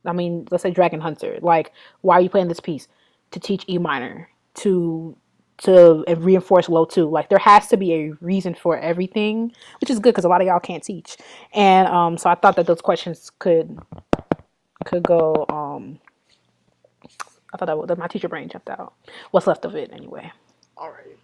I 0.04 0.12
mean, 0.12 0.46
let's 0.50 0.62
say 0.62 0.70
Dragon 0.70 1.00
Hunter. 1.00 1.38
Like, 1.40 1.72
why 2.02 2.16
are 2.16 2.20
you 2.20 2.28
playing 2.28 2.48
this 2.48 2.60
piece? 2.60 2.88
To 3.32 3.40
teach 3.40 3.64
E 3.68 3.78
minor, 3.78 4.28
to 4.56 5.16
to 5.58 6.04
reinforce 6.18 6.68
low 6.68 6.84
two. 6.84 7.08
Like, 7.08 7.28
there 7.28 7.38
has 7.38 7.68
to 7.68 7.76
be 7.76 7.92
a 7.94 8.10
reason 8.20 8.54
for 8.54 8.76
everything, 8.78 9.52
which 9.80 9.90
is 9.90 9.98
good 9.98 10.10
because 10.10 10.24
a 10.24 10.28
lot 10.28 10.40
of 10.40 10.46
y'all 10.46 10.60
can't 10.60 10.82
teach. 10.82 11.16
And 11.52 11.86
um, 11.88 12.18
so 12.18 12.28
I 12.28 12.34
thought 12.34 12.56
that 12.56 12.66
those 12.66 12.80
questions 12.80 13.30
could 13.38 13.78
could 14.84 15.02
go. 15.02 15.46
Um, 15.48 15.98
I 17.52 17.56
thought 17.56 17.66
that, 17.66 17.88
that 17.88 17.98
my 17.98 18.08
teacher 18.08 18.28
brain 18.28 18.48
jumped 18.48 18.68
out. 18.68 18.94
What's 19.30 19.46
left 19.46 19.64
of 19.64 19.76
it, 19.76 19.90
anyway. 19.92 20.30
All 20.76 20.90
right. 20.90 21.16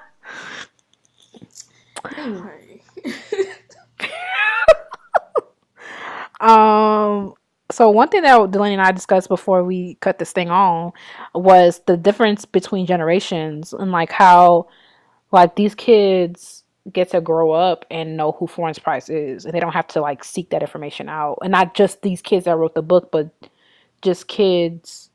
Anyway. 2.16 2.82
Um, 6.42 7.34
so 7.70 7.88
one 7.90 8.08
thing 8.08 8.22
that 8.22 8.50
Delaney 8.50 8.74
and 8.74 8.82
I 8.82 8.92
discussed 8.92 9.28
before 9.28 9.64
we 9.64 9.94
cut 10.00 10.18
this 10.18 10.32
thing 10.32 10.50
on 10.50 10.92
was 11.34 11.80
the 11.86 11.96
difference 11.96 12.44
between 12.44 12.84
generations 12.84 13.72
and 13.72 13.90
like 13.90 14.12
how 14.12 14.68
like 15.30 15.56
these 15.56 15.74
kids 15.74 16.64
get 16.92 17.10
to 17.10 17.20
grow 17.20 17.52
up 17.52 17.86
and 17.90 18.16
know 18.16 18.32
who 18.32 18.46
Florence 18.46 18.78
Price 18.78 19.08
is 19.08 19.44
and 19.44 19.54
they 19.54 19.60
don't 19.60 19.72
have 19.72 19.86
to 19.86 20.00
like 20.00 20.24
seek 20.24 20.50
that 20.50 20.62
information 20.62 21.08
out. 21.08 21.38
And 21.42 21.52
not 21.52 21.74
just 21.74 22.02
these 22.02 22.20
kids 22.20 22.44
that 22.44 22.56
wrote 22.56 22.74
the 22.74 22.82
book, 22.82 23.10
but 23.10 23.30
just 24.02 24.26
kids 24.26 25.10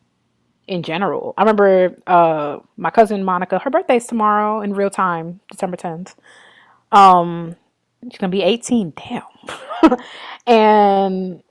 in 0.66 0.82
general. 0.82 1.34
I 1.38 1.42
remember 1.42 1.98
uh 2.08 2.60
my 2.78 2.90
cousin 2.90 3.24
Monica, 3.24 3.60
her 3.60 3.70
birthday's 3.70 4.08
tomorrow 4.08 4.62
in 4.62 4.74
real 4.74 4.90
time, 4.90 5.42
December 5.52 5.78
10th. 5.78 6.16
Um 6.92 7.56
she's 8.10 8.20
gonna 8.20 8.32
be 8.32 8.44
18. 8.44 8.94
Damn. 8.96 9.98
and 10.48 11.44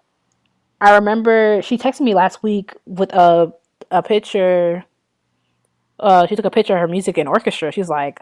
I 0.80 0.94
remember 0.96 1.62
she 1.62 1.78
texted 1.78 2.02
me 2.02 2.14
last 2.14 2.42
week 2.42 2.74
with 2.86 3.12
a 3.12 3.52
a 3.90 4.02
picture. 4.02 4.84
Uh, 5.98 6.26
she 6.26 6.36
took 6.36 6.44
a 6.44 6.50
picture 6.50 6.74
of 6.74 6.80
her 6.80 6.88
music 6.88 7.16
in 7.16 7.26
orchestra. 7.26 7.72
She's 7.72 7.88
like, 7.88 8.20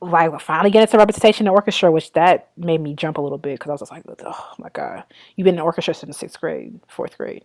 like 0.00 0.40
finally 0.40 0.70
getting 0.70 0.88
some 0.88 0.98
representation 0.98 1.46
in 1.46 1.52
orchestra, 1.52 1.90
which 1.90 2.12
that 2.12 2.50
made 2.56 2.80
me 2.80 2.94
jump 2.94 3.18
a 3.18 3.20
little 3.20 3.38
bit 3.38 3.58
because 3.58 3.70
I 3.70 3.72
was 3.72 3.80
just 3.80 3.92
like, 3.92 4.04
oh 4.24 4.48
my 4.58 4.68
god, 4.72 5.04
you've 5.36 5.44
been 5.44 5.54
in 5.54 5.60
orchestra 5.60 5.94
since 5.94 6.18
sixth 6.18 6.40
grade, 6.40 6.78
fourth 6.88 7.16
grade. 7.16 7.44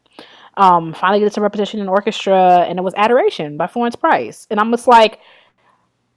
Um, 0.56 0.94
finally 0.94 1.20
getting 1.20 1.34
some 1.34 1.44
representation 1.44 1.80
in 1.80 1.88
orchestra, 1.88 2.66
and 2.68 2.78
it 2.78 2.82
was 2.84 2.94
Adoration 2.96 3.58
by 3.58 3.68
Florence 3.68 3.96
Price, 3.96 4.48
and 4.50 4.60
I'm 4.60 4.72
just 4.72 4.88
like, 4.88 5.20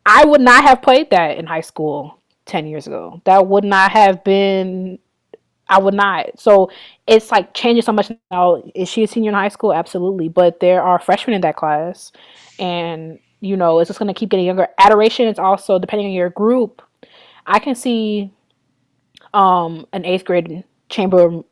I 0.04 0.24
would 0.24 0.40
not 0.40 0.64
have 0.64 0.82
played 0.82 1.10
that 1.10 1.38
in 1.38 1.46
high 1.46 1.60
school 1.60 2.19
10 2.50 2.66
years 2.66 2.86
ago. 2.86 3.22
That 3.24 3.46
would 3.46 3.64
not 3.64 3.92
have 3.92 4.22
been 4.24 4.98
I 5.70 5.78
would 5.78 5.94
not. 5.94 6.38
So 6.38 6.70
it's 7.06 7.30
like 7.30 7.54
changing 7.54 7.82
so 7.82 7.92
much 7.92 8.10
now. 8.32 8.60
Is 8.74 8.88
she 8.88 9.04
a 9.04 9.06
senior 9.06 9.30
in 9.30 9.34
high 9.34 9.48
school? 9.48 9.72
Absolutely. 9.72 10.28
But 10.28 10.58
there 10.58 10.82
are 10.82 10.98
freshmen 10.98 11.34
in 11.34 11.42
that 11.42 11.54
class. 11.54 12.10
And, 12.58 13.20
you 13.40 13.56
know, 13.56 13.78
it's 13.78 13.88
just 13.88 14.00
going 14.00 14.12
to 14.12 14.18
keep 14.18 14.30
getting 14.30 14.46
younger. 14.46 14.66
Adoration 14.78 15.28
is 15.28 15.38
also, 15.38 15.78
depending 15.78 16.08
on 16.08 16.12
your 16.12 16.28
group, 16.28 16.82
I 17.46 17.60
can 17.60 17.76
see 17.76 18.32
um, 19.32 19.86
an 19.92 20.04
eighth 20.04 20.24
grade 20.24 20.64
chamber 20.88 21.42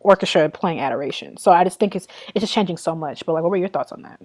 orchestra 0.00 0.48
playing 0.48 0.80
adoration. 0.80 1.36
So 1.36 1.50
I 1.50 1.62
just 1.62 1.78
think 1.78 1.94
it's 1.94 2.06
it's 2.34 2.42
just 2.42 2.54
changing 2.54 2.78
so 2.78 2.94
much. 2.94 3.26
But 3.26 3.34
like, 3.34 3.42
what 3.42 3.50
were 3.50 3.56
your 3.56 3.68
thoughts 3.68 3.92
on 3.92 4.02
that? 4.02 4.20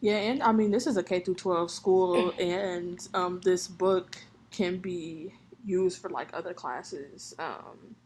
Yeah, 0.00 0.16
and 0.16 0.42
I 0.42 0.52
mean, 0.52 0.70
this 0.70 0.86
is 0.86 0.96
a 0.96 1.02
K 1.02 1.20
through 1.20 1.36
twelve 1.36 1.70
school, 1.70 2.32
and 2.38 2.98
um, 3.14 3.40
this 3.42 3.68
book 3.68 4.16
can 4.52 4.78
be 4.78 5.34
used 5.64 6.00
for 6.00 6.10
like 6.10 6.28
other 6.34 6.54
classes, 6.54 7.34
um, 7.38 7.96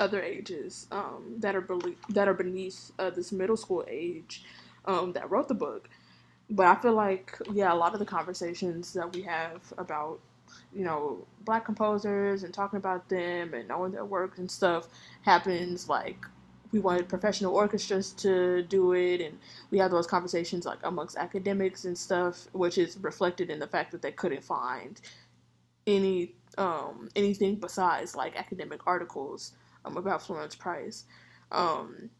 other 0.00 0.22
ages 0.22 0.86
um, 0.92 1.36
that 1.38 1.56
are 1.56 1.60
be- 1.60 1.96
that 2.10 2.28
are 2.28 2.34
beneath 2.34 2.92
uh, 2.98 3.10
this 3.10 3.32
middle 3.32 3.56
school 3.56 3.84
age 3.88 4.44
um, 4.84 5.12
that 5.12 5.30
wrote 5.30 5.48
the 5.48 5.54
book. 5.54 5.88
But 6.50 6.66
I 6.66 6.74
feel 6.76 6.94
like 6.94 7.36
yeah, 7.52 7.72
a 7.72 7.76
lot 7.76 7.92
of 7.94 7.98
the 7.98 8.06
conversations 8.06 8.92
that 8.94 9.12
we 9.14 9.22
have 9.22 9.72
about 9.78 10.20
you 10.72 10.84
know 10.84 11.26
black 11.44 11.64
composers 11.64 12.42
and 12.42 12.52
talking 12.52 12.78
about 12.78 13.08
them 13.08 13.54
and 13.54 13.68
knowing 13.68 13.92
their 13.92 14.04
work 14.04 14.38
and 14.38 14.50
stuff 14.50 14.88
happens 15.22 15.88
like 15.88 16.24
we 16.72 16.78
wanted 16.78 17.08
professional 17.08 17.54
orchestras 17.54 18.12
to 18.12 18.62
do 18.64 18.92
it 18.92 19.20
and 19.20 19.38
we 19.70 19.78
had 19.78 19.90
those 19.90 20.06
conversations 20.06 20.66
like 20.66 20.78
amongst 20.84 21.16
academics 21.16 21.84
and 21.84 21.96
stuff 21.96 22.48
which 22.52 22.78
is 22.78 22.98
reflected 22.98 23.50
in 23.50 23.58
the 23.58 23.66
fact 23.66 23.92
that 23.92 24.02
they 24.02 24.12
couldn't 24.12 24.44
find 24.44 25.00
any 25.88 26.34
um, 26.58 27.08
anything 27.16 27.56
besides 27.56 28.14
like 28.16 28.36
academic 28.36 28.80
articles 28.86 29.54
um, 29.84 29.96
about 29.96 30.22
Florence 30.22 30.54
Price. 30.54 31.04
Um, 31.52 32.10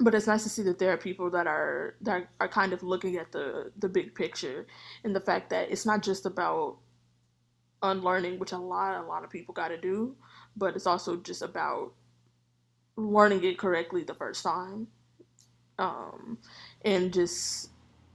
but 0.00 0.14
it's 0.14 0.26
nice 0.26 0.44
to 0.44 0.48
see 0.48 0.62
that 0.62 0.78
there 0.78 0.92
are 0.92 0.96
people 0.96 1.30
that 1.30 1.46
are 1.46 1.96
that 2.00 2.28
are 2.40 2.48
kind 2.48 2.72
of 2.72 2.82
looking 2.82 3.16
at 3.16 3.32
the 3.32 3.70
the 3.78 3.88
big 3.88 4.14
picture 4.14 4.66
and 5.04 5.14
the 5.14 5.20
fact 5.20 5.50
that 5.50 5.70
it's 5.70 5.86
not 5.86 6.02
just 6.02 6.26
about 6.26 6.78
unlearning, 7.82 8.38
which 8.38 8.52
a 8.52 8.58
lot 8.58 8.96
a 9.02 9.06
lot 9.06 9.24
of 9.24 9.30
people 9.30 9.54
got 9.54 9.68
to 9.68 9.78
do, 9.78 10.16
but 10.56 10.74
it's 10.74 10.86
also 10.86 11.16
just 11.16 11.42
about 11.42 11.92
learning 12.96 13.44
it 13.44 13.58
correctly 13.58 14.04
the 14.04 14.14
first 14.14 14.42
time, 14.42 14.88
um, 15.78 16.38
and 16.84 17.12
just 17.12 17.69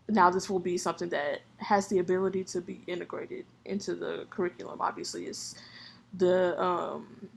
now 0.08 0.30
this 0.30 0.50
will 0.50 0.60
be 0.60 0.78
something 0.78 1.10
that 1.10 1.42
has 1.58 1.88
the 1.88 2.00
ability 2.00 2.44
to 2.44 2.62
be 2.62 2.82
integrated 2.88 3.46
into 3.66 3.96
the 3.96 4.26
curriculum. 4.30 4.80
Obviously, 4.82 5.26
it's 5.26 5.56
the 6.18 6.60
um, 6.62 7.30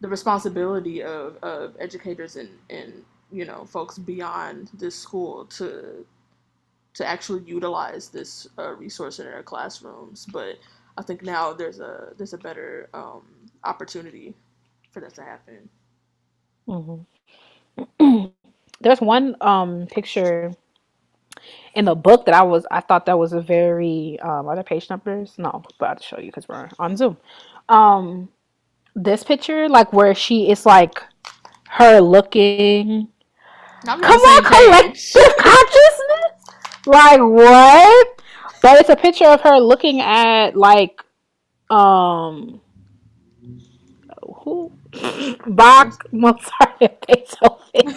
the 0.00 0.08
responsibility 0.08 1.02
of, 1.02 1.36
of 1.42 1.74
educators 1.78 2.36
and, 2.36 2.50
and 2.70 3.04
you 3.30 3.44
know 3.44 3.64
folks 3.64 3.98
beyond 3.98 4.70
this 4.74 4.94
school 4.94 5.44
to 5.46 6.06
to 6.94 7.06
actually 7.06 7.42
utilize 7.42 8.08
this 8.08 8.46
uh, 8.58 8.74
resource 8.74 9.18
in 9.18 9.26
their 9.26 9.42
classrooms. 9.42 10.26
But 10.32 10.56
I 10.96 11.02
think 11.02 11.22
now 11.22 11.52
there's 11.52 11.80
a 11.80 12.12
there's 12.16 12.32
a 12.32 12.38
better 12.38 12.88
um, 12.94 13.22
opportunity 13.64 14.34
for 14.90 15.00
that 15.00 15.14
to 15.14 15.22
happen. 15.22 15.68
Mm-hmm. 16.68 18.24
there's 18.80 19.00
one 19.00 19.36
um, 19.40 19.86
picture 19.86 20.52
in 21.74 21.84
the 21.84 21.94
book 21.94 22.26
that 22.26 22.34
I 22.34 22.42
was 22.42 22.66
I 22.70 22.80
thought 22.80 23.06
that 23.06 23.18
was 23.18 23.32
a 23.32 23.40
very 23.40 24.18
um 24.20 24.48
are 24.48 24.54
there 24.54 24.64
page 24.64 24.90
numbers? 24.90 25.34
No, 25.38 25.62
but 25.78 25.88
I'll 25.88 26.00
show 26.00 26.18
you 26.18 26.26
because 26.26 26.48
we're 26.48 26.68
on 26.78 26.96
Zoom. 26.96 27.16
Um 27.68 28.28
this 28.94 29.24
picture, 29.24 29.68
like 29.68 29.92
where 29.92 30.14
she 30.14 30.50
is 30.50 30.64
like 30.64 31.02
her 31.70 32.00
looking 32.00 33.08
Come 33.84 34.02
on, 34.02 34.44
collective 34.44 35.36
consciousness? 35.38 36.86
Like 36.86 37.20
what? 37.20 38.20
But 38.62 38.80
it's 38.80 38.88
a 38.88 38.96
picture 38.96 39.26
of 39.26 39.40
her 39.42 39.58
looking 39.58 40.00
at 40.00 40.56
like 40.56 41.00
um 41.70 42.60
who 44.42 44.72
Bach, 45.46 46.12
Mozart, 46.12 46.78
Beethoven. 47.06 47.60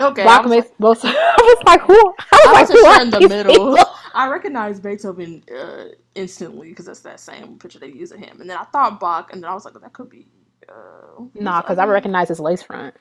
okay. 0.00 0.24
Bach 0.24 0.46
makes 0.46 0.68
most. 0.78 1.04
I 1.04 1.36
was 1.38 1.62
like, 1.66 1.80
who? 1.82 1.94
I 1.94 2.26
was, 2.32 2.70
I 2.70 2.74
was 2.74 2.82
like, 2.82 2.96
who 2.96 3.02
in 3.02 3.10
the 3.10 3.28
middle. 3.28 3.78
I 4.14 4.28
recognize 4.28 4.78
Beethoven 4.78 5.42
uh, 5.56 5.84
instantly 6.14 6.68
because 6.68 6.86
that's 6.86 7.00
that 7.00 7.20
same 7.20 7.58
picture 7.58 7.78
they 7.78 7.88
use 7.88 8.12
of 8.12 8.18
him, 8.18 8.40
and 8.40 8.50
then 8.50 8.56
I 8.56 8.64
thought 8.64 9.00
Bach, 9.00 9.32
and 9.32 9.42
then 9.42 9.50
I 9.50 9.54
was 9.54 9.64
like, 9.64 9.74
that 9.74 9.92
could 9.92 10.10
be. 10.10 10.26
Uh, 10.68 11.24
nah, 11.34 11.60
because 11.60 11.78
I 11.78 11.86
recognize 11.86 12.28
his 12.28 12.40
lace 12.40 12.62
front. 12.62 12.94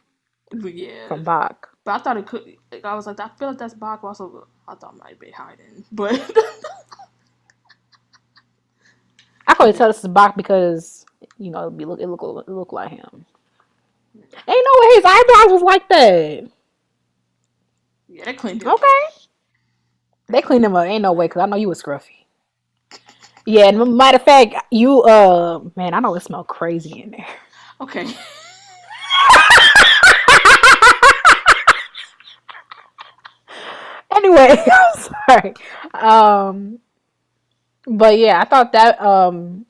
Yeah. 0.53 1.07
From 1.07 1.23
Bach. 1.23 1.69
But 1.83 1.95
I 1.95 1.97
thought 2.03 2.17
it 2.17 2.27
could. 2.27 2.55
Like, 2.71 2.85
I 2.85 2.95
was 2.95 3.07
like, 3.07 3.19
I 3.19 3.29
feel 3.37 3.49
like 3.49 3.57
that's 3.57 3.73
Bach. 3.73 4.03
Also, 4.03 4.47
I 4.67 4.75
thought 4.75 4.93
it 4.95 5.03
might 5.03 5.19
be 5.19 5.31
Haydn, 5.31 5.85
but. 5.91 6.19
I 9.47 9.53
could 9.53 9.75
tell 9.75 9.87
this 9.87 10.03
is 10.03 10.07
Bach 10.07 10.35
because 10.37 11.05
you 11.41 11.49
know, 11.49 11.67
it 11.67 11.75
be 11.75 11.85
look 11.85 11.99
it 11.99 12.07
look 12.07 12.21
it 12.21 12.51
look 12.51 12.71
like 12.71 12.91
him. 12.91 13.25
Ain't 14.15 14.27
no 14.47 14.53
way 14.79 14.95
his 14.95 15.05
eyebrows 15.05 15.51
was 15.51 15.63
like 15.63 15.89
that. 15.89 16.47
Yeah, 18.07 18.25
they 18.25 18.33
cleaned 18.33 18.61
him. 18.61 18.69
Okay. 18.69 18.85
They 20.27 20.41
cleaned 20.41 20.65
him 20.65 20.75
up. 20.75 20.85
Ain't 20.85 21.01
no 21.01 21.13
way, 21.13 21.27
cause 21.27 21.41
I 21.41 21.47
know 21.47 21.55
you 21.55 21.69
was 21.69 21.81
scruffy. 21.81 22.25
Yeah, 23.45 23.69
and 23.69 23.97
matter 23.97 24.17
of 24.17 24.23
fact, 24.23 24.53
you 24.69 25.01
uh 25.01 25.61
man, 25.75 25.95
I 25.95 25.99
know 25.99 26.13
it 26.15 26.21
smelled 26.21 26.47
crazy 26.47 27.01
in 27.01 27.09
there. 27.11 27.25
Okay. 27.79 28.05
anyway, 34.15 34.63
I'm 34.71 34.93
sorry. 35.27 35.53
Um 35.95 36.79
but 37.87 38.19
yeah, 38.19 38.39
I 38.39 38.45
thought 38.45 38.71
that 38.73 39.01
um 39.01 39.65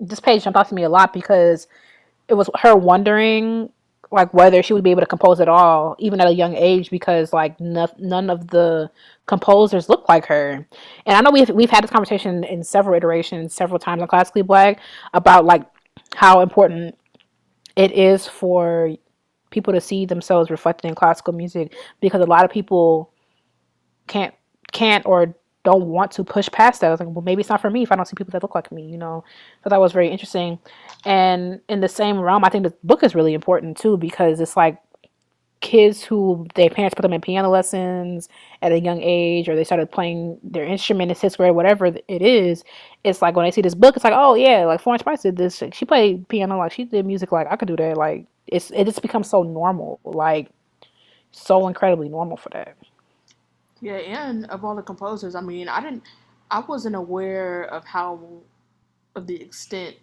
this 0.00 0.20
page 0.20 0.44
jumped 0.44 0.56
out 0.56 0.68
to 0.68 0.74
me 0.74 0.82
a 0.82 0.88
lot 0.88 1.12
because 1.12 1.66
it 2.28 2.34
was 2.34 2.48
her 2.60 2.74
wondering 2.76 3.70
like 4.10 4.32
whether 4.32 4.62
she 4.62 4.72
would 4.72 4.84
be 4.84 4.90
able 4.90 5.00
to 5.00 5.06
compose 5.06 5.40
at 5.40 5.48
all 5.48 5.96
even 5.98 6.20
at 6.20 6.28
a 6.28 6.32
young 6.32 6.54
age 6.54 6.90
because 6.90 7.32
like 7.32 7.58
no, 7.60 7.88
none 7.98 8.30
of 8.30 8.48
the 8.48 8.90
composers 9.26 9.88
look 9.88 10.08
like 10.08 10.26
her. 10.26 10.66
And 11.06 11.16
i 11.16 11.20
know 11.20 11.30
we've, 11.30 11.50
we've 11.50 11.70
had 11.70 11.82
this 11.82 11.90
conversation 11.90 12.44
in 12.44 12.62
several 12.62 12.96
iterations 12.96 13.54
several 13.54 13.78
times 13.78 14.02
on 14.02 14.08
classically 14.08 14.42
black 14.42 14.80
about 15.12 15.44
like 15.44 15.62
how 16.14 16.40
important 16.40 16.96
it 17.76 17.92
is 17.92 18.26
for 18.26 18.94
people 19.50 19.72
to 19.72 19.80
see 19.80 20.06
themselves 20.06 20.50
reflected 20.50 20.88
in 20.88 20.94
classical 20.94 21.32
music 21.32 21.74
because 22.00 22.20
a 22.20 22.26
lot 22.26 22.44
of 22.44 22.50
people 22.50 23.10
can't 24.06 24.34
can't 24.72 25.06
or 25.06 25.34
don't 25.64 25.86
want 25.86 26.12
to 26.12 26.24
push 26.24 26.48
past 26.50 26.80
that. 26.80 26.88
I 26.88 26.90
was 26.90 27.00
like, 27.00 27.08
well, 27.08 27.22
maybe 27.22 27.40
it's 27.40 27.48
not 27.48 27.60
for 27.60 27.70
me 27.70 27.82
if 27.82 27.90
I 27.90 27.96
don't 27.96 28.06
see 28.06 28.14
people 28.14 28.32
that 28.32 28.42
look 28.42 28.54
like 28.54 28.70
me, 28.70 28.86
you 28.86 28.98
know. 28.98 29.24
So 29.64 29.70
that 29.70 29.80
was 29.80 29.92
very 29.92 30.10
interesting. 30.10 30.58
And 31.04 31.60
in 31.68 31.80
the 31.80 31.88
same 31.88 32.20
realm, 32.20 32.44
I 32.44 32.50
think 32.50 32.64
the 32.64 32.74
book 32.84 33.02
is 33.02 33.14
really 33.14 33.34
important 33.34 33.76
too 33.76 33.96
because 33.96 34.40
it's 34.40 34.56
like 34.56 34.78
kids 35.60 36.04
who 36.04 36.46
their 36.54 36.68
parents 36.68 36.94
put 36.94 37.00
them 37.00 37.14
in 37.14 37.22
piano 37.22 37.48
lessons 37.48 38.28
at 38.60 38.70
a 38.70 38.78
young 38.78 39.00
age 39.02 39.48
or 39.48 39.56
they 39.56 39.64
started 39.64 39.90
playing 39.90 40.38
their 40.42 40.64
instrument 40.64 41.10
in 41.10 41.16
sixth 41.16 41.38
grade, 41.38 41.54
whatever 41.54 41.86
it 41.86 42.04
is. 42.22 42.62
It's 43.02 43.22
like 43.22 43.34
when 43.34 43.46
they 43.46 43.50
see 43.50 43.62
this 43.62 43.74
book, 43.74 43.96
it's 43.96 44.04
like, 44.04 44.12
oh 44.14 44.34
yeah, 44.34 44.66
like 44.66 44.80
Florence 44.80 45.02
Price 45.02 45.22
did 45.22 45.36
this. 45.38 45.62
She 45.72 45.86
played 45.86 46.28
piano 46.28 46.58
like 46.58 46.72
she 46.72 46.84
did 46.84 47.06
music 47.06 47.32
like 47.32 47.46
I 47.50 47.56
could 47.56 47.68
do 47.68 47.76
that. 47.76 47.96
Like 47.96 48.26
it's 48.46 48.70
it 48.72 48.84
just 48.84 49.00
becomes 49.00 49.30
so 49.30 49.42
normal, 49.42 50.00
like 50.04 50.50
so 51.32 51.66
incredibly 51.66 52.10
normal 52.10 52.36
for 52.36 52.50
that. 52.50 52.76
Yeah, 53.84 53.96
and 53.96 54.46
of 54.46 54.64
all 54.64 54.74
the 54.74 54.82
composers, 54.82 55.34
I 55.34 55.42
mean, 55.42 55.68
I 55.68 55.80
didn't, 55.82 56.04
I 56.50 56.60
wasn't 56.60 56.96
aware 56.96 57.64
of 57.64 57.84
how, 57.84 58.18
of 59.14 59.26
the 59.26 59.42
extent 59.42 59.96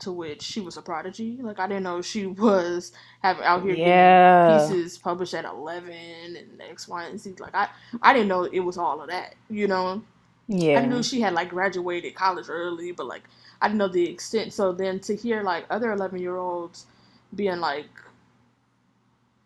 to 0.00 0.12
which 0.12 0.42
she 0.42 0.60
was 0.60 0.76
a 0.76 0.82
prodigy. 0.82 1.38
Like 1.40 1.58
I 1.58 1.66
didn't 1.66 1.82
know 1.82 2.02
she 2.02 2.26
was 2.44 2.92
having 3.22 3.44
out 3.44 3.64
here 3.64 3.74
yeah. 3.74 4.58
pieces 4.58 4.98
published 4.98 5.34
at 5.34 5.44
eleven 5.44 6.36
and 6.36 6.60
X, 6.60 6.86
Y, 6.88 7.04
and 7.04 7.18
Z. 7.20 7.34
Like 7.40 7.54
I, 7.54 7.68
I 8.02 8.12
didn't 8.12 8.28
know 8.28 8.44
it 8.44 8.60
was 8.60 8.78
all 8.78 9.00
of 9.02 9.08
that. 9.08 9.34
You 9.50 9.68
know. 9.68 10.02
Yeah. 10.48 10.78
I 10.78 10.86
knew 10.86 11.02
she 11.02 11.20
had 11.20 11.34
like 11.34 11.48
graduated 11.48 12.14
college 12.14 12.46
early, 12.48 12.92
but 12.92 13.06
like 13.06 13.24
I 13.60 13.66
didn't 13.66 13.78
know 13.78 13.88
the 13.88 14.08
extent. 14.08 14.52
So 14.52 14.72
then 14.72 15.00
to 15.00 15.16
hear 15.16 15.42
like 15.42 15.66
other 15.70 15.90
eleven 15.92 16.20
year 16.20 16.36
olds 16.36 16.86
being 17.34 17.58
like 17.58 17.88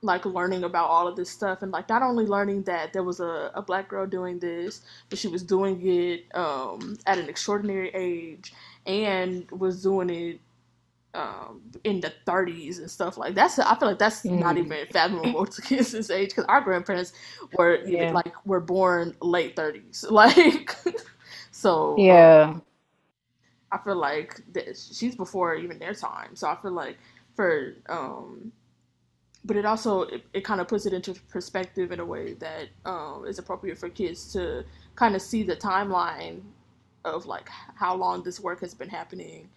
like 0.02 0.24
learning 0.24 0.64
about 0.64 0.88
all 0.88 1.06
of 1.06 1.16
this 1.16 1.30
stuff 1.30 1.62
and 1.62 1.72
like 1.72 1.88
not 1.88 2.02
only 2.02 2.24
learning 2.26 2.62
that 2.62 2.92
there 2.92 3.02
was 3.02 3.20
a, 3.20 3.50
a 3.54 3.62
black 3.62 3.88
girl 3.88 4.06
doing 4.06 4.38
this 4.38 4.82
but 5.08 5.18
she 5.18 5.28
was 5.28 5.42
doing 5.42 5.80
it 5.86 6.24
um, 6.34 6.96
at 7.06 7.18
an 7.18 7.28
extraordinary 7.28 7.90
age 7.94 8.52
and 8.86 9.50
was 9.50 9.82
doing 9.82 10.10
it 10.10 10.40
um, 11.12 11.60
in 11.84 12.00
the 12.00 12.12
30s 12.26 12.78
and 12.78 12.90
stuff 12.90 13.18
like 13.18 13.34
that's 13.34 13.58
I 13.58 13.76
feel 13.78 13.88
like 13.88 13.98
that's 13.98 14.22
mm. 14.22 14.38
not 14.38 14.56
even 14.56 14.86
fathomable 14.86 15.44
to 15.46 15.62
kids 15.62 15.92
this 15.92 16.08
age 16.08 16.30
because 16.30 16.44
our 16.44 16.60
grandparents 16.60 17.12
were 17.58 17.80
yeah. 17.86 18.12
like 18.12 18.34
were 18.46 18.60
born 18.60 19.14
late 19.20 19.56
30s 19.56 20.10
like 20.10 20.76
So 21.60 21.96
Yeah. 21.98 22.52
um, 22.54 22.62
I 23.70 23.78
feel 23.78 23.96
like 23.96 24.40
that 24.54 24.76
she's 24.76 25.14
before 25.14 25.54
even 25.54 25.78
their 25.78 25.94
time. 25.94 26.34
So 26.34 26.48
I 26.48 26.56
feel 26.56 26.72
like 26.72 26.98
for 27.36 27.74
um, 27.88 28.52
but 29.44 29.56
it 29.56 29.64
also 29.64 30.02
it, 30.02 30.24
it 30.34 30.44
kind 30.44 30.60
of 30.60 30.68
puts 30.68 30.86
it 30.86 30.92
into 30.92 31.14
perspective 31.30 31.92
in 31.92 32.00
a 32.00 32.04
way 32.04 32.34
that 32.34 32.68
um, 32.84 33.24
is 33.26 33.38
appropriate 33.38 33.78
for 33.78 33.88
kids 33.88 34.32
to 34.32 34.64
kind 34.96 35.14
of 35.14 35.22
see 35.22 35.42
the 35.42 35.56
timeline 35.56 36.42
of 37.04 37.24
like 37.26 37.48
how 37.74 37.94
long 37.94 38.22
this 38.22 38.40
work 38.40 38.60
has 38.60 38.74
been 38.74 38.88
happening 38.88 39.48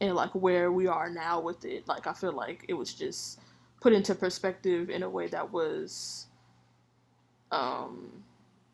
and 0.00 0.14
like 0.14 0.34
where 0.34 0.72
we 0.72 0.86
are 0.86 1.10
now 1.10 1.40
with 1.40 1.64
it. 1.64 1.88
Like 1.88 2.06
i 2.06 2.12
feel 2.12 2.32
like 2.32 2.64
it 2.68 2.74
was 2.74 2.92
just 2.94 3.40
put 3.80 3.92
into 3.92 4.14
perspective 4.14 4.90
in 4.90 5.02
a 5.02 5.08
way 5.08 5.26
that 5.28 5.50
was 5.50 6.26
um 7.50 8.22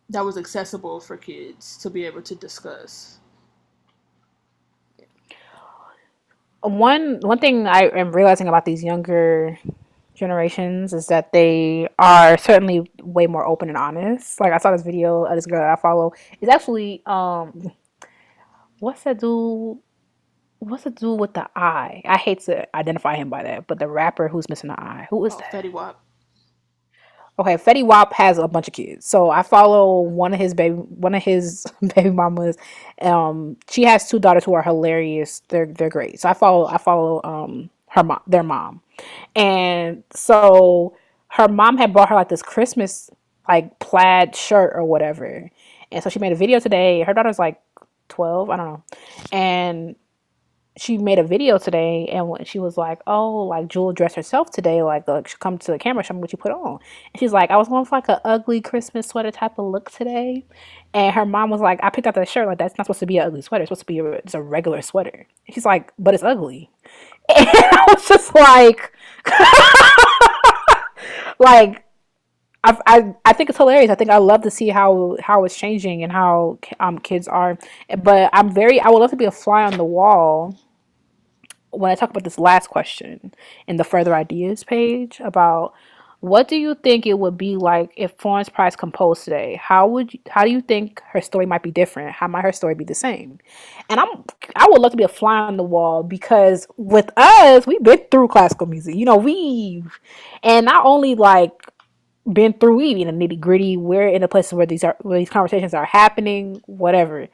that 0.09 0.25
was 0.25 0.37
accessible 0.37 1.01
for 1.01 1.17
kids 1.17 1.77
to 1.79 1.91
be 1.91 2.05
able 2.05 2.23
to 2.23 2.35
discuss. 2.35 3.19
One 6.63 7.21
one 7.21 7.39
thing 7.39 7.69
I 7.69 7.83
am 7.95 8.11
realizing 8.11 8.49
about 8.49 8.65
these 8.65 8.83
younger 8.83 9.59
generations 10.17 10.93
is 10.93 11.07
that 11.07 11.33
they 11.33 11.89
are 11.99 12.37
certainly 12.39 12.91
way 13.03 13.27
more 13.27 13.47
open 13.47 13.69
and 13.69 13.79
honest. 13.79 14.41
Like 14.41 14.53
I 14.53 14.59
saw 14.59 14.73
this 14.73 14.83
video 14.83 15.25
of 15.25 15.37
this 15.37 15.47
girl 15.47 15.61
that 15.61 15.71
I 15.71 15.81
follow. 15.81 16.13
It's 16.41 16.51
actually 16.51 17.03
um 17.07 17.73
what's 18.79 19.03
that 19.05 19.21
dude 19.21 19.79
what's 20.59 20.85
the 20.85 20.91
dude 20.91 21.21
with 21.21 21.35
the 21.35 21.49
eye? 21.55 22.03
I 22.05 22.17
hate 22.17 22.41
to 22.41 22.67
identify 22.77 23.17
him 23.17 23.29
by 23.29 23.43
that, 23.43 23.67
but 23.67 23.79
the 23.79 23.89
rapper 23.89 24.29
who's 24.29 24.49
missing 24.49 24.69
the 24.69 24.81
eye. 24.81 25.07
Who 25.11 25.25
is 25.25 25.35
oh 25.35 25.39
that? 25.39 25.53
Fetty 25.53 25.73
Wap 25.73 26.03
Okay, 27.39 27.57
Fetty 27.57 27.85
Wap 27.85 28.15
has 28.15 28.39
a 28.39 28.49
bunch 28.49 28.67
of 28.67 28.73
kids. 28.73 29.05
So 29.05 29.29
I 29.29 29.43
follow 29.43 30.01
one 30.01 30.33
of 30.33 30.41
his 30.41 30.55
baby 30.55 30.75
one 30.75 31.15
of 31.15 31.23
his 31.23 31.67
baby 31.95 32.11
mamas. 32.11 32.57
Um 33.03 33.57
she 33.69 33.85
has 33.85 34.09
two 34.09 34.19
daughters 34.19 34.45
who 34.45 34.55
are 34.55 34.63
hilarious. 34.63 35.43
They're 35.49 35.67
they're 35.67 35.91
great. 35.91 36.21
So 36.21 36.29
I 36.29 36.35
follow 36.35 36.67
I 36.67 36.79
follow 36.79 37.21
um 37.25 37.71
her 37.97 38.05
mom 38.05 38.21
their 38.27 38.43
mom. 38.43 38.83
And 39.35 40.05
so 40.13 40.97
her 41.29 41.49
mom 41.49 41.79
had 41.79 41.93
bought 41.93 42.11
her 42.11 42.15
like 42.15 42.29
this 42.29 42.43
Christmas 42.43 43.11
like 43.49 43.79
plaid 43.79 44.37
shirt 44.37 44.73
or 44.75 44.85
whatever. 44.85 45.51
And 45.91 46.05
so 46.05 46.11
she 46.11 46.19
made 46.19 46.33
a 46.33 46.37
video 46.37 46.61
today. 46.61 47.03
Her 47.03 47.15
daughter's 47.15 47.39
like 47.39 47.61
12, 48.09 48.51
I 48.51 48.57
don't 48.57 48.67
know. 48.67 48.85
And 49.33 49.97
she 50.79 50.99
made 50.99 51.19
a 51.19 51.23
video 51.23 51.57
today 51.57 52.07
and 52.09 52.29
when 52.29 52.45
she 52.45 52.59
was 52.59 52.77
like, 52.77 53.01
Oh, 53.07 53.45
like 53.45 53.69
Jewel 53.69 53.93
dressed 53.93 54.15
herself 54.15 54.51
today, 54.51 54.83
like 54.83 55.09
uh, 55.09 55.23
she 55.27 55.37
come 55.39 55.57
to 55.59 55.73
the 55.73 55.79
camera, 55.79 56.05
show 56.05 56.13
me 56.13 56.21
what 56.21 56.33
you 56.33 56.39
put 56.39 56.53
on. 56.53 56.79
And 57.15 57.19
she's 57.19 57.33
like, 57.33 57.51
I 57.51 57.57
was 57.57 57.69
going 57.69 57.87
for 57.87 57.97
like 57.97 58.09
an 58.09 58.19
ugly 58.25 58.61
Christmas 58.61 59.07
sweater 59.07 59.31
type 59.31 59.59
of 59.59 59.71
look 59.71 59.91
today. 59.91 60.45
And 60.93 61.15
her 61.15 61.25
mom 61.25 61.51
was 61.51 61.61
like, 61.63 61.81
I 61.83 61.91
picked 61.91 62.07
out 62.07 62.15
that 62.15 62.29
shirt, 62.29 62.47
like 62.47 62.59
that's 62.59 62.77
not 62.77 62.87
supposed 62.87 63.01
to 63.01 63.07
be 63.07 63.19
an 63.19 63.27
ugly 63.27 63.41
sweater, 63.41 63.63
it's 63.63 63.69
supposed 63.69 63.81
to 63.81 63.87
be 63.87 64.01
a, 64.01 64.05
it's 64.05 64.35
a 64.35 64.43
regular 64.43 64.83
sweater. 64.83 65.27
She's 65.51 65.65
like, 65.65 65.93
But 65.99 66.13
it's 66.13 66.23
ugly. 66.23 66.71
And 67.35 67.49
I 67.49 67.85
was 67.89 68.07
just 68.07 68.35
like 68.35 68.93
like 71.39 71.85
I, 72.65 72.79
I 72.87 73.15
I 73.25 73.33
think 73.33 73.51
it's 73.51 73.59
hilarious. 73.59 73.91
I 73.91 73.95
think 73.95 74.11
I 74.11 74.19
love 74.19 74.43
to 74.43 74.51
see 74.51 74.69
how 74.69 75.17
how 75.21 75.45
it's 75.45 75.57
changing 75.57 76.03
and 76.03 76.13
how 76.13 76.59
um 76.81 76.99
kids 76.99 77.29
are. 77.29 77.59
But 78.03 78.31
I'm 78.33 78.53
very 78.53 78.81
I 78.81 78.89
would 78.89 78.99
love 78.99 79.11
to 79.11 79.17
be 79.17 79.25
a 79.25 79.31
fly 79.31 79.65
on 79.65 79.77
the 79.77 79.85
wall 79.85 80.57
when 81.71 81.91
I 81.91 81.95
talk 81.95 82.11
about 82.11 82.25
this 82.25 82.39
last 82.39 82.69
question 82.69 83.35
in 83.67 83.77
the 83.77 83.85
further 83.85 84.15
ideas 84.15 84.65
page 84.65 85.21
about 85.23 85.75
what 86.27 86.49
do 86.49 86.57
you 86.57 86.75
think 86.75 87.07
it 87.07 87.19
would 87.19 87.39
be 87.39 87.57
like 87.57 87.93
if 87.97 88.13
Florence 88.19 88.49
Price 88.49 88.75
composed 88.75 89.23
today? 89.23 89.61
How 89.63 89.87
would 89.87 90.13
you, 90.13 90.19
how 90.29 90.43
do 90.45 90.51
you 90.51 90.61
think 90.61 91.01
her 91.13 91.21
story 91.21 91.47
might 91.47 91.63
be 91.63 91.71
different? 91.71 92.11
How 92.13 92.27
might 92.27 92.43
her 92.43 92.53
story 92.53 92.75
be 92.75 92.85
the 92.85 92.97
same? 92.97 93.39
And 93.89 94.01
I'm 94.01 94.25
I 94.57 94.67
would 94.69 94.81
love 94.81 94.91
to 94.91 94.97
be 94.97 95.05
a 95.05 95.09
fly 95.09 95.39
on 95.39 95.57
the 95.57 95.63
wall 95.63 96.03
because 96.03 96.67
with 96.77 97.11
us, 97.17 97.65
we've 97.65 97.83
been 97.83 98.01
through 98.11 98.27
classical 98.29 98.67
music. 98.67 98.97
You 98.97 99.05
know, 99.05 99.17
we've 99.17 100.01
and 100.43 100.67
not 100.67 100.85
only 100.85 101.15
like 101.15 101.53
been 102.33 102.55
through 102.55 102.77
we 102.77 103.01
in 103.01 103.07
the 103.07 103.27
nitty 103.27 103.39
gritty. 103.39 103.77
We're 103.77 104.09
in 104.09 104.25
a 104.25 104.29
place 104.29 104.53
where 104.53 104.67
these 104.67 104.83
are 104.83 104.97
where 105.03 105.21
these 105.21 105.31
conversations 105.31 105.75
are 105.75 105.85
happening. 105.85 106.61
Whatever. 106.67 107.29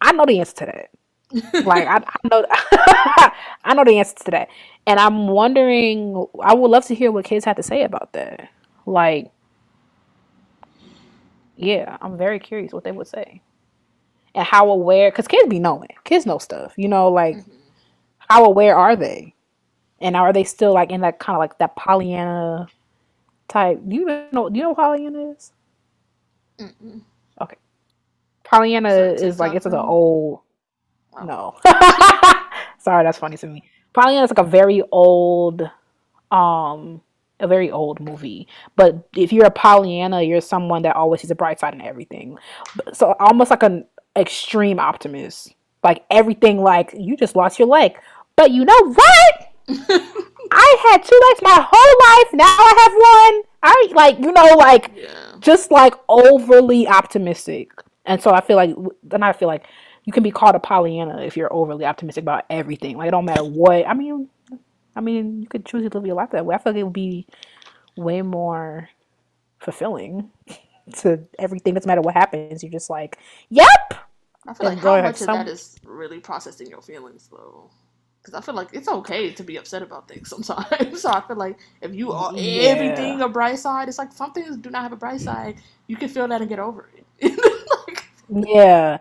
I 0.00 0.12
know 0.12 0.26
the 0.26 0.38
answer 0.38 0.54
to 0.58 0.66
that. 0.66 0.90
Like 1.64 1.86
I, 1.88 1.96
I 1.96 2.28
know, 2.30 2.46
I 3.64 3.74
know 3.74 3.84
the 3.84 3.98
answer 3.98 4.14
to 4.24 4.30
that, 4.32 4.48
and 4.86 5.00
I'm 5.00 5.28
wondering. 5.28 6.26
I 6.42 6.54
would 6.54 6.70
love 6.70 6.86
to 6.86 6.94
hear 6.94 7.12
what 7.12 7.24
kids 7.24 7.44
have 7.44 7.56
to 7.56 7.62
say 7.62 7.82
about 7.84 8.12
that. 8.14 8.50
Like, 8.86 9.30
yeah, 11.56 11.96
I'm 12.00 12.16
very 12.16 12.38
curious 12.38 12.72
what 12.72 12.84
they 12.84 12.92
would 12.92 13.06
say 13.08 13.42
and 14.34 14.46
how 14.46 14.70
aware. 14.70 15.10
Because 15.10 15.28
kids 15.28 15.48
be 15.48 15.58
knowing. 15.58 15.90
Kids 16.04 16.26
know 16.26 16.38
stuff. 16.38 16.74
You 16.76 16.88
know, 16.88 17.08
like 17.10 17.36
hmm 17.36 17.52
how 18.28 18.44
aware 18.44 18.76
are 18.76 18.96
they? 18.96 19.34
And 20.00 20.16
are 20.16 20.32
they 20.32 20.44
still 20.44 20.74
like 20.74 20.90
in 20.90 21.00
that 21.00 21.18
kind 21.18 21.36
of 21.36 21.40
like 21.40 21.58
that 21.58 21.76
Pollyanna 21.76 22.68
type? 23.48 23.80
Do 23.86 23.96
you 23.96 24.02
even 24.02 24.26
know? 24.32 24.48
Do 24.48 24.56
you 24.56 24.62
know 24.64 24.70
what 24.70 24.78
Pollyanna 24.78 25.30
is? 25.32 25.52
Mm-mm. 26.58 27.02
Okay, 27.40 27.56
Pollyanna 28.44 28.90
Is 28.90 29.22
is 29.22 29.40
like 29.40 29.54
it's 29.54 29.66
like 29.66 29.74
an 29.74 29.80
old. 29.80 30.40
No. 31.24 31.56
Sorry, 32.78 33.04
that's 33.04 33.18
funny 33.18 33.36
to 33.38 33.46
me. 33.46 33.64
Pollyanna 33.92 34.24
is 34.24 34.30
like 34.30 34.38
a 34.38 34.48
very 34.48 34.82
old, 34.92 35.62
um, 36.30 37.00
a 37.40 37.46
very 37.46 37.70
old 37.70 38.00
movie. 38.00 38.48
But 38.76 39.08
if 39.16 39.32
you're 39.32 39.46
a 39.46 39.50
Pollyanna, 39.50 40.22
you're 40.22 40.40
someone 40.40 40.82
that 40.82 40.96
always 40.96 41.20
sees 41.20 41.30
a 41.30 41.34
bright 41.34 41.60
side 41.60 41.74
in 41.74 41.80
everything. 41.80 42.38
So 42.92 43.14
almost 43.18 43.50
like 43.50 43.62
an 43.62 43.86
extreme 44.16 44.78
optimist. 44.78 45.54
Like 45.82 46.04
everything, 46.10 46.60
like 46.60 46.94
you 46.98 47.16
just 47.16 47.36
lost 47.36 47.58
your 47.58 47.68
leg, 47.68 47.98
but 48.36 48.50
you 48.50 48.64
know 48.64 48.92
what? 48.92 49.48
I 50.50 50.76
had 50.90 51.04
two 51.04 51.20
legs 51.28 51.42
my 51.42 51.66
whole 51.70 52.16
life. 52.16 52.32
Now 52.32 52.44
I 52.46 52.74
have 52.82 52.92
one. 52.92 53.42
I 53.62 53.88
like 53.94 54.18
you 54.18 54.32
know 54.32 54.56
like 54.56 54.92
yeah. 54.96 55.34
just 55.40 55.70
like 55.70 55.94
overly 56.08 56.86
optimistic. 56.88 57.70
And 58.06 58.22
so 58.22 58.32
I 58.32 58.40
feel 58.40 58.56
like 58.56 58.74
then 59.02 59.22
I 59.22 59.32
feel 59.32 59.48
like 59.48 59.66
you 60.08 60.12
can 60.12 60.22
be 60.22 60.30
called 60.30 60.54
a 60.54 60.58
Pollyanna 60.58 61.20
if 61.20 61.36
you're 61.36 61.52
overly 61.52 61.84
optimistic 61.84 62.22
about 62.22 62.46
everything. 62.48 62.96
Like 62.96 63.08
it 63.08 63.10
don't 63.10 63.26
matter 63.26 63.44
what. 63.44 63.86
I 63.86 63.92
mean, 63.92 64.30
I 64.96 65.02
mean, 65.02 65.42
you 65.42 65.46
could 65.46 65.66
choose 65.66 65.82
to 65.82 65.98
live 65.98 66.06
your 66.06 66.16
life 66.16 66.30
that 66.30 66.46
way. 66.46 66.54
I 66.54 66.58
feel 66.58 66.72
like 66.72 66.80
it 66.80 66.84
would 66.84 66.94
be 66.94 67.26
way 67.94 68.22
more 68.22 68.88
fulfilling 69.58 70.30
to 71.00 71.20
everything. 71.38 71.74
Doesn't 71.74 71.86
matter 71.86 72.00
what 72.00 72.14
happens. 72.14 72.62
You're 72.62 72.72
just 72.72 72.88
like, 72.88 73.18
yep, 73.50 73.68
I 74.46 74.54
feel 74.54 74.70
like 74.70 74.78
how 74.78 75.02
much 75.02 75.20
of 75.20 75.26
that 75.26 75.44
some. 75.44 75.46
is 75.46 75.76
really 75.84 76.20
processing 76.20 76.68
your 76.70 76.80
feelings 76.80 77.28
though. 77.30 77.68
Because 78.22 78.32
I 78.32 78.40
feel 78.40 78.54
like 78.54 78.70
it's 78.72 78.88
okay 78.88 79.30
to 79.32 79.42
be 79.42 79.58
upset 79.58 79.82
about 79.82 80.08
things 80.08 80.30
sometimes. 80.30 81.02
so 81.02 81.10
I 81.10 81.20
feel 81.20 81.36
like 81.36 81.58
if 81.82 81.94
you 81.94 82.12
are 82.12 82.32
everything 82.34 83.20
a 83.20 83.28
bright 83.28 83.58
side, 83.58 83.90
it's 83.90 83.98
like 83.98 84.12
some 84.12 84.32
things 84.32 84.56
do 84.56 84.70
not 84.70 84.84
have 84.84 84.92
a 84.92 84.96
bright 84.96 85.20
side. 85.20 85.56
You 85.86 85.96
can 85.96 86.08
feel 86.08 86.26
that 86.28 86.40
and 86.40 86.48
get 86.48 86.60
over 86.60 86.88
it. 86.96 87.04
like, 87.86 88.08
yeah. 88.48 89.00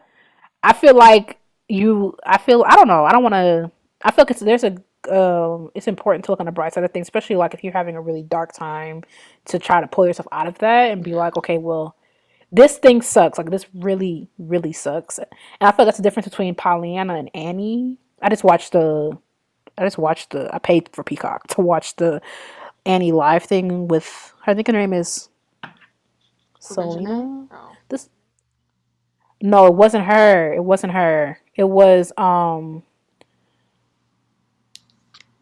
I 0.68 0.74
feel 0.74 0.96
like 0.96 1.38
you. 1.70 2.18
I 2.26 2.38
feel. 2.38 2.66
I 2.68 2.76
don't 2.76 2.90
know. 2.90 3.06
I 3.06 3.14
don't 3.14 3.24
want 3.24 3.36
to. 3.36 3.72
I 4.04 4.12
feel 4.12 4.24
like 4.24 4.32
it's, 4.32 4.42
there's 4.42 4.66
a. 4.66 4.76
Um, 5.10 5.72
it's 5.74 5.88
important 5.88 6.26
to 6.26 6.32
look 6.32 6.42
on 6.42 6.46
the 6.46 6.52
bright 6.52 6.74
side 6.74 6.84
of 6.84 6.92
things, 6.92 7.06
especially 7.06 7.38
like 7.38 7.54
if 7.54 7.64
you're 7.64 7.72
having 7.72 7.96
a 7.96 8.02
really 8.02 8.24
dark 8.24 8.52
time, 8.52 9.04
to 9.46 9.60
try 9.60 9.80
to 9.80 9.88
pull 9.88 10.06
yourself 10.06 10.28
out 10.34 10.46
of 10.46 10.58
that 10.58 10.92
and 10.92 11.06
be 11.06 11.14
like, 11.14 11.38
okay, 11.38 11.58
well, 11.58 11.96
this 12.52 12.78
thing 12.78 13.02
sucks. 13.02 13.38
Like 13.38 13.50
this 13.50 13.66
really, 13.74 14.28
really 14.38 14.74
sucks. 14.74 15.20
And 15.20 15.28
I 15.62 15.72
feel 15.72 15.86
like 15.86 15.88
that's 15.88 15.98
the 15.98 16.04
difference 16.04 16.28
between 16.28 16.54
Pollyanna 16.54 17.16
and 17.16 17.32
Annie. 17.34 17.98
I 18.22 18.30
just 18.30 18.44
watched 18.44 18.74
the. 18.74 19.18
I 19.78 19.86
just 19.86 19.98
watched 19.98 20.32
the. 20.32 20.54
I 20.54 20.60
paid 20.60 20.90
for 20.92 21.02
Peacock 21.02 21.48
to 21.48 21.62
watch 21.62 21.96
the 21.96 22.22
Annie 22.86 23.14
live 23.14 23.44
thing 23.44 23.88
with. 23.88 24.34
I 24.46 24.54
think 24.54 24.68
her 24.68 24.74
name 24.74 24.92
is? 24.92 25.30
Selena. 26.60 27.48
Oh. 27.52 27.77
No, 29.42 29.68
it 29.68 29.74
wasn't 29.74 30.06
her. 30.06 30.54
It 30.54 30.64
wasn't 30.64 30.94
her. 30.94 31.40
It 31.56 31.66
was 31.66 32.12
um 32.18 32.84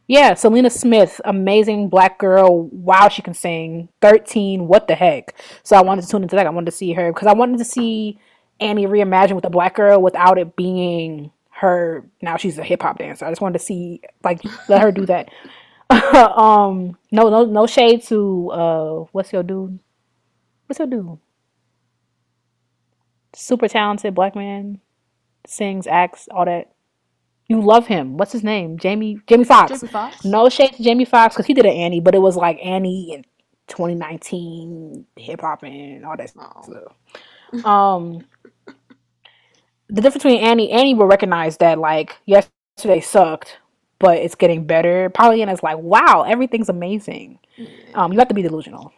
yeah, 0.07 0.35
Celina 0.35 0.69
Smith, 0.69 1.19
amazing 1.25 1.89
black 1.89 2.19
girl. 2.19 2.67
Wow, 2.67 3.09
she 3.09 3.23
can 3.23 3.33
sing. 3.33 3.89
13, 4.01 4.67
what 4.67 4.87
the 4.87 4.93
heck? 4.93 5.33
So 5.63 5.75
I 5.75 5.81
wanted 5.81 6.03
to 6.03 6.07
tune 6.07 6.21
into 6.21 6.35
that. 6.35 6.45
I 6.45 6.51
wanted 6.51 6.67
to 6.67 6.77
see 6.77 6.93
her 6.93 7.11
because 7.11 7.27
I 7.27 7.33
wanted 7.33 7.57
to 7.57 7.65
see 7.65 8.19
Annie 8.59 8.85
reimagined 8.85 9.35
with 9.35 9.45
a 9.45 9.49
black 9.49 9.75
girl 9.75 9.99
without 10.01 10.37
it 10.37 10.55
being 10.55 11.31
her. 11.49 12.05
Now 12.21 12.37
she's 12.37 12.59
a 12.59 12.63
hip 12.63 12.83
hop 12.83 12.99
dancer. 12.99 13.25
I 13.25 13.31
just 13.31 13.41
wanted 13.41 13.57
to 13.59 13.65
see 13.65 14.01
like 14.23 14.41
let 14.69 14.81
her 14.81 14.91
do 14.91 15.07
that. 15.07 15.29
um 15.89 16.97
no 17.11 17.29
no 17.29 17.45
no 17.45 17.67
shade 17.67 18.03
to 18.03 18.51
uh 18.51 18.93
what's 19.11 19.33
your 19.33 19.43
dude? 19.43 19.79
What's 20.67 20.79
your 20.79 20.87
dude? 20.87 21.17
Super 23.35 23.67
talented 23.67 24.15
black 24.15 24.35
man, 24.35 24.79
sings, 25.45 25.87
acts, 25.87 26.27
all 26.31 26.45
that. 26.45 26.71
You 27.47 27.61
love 27.61 27.85
him. 27.85 28.17
What's 28.17 28.31
his 28.31 28.43
name? 28.43 28.79
Jamie 28.79 29.19
Jamie 29.27 29.43
Foxx. 29.43 29.79
Jamie 29.79 29.91
Foxx? 29.91 30.25
No 30.25 30.49
shade 30.49 30.73
to 30.73 30.83
Jamie 30.83 31.05
Foxx 31.05 31.35
because 31.35 31.45
he 31.45 31.53
did 31.53 31.65
an 31.65 31.73
Annie, 31.73 31.99
but 31.99 32.15
it 32.15 32.19
was 32.21 32.35
like 32.35 32.57
Annie 32.63 33.13
in 33.13 33.23
2019 33.67 35.05
hip 35.17 35.41
hop 35.41 35.63
and 35.63 36.05
all 36.05 36.17
that 36.17 36.31
Oh. 36.39 36.61
stuff. 37.51 37.65
Um, 37.65 38.21
the 39.87 40.01
difference 40.01 40.23
between 40.23 40.39
Annie, 40.41 40.71
Annie 40.71 40.93
will 40.95 41.05
recognize 41.05 41.57
that 41.57 41.77
like 41.77 42.15
yesterday 42.25 42.99
sucked, 43.01 43.57
but 43.99 44.17
it's 44.17 44.35
getting 44.35 44.65
better. 44.65 45.09
Pollyanna's 45.11 45.61
like, 45.61 45.77
wow, 45.77 46.23
everything's 46.27 46.69
amazing. 46.69 47.37
Um, 47.93 48.11
you 48.11 48.19
have 48.19 48.27
to 48.29 48.33
be 48.33 48.41
delusional. 48.41 48.91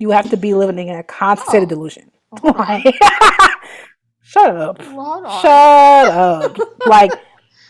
You 0.00 0.10
have 0.12 0.30
to 0.30 0.36
be 0.38 0.54
living 0.54 0.78
in 0.88 0.96
a 0.96 1.02
constant 1.02 1.48
state 1.50 1.58
of 1.62 1.64
Oh, 1.64 1.74
delusion. 1.74 2.10
Like, 2.42 2.84
shut 4.22 4.56
up. 4.56 4.80
Shut 4.80 6.06
up. 6.08 6.56
Like 6.86 7.12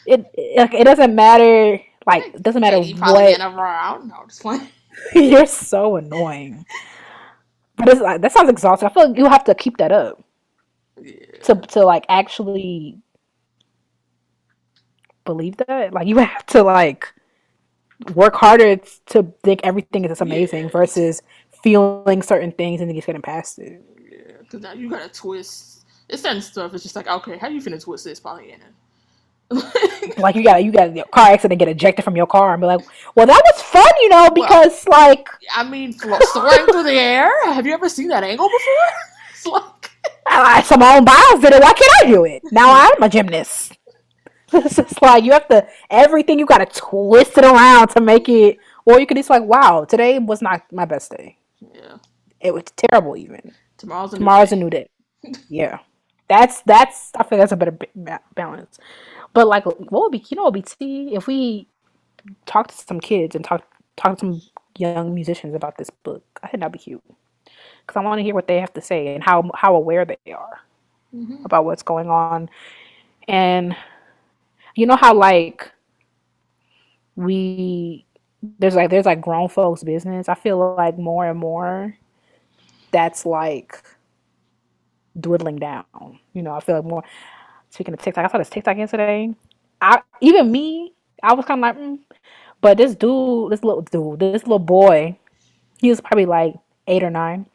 it, 0.06 0.24
it, 0.34 0.72
it 0.74 0.84
doesn't 0.84 1.14
matter. 1.14 1.80
Like 2.06 2.34
it 2.34 2.42
doesn't 2.42 2.60
matter 2.60 2.78
probably 2.96 3.22
what. 3.24 3.28
getting 3.38 3.44
around. 3.46 4.08
No, 4.08 4.16
just 4.28 4.42
playing. 4.42 4.68
You're 5.14 5.46
so 5.46 5.96
annoying. 5.96 6.64
But 7.76 7.88
it's 7.88 8.00
like 8.00 8.20
that 8.20 8.32
sounds 8.32 8.50
exhausting. 8.50 8.88
I 8.88 8.92
feel 8.92 9.08
like 9.08 9.18
you 9.18 9.26
have 9.26 9.44
to 9.44 9.54
keep 9.54 9.76
that 9.78 9.92
up 9.92 10.22
Yeah. 11.00 11.14
to 11.44 11.54
to 11.56 11.84
like 11.84 12.04
actually 12.08 12.98
believe 15.24 15.56
that. 15.68 15.92
Like 15.92 16.06
you 16.06 16.18
have 16.18 16.46
to 16.46 16.62
like 16.62 17.12
work 18.14 18.34
harder 18.34 18.76
to 19.06 19.32
think 19.44 19.60
everything 19.64 20.04
is 20.04 20.20
amazing 20.20 20.64
Yeah. 20.64 20.70
versus 20.70 21.22
feeling 21.62 22.22
certain 22.22 22.50
things 22.52 22.80
and 22.80 22.88
then 22.90 22.96
just 22.96 23.06
getting 23.06 23.22
past 23.22 23.58
it. 23.58 23.82
Because 24.52 24.64
now 24.64 24.74
you 24.74 24.90
gotta 24.90 25.08
twist. 25.08 25.86
It's 26.10 26.20
certain 26.20 26.42
stuff. 26.42 26.74
It's 26.74 26.82
just 26.82 26.94
like, 26.94 27.06
okay, 27.06 27.38
how 27.38 27.46
are 27.46 27.50
you 27.50 27.62
finna 27.62 27.82
twist 27.82 28.04
this, 28.04 28.20
Pollyanna? 28.20 28.66
Like 30.18 30.34
you 30.34 30.42
gotta, 30.42 30.60
you 30.60 30.72
got 30.72 30.96
a 30.96 31.04
car 31.04 31.30
accident, 31.30 31.58
get 31.58 31.68
ejected 31.68 32.04
from 32.04 32.16
your 32.16 32.26
car, 32.26 32.52
and 32.52 32.60
be 32.60 32.66
like, 32.66 32.80
"Well, 33.14 33.26
that 33.26 33.40
was 33.44 33.62
fun, 33.62 33.90
you 34.00 34.08
know, 34.08 34.22
well, 34.22 34.30
because 34.34 34.86
like 34.88 35.26
I 35.54 35.62
mean, 35.62 35.92
soaring 35.92 36.66
through 36.66 36.82
the 36.82 36.92
air. 36.92 37.30
Have 37.52 37.66
you 37.66 37.72
ever 37.72 37.88
seen 37.88 38.08
that 38.08 38.22
angle 38.24 38.48
before? 38.48 38.92
It's 39.32 39.46
like, 39.46 39.90
I, 40.26 40.62
Simone 40.62 41.04
Biles 41.04 41.40
did 41.40 41.52
it. 41.54 41.62
Why 41.62 41.72
can't 41.72 41.92
I 42.02 42.06
do 42.06 42.24
it? 42.24 42.42
Now 42.52 42.72
I'm 42.72 43.02
a 43.02 43.08
gymnast." 43.08 43.78
It's 44.52 44.76
just 44.76 45.00
like 45.00 45.24
you 45.24 45.32
have 45.32 45.48
to 45.48 45.66
everything 45.88 46.38
you 46.38 46.44
got 46.44 46.58
to 46.58 46.66
twist 46.66 47.38
it 47.38 47.44
around 47.44 47.88
to 47.88 48.00
make 48.02 48.28
it, 48.28 48.58
or 48.84 49.00
you 49.00 49.06
could 49.06 49.16
just 49.16 49.30
like, 49.30 49.44
"Wow, 49.44 49.84
today 49.84 50.18
was 50.18 50.42
not 50.42 50.70
my 50.70 50.84
best 50.84 51.10
day. 51.10 51.38
yeah. 51.60 51.96
It 52.40 52.52
was 52.52 52.64
terrible. 52.76 53.16
Even 53.16 53.54
Tomorrow's 53.82 54.14
a 54.14 54.18
new 54.18 54.30
tomorrow's 54.30 54.52
a 54.52 54.56
day. 54.56 54.56
new 54.56 54.70
day." 54.70 54.88
Yeah, 55.48 55.78
that's 56.28 56.62
that's. 56.62 57.12
I 57.16 57.24
feel 57.24 57.38
that's 57.38 57.52
a 57.52 57.56
better 57.56 57.72
ba- 57.72 57.88
ba- 57.96 58.20
balance. 58.34 58.78
But 59.34 59.48
like, 59.48 59.66
what 59.66 59.92
would 59.92 60.12
be 60.12 60.24
you 60.28 60.36
know 60.36 60.44
what 60.44 60.54
would 60.54 60.64
be 60.64 60.76
tea 60.78 61.14
if 61.16 61.26
we 61.28 61.68
talk 62.46 62.68
to 62.68 62.74
some 62.76 63.00
kids 63.00 63.36
and 63.36 63.44
talk 63.44 63.64
talk 63.96 64.16
to 64.16 64.20
some 64.20 64.42
young 64.78 65.14
musicians 65.14 65.54
about 65.54 65.78
this 65.78 65.90
book? 65.90 66.24
I 66.42 66.48
think 66.48 66.60
that'd 66.62 66.72
be 66.72 66.78
cute 66.80 67.02
because 67.86 67.96
I 68.00 68.04
want 68.04 68.18
to 68.20 68.24
hear 68.24 68.34
what 68.34 68.48
they 68.48 68.60
have 68.60 68.74
to 68.74 68.82
say 68.82 69.14
and 69.14 69.24
how 69.24 69.50
how 69.54 69.76
aware 69.76 70.04
they 70.06 70.32
are 70.32 70.60
hmm 71.12 71.46
about 71.46 71.64
what's 71.66 71.82
going 71.82 72.10
on. 72.10 72.50
And 73.28 73.76
you 74.74 74.86
know 74.86 74.96
how 74.96 75.14
like 75.14 75.72
we 77.16 78.06
there's 78.58 78.74
like 78.74 78.90
there's 78.90 79.06
like 79.06 79.20
grown 79.20 79.48
folks 79.48 79.82
business. 79.84 80.28
I 80.28 80.34
feel 80.34 80.74
like 80.76 80.98
more 80.98 81.26
and 81.26 81.38
more 81.38 81.96
that's 82.92 83.26
like 83.26 83.82
dwindling 85.18 85.56
down. 85.56 85.84
You 86.32 86.42
know, 86.42 86.52
I 86.52 86.60
feel 86.60 86.76
like 86.76 86.84
more. 86.84 87.02
Speaking 87.70 87.94
of 87.94 88.00
TikTok, 88.00 88.24
I 88.24 88.28
saw 88.28 88.38
this 88.38 88.50
TikTok 88.50 88.76
yesterday. 88.76 89.34
I 89.80 90.02
even 90.20 90.52
me, 90.52 90.92
I 91.22 91.34
was 91.34 91.44
kind 91.46 91.58
of 91.58 91.62
like, 91.62 91.76
mm. 91.76 91.98
but 92.60 92.76
this 92.76 92.94
dude, 92.94 93.50
this 93.50 93.64
little 93.64 93.82
dude, 93.82 94.20
this 94.20 94.42
little 94.42 94.58
boy, 94.58 95.18
he 95.80 95.88
was 95.88 96.00
probably 96.00 96.26
like 96.26 96.54
eight 96.86 97.02
or 97.02 97.10
nine, 97.10 97.46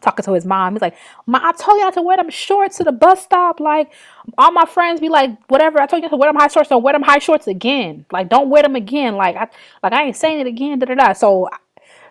talking 0.00 0.22
to 0.24 0.32
his 0.32 0.44
mom. 0.44 0.74
He's 0.74 0.82
like, 0.82 0.96
"Ma, 1.26 1.40
I 1.42 1.52
told 1.52 1.78
you 1.78 1.84
not 1.84 1.94
to 1.94 2.02
wear 2.02 2.16
them 2.16 2.30
shorts 2.30 2.76
to 2.76 2.84
the 2.84 2.92
bus 2.92 3.22
stop. 3.24 3.58
Like, 3.58 3.92
all 4.36 4.52
my 4.52 4.66
friends 4.66 5.00
be 5.00 5.08
like, 5.08 5.30
whatever. 5.48 5.80
I 5.80 5.86
told 5.86 6.02
you 6.02 6.08
not 6.08 6.10
to 6.10 6.16
wear 6.16 6.28
them 6.28 6.40
high 6.40 6.48
shorts. 6.48 6.68
Don't 6.68 6.82
wear 6.82 6.92
them 6.92 7.02
high 7.02 7.18
shorts 7.18 7.46
again. 7.46 8.04
Like, 8.12 8.28
don't 8.28 8.50
wear 8.50 8.62
them 8.62 8.76
again. 8.76 9.16
Like, 9.16 9.36
I 9.36 9.48
like 9.82 9.92
I 9.92 10.04
ain't 10.04 10.16
saying 10.16 10.40
it 10.40 10.46
again. 10.46 10.78
Da 10.78 10.86
da 10.86 10.94
da. 10.94 11.12
So, 11.14 11.48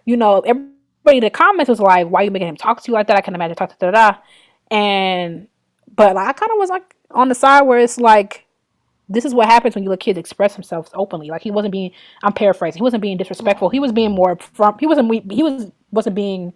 you 0.06 0.18
know, 0.18 0.40
everybody 0.42 0.73
in 1.12 1.20
the 1.22 1.30
comments 1.30 1.70
was 1.70 1.80
like, 1.80 2.08
"Why 2.08 2.24
you 2.24 2.32
making 2.32 2.48
him 2.48 2.58
talk 2.58 2.82
to 2.84 2.92
you 2.92 2.94
like 2.94 3.08
that?" 3.08 3.18
I 3.18 3.22
can 3.22 3.36
imagine 3.36 3.56
talk 3.56 3.78
to 3.78 3.92
da 3.92 3.92
da. 3.92 4.18
And 4.72 5.48
but 5.96 6.16
like, 6.16 6.28
I 6.28 6.34
kind 6.34 6.52
of 6.52 6.58
was 6.58 6.70
like 6.70 6.96
on 7.12 7.30
the 7.30 7.36
side 7.36 7.64
where 7.64 7.80
it's 7.80 8.00
like 8.00 8.46
this 9.10 9.26
is 9.26 9.34
what 9.34 9.48
happens 9.48 9.76
when 9.76 9.84
you 9.84 9.90
let 9.90 10.00
kids 10.00 10.18
express 10.18 10.54
themselves 10.54 10.90
openly. 10.94 11.28
Like 11.28 11.42
he 11.42 11.52
wasn't 11.52 11.72
being, 11.72 11.92
I'm 12.24 12.34
paraphrasing, 12.34 12.80
he 12.80 12.84
wasn't 12.84 13.02
being 13.02 13.18
disrespectful. 13.18 13.70
He 13.70 13.80
was 13.80 13.92
being 13.92 14.12
more 14.12 14.36
upfront. 14.36 14.80
He 14.80 14.88
wasn't, 14.88 15.32
he 15.32 15.44
was 15.44 15.72
wasn't 15.92 16.16
being, 16.16 16.54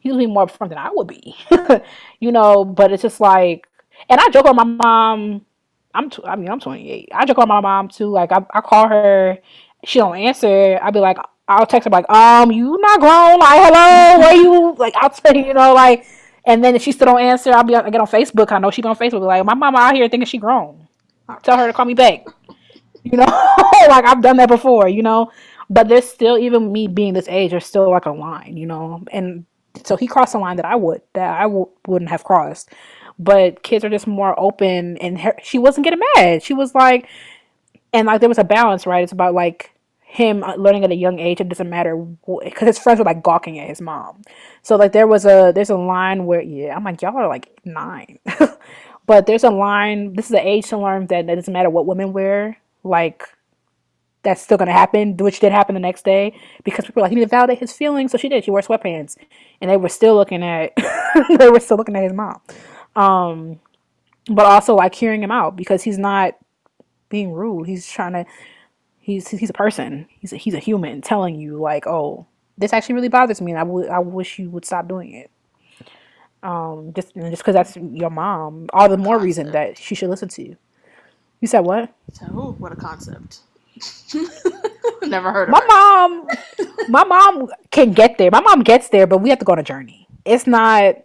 he 0.00 0.10
was 0.10 0.18
being 0.18 0.32
more 0.32 0.46
upfront 0.46 0.68
than 0.70 0.78
I 0.78 0.90
would 0.92 1.06
be, 1.06 1.34
you 2.20 2.32
know. 2.32 2.64
But 2.64 2.92
it's 2.92 3.02
just 3.02 3.20
like, 3.20 3.66
and 4.08 4.20
I 4.20 4.28
joke 4.30 4.46
on 4.46 4.56
my 4.56 4.64
mom. 4.64 5.46
I'm, 5.94 6.10
tw- 6.10 6.26
I 6.26 6.36
mean, 6.36 6.50
I'm 6.50 6.60
28. 6.60 7.08
I 7.14 7.24
joke 7.24 7.38
on 7.38 7.48
my 7.48 7.60
mom 7.60 7.88
too. 7.88 8.08
Like 8.10 8.32
I, 8.32 8.44
I 8.52 8.60
call 8.60 8.88
her, 8.88 9.38
she 9.84 10.00
don't 10.00 10.16
answer. 10.16 10.78
I'll 10.82 10.92
be 10.92 10.98
like, 10.98 11.18
I'll 11.46 11.66
text 11.66 11.84
her 11.84 11.90
like, 11.90 12.08
um, 12.10 12.50
you 12.50 12.78
not 12.80 13.00
grown? 13.00 13.38
Like, 13.38 13.60
hello, 13.62 14.18
where 14.20 14.34
you? 14.34 14.74
Like, 14.76 14.94
I'll 14.96 15.10
tell 15.10 15.36
you, 15.36 15.46
you 15.46 15.54
know, 15.54 15.74
like. 15.74 16.06
And 16.46 16.62
then 16.62 16.74
if 16.74 16.82
she 16.82 16.92
still 16.92 17.06
don't 17.06 17.20
answer, 17.20 17.52
I'll 17.52 17.64
be 17.64 17.74
I 17.74 17.88
get 17.88 18.00
on 18.00 18.06
Facebook. 18.06 18.52
I 18.52 18.58
know 18.58 18.70
she 18.70 18.82
be 18.82 18.88
on 18.88 18.96
Facebook. 18.96 19.22
Like 19.22 19.44
my 19.46 19.54
mama 19.54 19.78
out 19.78 19.94
here 19.94 20.08
thinking 20.08 20.26
she 20.26 20.38
grown. 20.38 20.86
Tell 21.42 21.56
her 21.56 21.66
to 21.66 21.72
call 21.72 21.86
me 21.86 21.94
back. 21.94 22.26
You 23.02 23.16
know, 23.18 23.24
like 23.88 24.04
I've 24.04 24.20
done 24.20 24.36
that 24.36 24.48
before. 24.48 24.88
You 24.88 25.02
know, 25.02 25.30
but 25.70 25.88
there's 25.88 26.08
still 26.08 26.36
even 26.36 26.70
me 26.70 26.86
being 26.86 27.14
this 27.14 27.28
age, 27.28 27.52
there's 27.52 27.64
still 27.64 27.90
like 27.90 28.06
a 28.06 28.10
line. 28.10 28.56
You 28.56 28.66
know, 28.66 29.02
and 29.10 29.46
so 29.84 29.96
he 29.96 30.06
crossed 30.06 30.34
a 30.34 30.38
line 30.38 30.56
that 30.56 30.66
I 30.66 30.76
would 30.76 31.00
that 31.14 31.40
I 31.40 31.44
w- 31.44 31.70
wouldn't 31.86 32.10
have 32.10 32.24
crossed. 32.24 32.70
But 33.18 33.62
kids 33.62 33.84
are 33.84 33.90
just 33.90 34.06
more 34.06 34.38
open, 34.38 34.98
and 34.98 35.18
her, 35.20 35.34
she 35.42 35.58
wasn't 35.58 35.84
getting 35.84 36.00
mad. 36.16 36.42
She 36.42 36.52
was 36.52 36.74
like, 36.74 37.08
and 37.92 38.06
like 38.06 38.20
there 38.20 38.28
was 38.28 38.38
a 38.38 38.44
balance, 38.44 38.86
right? 38.86 39.02
It's 39.02 39.12
about 39.12 39.34
like 39.34 39.73
him 40.14 40.44
uh, 40.44 40.54
learning 40.54 40.84
at 40.84 40.92
a 40.92 40.94
young 40.94 41.18
age. 41.18 41.40
It 41.40 41.48
doesn't 41.48 41.68
matter 41.68 41.96
because 41.96 42.66
his 42.66 42.78
friends 42.78 43.00
were 43.00 43.04
like 43.04 43.22
gawking 43.22 43.58
at 43.58 43.68
his 43.68 43.80
mom. 43.80 44.22
So 44.62 44.76
like 44.76 44.92
there 44.92 45.08
was 45.08 45.26
a 45.26 45.50
there's 45.52 45.70
a 45.70 45.76
line 45.76 46.24
where 46.24 46.40
yeah, 46.40 46.76
I'm 46.76 46.84
like 46.84 47.02
y'all 47.02 47.16
are 47.16 47.26
like 47.26 47.48
nine, 47.64 48.20
but 49.06 49.26
there's 49.26 49.42
a 49.42 49.50
line. 49.50 50.14
This 50.14 50.26
is 50.26 50.30
the 50.30 50.46
age 50.46 50.68
to 50.68 50.78
learn 50.78 51.08
that 51.08 51.28
it 51.28 51.34
doesn't 51.34 51.52
matter 51.52 51.68
what 51.68 51.86
women 51.86 52.12
wear. 52.12 52.58
Like 52.84 53.24
that's 54.22 54.40
still 54.40 54.56
gonna 54.56 54.72
happen, 54.72 55.16
which 55.16 55.40
did 55.40 55.50
happen 55.50 55.74
the 55.74 55.80
next 55.80 56.04
day 56.04 56.38
because 56.62 56.84
people 56.84 57.00
were 57.00 57.08
like 57.08 57.12
he 57.12 57.18
to 57.18 57.26
validate 57.26 57.58
his 57.58 57.72
feelings. 57.72 58.12
So 58.12 58.18
she 58.18 58.28
did. 58.28 58.44
She 58.44 58.52
wore 58.52 58.60
sweatpants, 58.60 59.16
and 59.60 59.68
they 59.68 59.76
were 59.76 59.88
still 59.88 60.14
looking 60.14 60.44
at 60.44 60.74
they 61.38 61.50
were 61.50 61.60
still 61.60 61.76
looking 61.76 61.96
at 61.96 62.04
his 62.04 62.12
mom. 62.12 62.40
Um, 62.94 63.58
but 64.28 64.46
also 64.46 64.76
like 64.76 64.94
hearing 64.94 65.24
him 65.24 65.32
out 65.32 65.56
because 65.56 65.82
he's 65.82 65.98
not 65.98 66.36
being 67.08 67.32
rude. 67.32 67.66
He's 67.66 67.90
trying 67.90 68.12
to 68.12 68.26
he's 69.04 69.28
he's 69.28 69.50
a 69.50 69.54
person. 69.54 70.06
He's 70.20 70.32
a, 70.32 70.36
he's 70.36 70.54
a 70.54 70.58
human 70.58 71.02
telling 71.02 71.36
you 71.36 71.58
like, 71.58 71.86
oh, 71.86 72.26
this 72.56 72.72
actually 72.72 72.94
really 72.96 73.08
bothers 73.08 73.40
me, 73.40 73.52
and 73.52 73.60
I 73.60 73.94
I 73.94 73.98
wish 73.98 74.38
you 74.38 74.50
would 74.50 74.64
stop 74.64 74.88
doing 74.88 75.12
it. 75.14 75.30
Um, 76.42 76.92
just 76.94 77.14
and 77.14 77.30
just 77.30 77.42
because 77.42 77.54
that's 77.54 77.76
your 77.76 78.10
mom, 78.10 78.68
all 78.72 78.88
the 78.88 78.96
more 78.96 79.18
reason 79.18 79.52
that 79.52 79.78
she 79.78 79.94
should 79.94 80.10
listen 80.10 80.28
to 80.30 80.42
you. 80.42 80.56
You 81.40 81.48
said 81.48 81.60
what? 81.60 81.92
So, 82.12 82.24
what 82.58 82.72
a 82.72 82.76
concept. 82.76 83.40
Never 85.02 85.32
heard 85.32 85.48
of 85.48 85.52
My 85.52 85.60
her. 85.60 85.66
mom, 85.66 86.28
my 86.88 87.04
mom 87.04 87.48
can 87.70 87.92
get 87.92 88.16
there. 88.18 88.30
My 88.30 88.40
mom 88.40 88.62
gets 88.62 88.88
there, 88.88 89.06
but 89.06 89.18
we 89.18 89.28
have 89.30 89.38
to 89.40 89.44
go 89.44 89.52
on 89.52 89.58
a 89.58 89.62
journey. 89.62 90.08
It's 90.24 90.46
not. 90.46 90.96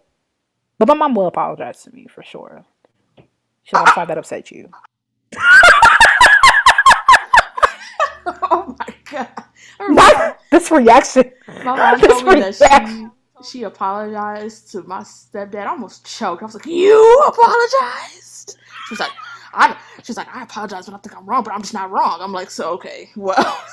But 0.78 0.88
my 0.88 0.94
mom 0.94 1.14
will 1.14 1.26
apologize 1.26 1.82
to 1.82 1.94
me 1.94 2.06
for 2.06 2.22
sure. 2.22 2.64
Like, 3.72 3.86
I'm 3.88 3.94
sorry 3.94 4.06
that 4.06 4.18
upset 4.18 4.50
you. 4.50 4.70
oh 8.50 8.76
my 8.78 8.94
god. 9.10 9.28
Not 9.88 10.38
this 10.50 10.70
reaction. 10.70 11.32
my 11.64 11.76
mom 11.76 12.00
This 12.00 12.02
told 12.06 12.26
me 12.26 12.34
that 12.36 12.44
reaction. 12.44 12.54
she 12.54 13.08
she 13.42 13.62
apologized 13.64 14.70
to 14.72 14.82
my 14.82 15.00
stepdad. 15.00 15.66
I 15.66 15.70
almost 15.70 16.04
choked. 16.06 16.42
I 16.42 16.46
was 16.46 16.54
like, 16.54 16.66
"You 16.66 17.24
apologized?" 17.28 18.58
She 18.84 18.92
was 18.92 19.00
like, 19.00 19.12
"I." 19.52 19.76
She's 20.02 20.16
like, 20.16 20.34
"I 20.34 20.42
apologize 20.42 20.86
when 20.86 20.94
I 20.94 20.98
think 20.98 21.16
I'm 21.16 21.26
wrong, 21.26 21.42
but 21.44 21.54
I'm 21.54 21.62
just 21.62 21.74
not 21.74 21.90
wrong." 21.90 22.18
I'm 22.20 22.32
like, 22.32 22.50
"So 22.50 22.70
okay, 22.72 23.10
well, 23.16 23.64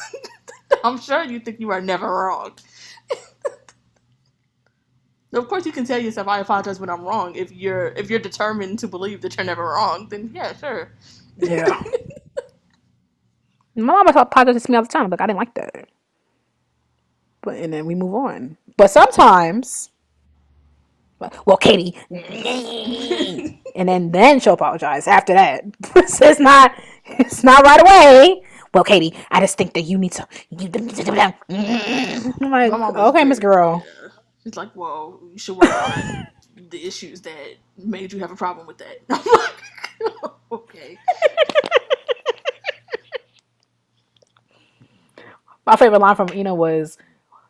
I'm 0.84 1.00
sure 1.00 1.24
you 1.24 1.40
think 1.40 1.60
you 1.60 1.72
are 1.72 1.82
never 1.82 2.08
wrong." 2.10 2.54
of 5.34 5.48
course, 5.48 5.66
you 5.66 5.72
can 5.72 5.86
tell 5.86 6.00
yourself, 6.00 6.28
"I 6.28 6.40
apologize 6.40 6.80
when 6.80 6.90
I'm 6.90 7.04
wrong." 7.04 7.36
If 7.36 7.52
you're 7.52 7.88
if 7.90 8.10
you're 8.10 8.20
determined 8.20 8.80
to 8.80 8.88
believe 8.88 9.22
that 9.22 9.36
you're 9.36 9.46
never 9.46 9.64
wrong, 9.66 10.08
then 10.10 10.32
yeah, 10.34 10.56
sure. 10.56 10.92
Yeah. 11.38 11.84
My 13.78 13.84
mom 13.84 14.08
apologizes 14.08 14.64
to 14.64 14.72
me 14.72 14.78
all 14.78 14.84
the 14.84 14.90
time. 14.90 15.10
Like 15.10 15.22
I 15.22 15.28
didn't 15.28 15.38
like 15.38 15.54
that. 15.54 15.88
But 17.42 17.58
and 17.58 17.72
then 17.72 17.86
we 17.86 17.96
move 17.96 18.14
on. 18.16 18.58
But 18.76 18.90
sometimes, 18.92 19.90
well, 21.46 21.58
Katie, 21.58 21.96
and 23.76 23.88
then 23.88 24.12
then 24.12 24.40
she'll 24.40 24.54
apologize 24.54 25.08
after 25.08 25.34
that. 25.34 25.64
So 26.08 26.28
it's 26.28 26.40
not 26.40 26.72
it's 27.06 27.44
not 27.44 27.64
right 27.64 27.82
away. 27.82 28.44
Well, 28.74 28.84
Katie, 28.84 29.14
I 29.32 29.40
just 29.40 29.58
think 29.58 29.74
that 29.74 29.82
you 29.82 29.98
need 29.98 30.12
to. 30.14 30.28
You, 30.50 30.70
I'm 30.74 31.16
like, 31.16 31.36
My 31.52 32.68
mom 32.68 32.94
was 32.94 33.10
okay, 33.16 33.24
Miss 33.24 33.40
Girl. 33.40 33.84
yeah. 34.02 34.10
She's 34.44 34.56
like, 34.56 34.76
"Well, 34.76 35.20
you 35.32 35.38
should 35.40 35.58
work 35.58 35.70
on 35.70 36.28
the 36.70 36.86
issues 36.86 37.22
that 37.22 37.56
made 37.78 38.14
you 38.14 38.20
have 38.20 38.32
a 38.32 38.36
problem 38.36 38.66
with 38.66 38.78
that." 38.78 39.02
I'm 39.10 39.22
like, 39.26 40.32
okay. 40.52 40.98
My 45.68 45.76
favorite 45.76 46.00
line 46.00 46.16
from 46.16 46.30
Ina 46.34 46.56
was, 46.56 46.98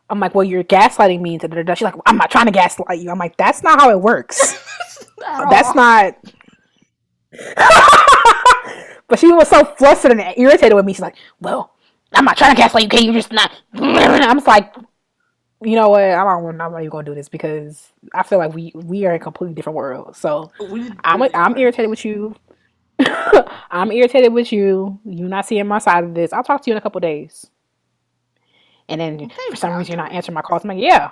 "I'm 0.09 0.19
like, 0.19 0.33
well, 0.33 0.43
you're 0.43 0.63
gaslighting 0.63 1.21
me." 1.21 1.37
She's 1.39 1.81
like, 1.81 1.93
"I'm 2.07 2.17
not 2.17 2.31
trying 2.31 2.47
to 2.47 2.51
gaslight 2.51 2.99
you." 2.99 3.11
I'm 3.11 3.19
like, 3.19 3.37
"That's 3.37 3.61
not 3.61 3.79
how 3.79 3.91
it 3.91 4.01
works. 4.01 4.57
That's 5.19 5.75
not." 5.75 6.17
but 9.07 9.19
she 9.19 9.31
was 9.31 9.47
so 9.47 9.63
flustered 9.63 10.11
and 10.11 10.33
irritated 10.35 10.73
with 10.73 10.83
me. 10.83 10.93
She's 10.93 11.01
like, 11.01 11.15
"Well, 11.39 11.75
I'm 12.11 12.25
not 12.25 12.37
trying 12.37 12.55
to 12.55 12.59
gaslight 12.59 12.83
you. 12.83 12.89
Can 12.89 13.05
you 13.05 13.13
just 13.13 13.31
not?" 13.31 13.51
I'm 13.73 14.37
just 14.37 14.47
like, 14.47 14.73
you 15.61 15.75
know 15.75 15.89
what? 15.89 16.01
I'm 16.01 16.25
not, 16.57 16.65
I'm 16.65 16.71
not 16.71 16.79
even 16.79 16.89
gonna 16.89 17.05
do 17.05 17.13
this 17.13 17.29
because 17.29 17.91
I 18.15 18.23
feel 18.23 18.39
like 18.39 18.55
we 18.55 18.71
we 18.73 19.05
are 19.05 19.13
in 19.13 19.21
completely 19.21 19.53
different 19.53 19.75
worlds. 19.75 20.17
So 20.17 20.51
I'm 21.03 21.21
I'm 21.21 21.55
irritated 21.55 21.91
with 21.91 22.03
you. 22.03 22.35
I'm 23.69 23.91
irritated 23.91 24.33
with 24.33 24.51
you. 24.51 24.99
You 25.05 25.27
not 25.27 25.45
seeing 25.45 25.67
my 25.67 25.77
side 25.77 26.03
of 26.03 26.15
this. 26.15 26.33
I'll 26.33 26.43
talk 26.43 26.63
to 26.63 26.69
you 26.71 26.73
in 26.73 26.79
a 26.79 26.81
couple 26.81 26.99
days. 26.99 27.45
And 28.89 29.01
then 29.01 29.15
Okay, 29.21 29.35
for 29.49 29.55
some 29.55 29.75
reason 29.75 29.93
you're 29.93 30.03
not 30.03 30.11
answering 30.11 30.33
my 30.35 30.41
calls. 30.41 30.63
I'm 30.63 30.69
like, 30.69 30.79
yeah. 30.81 31.11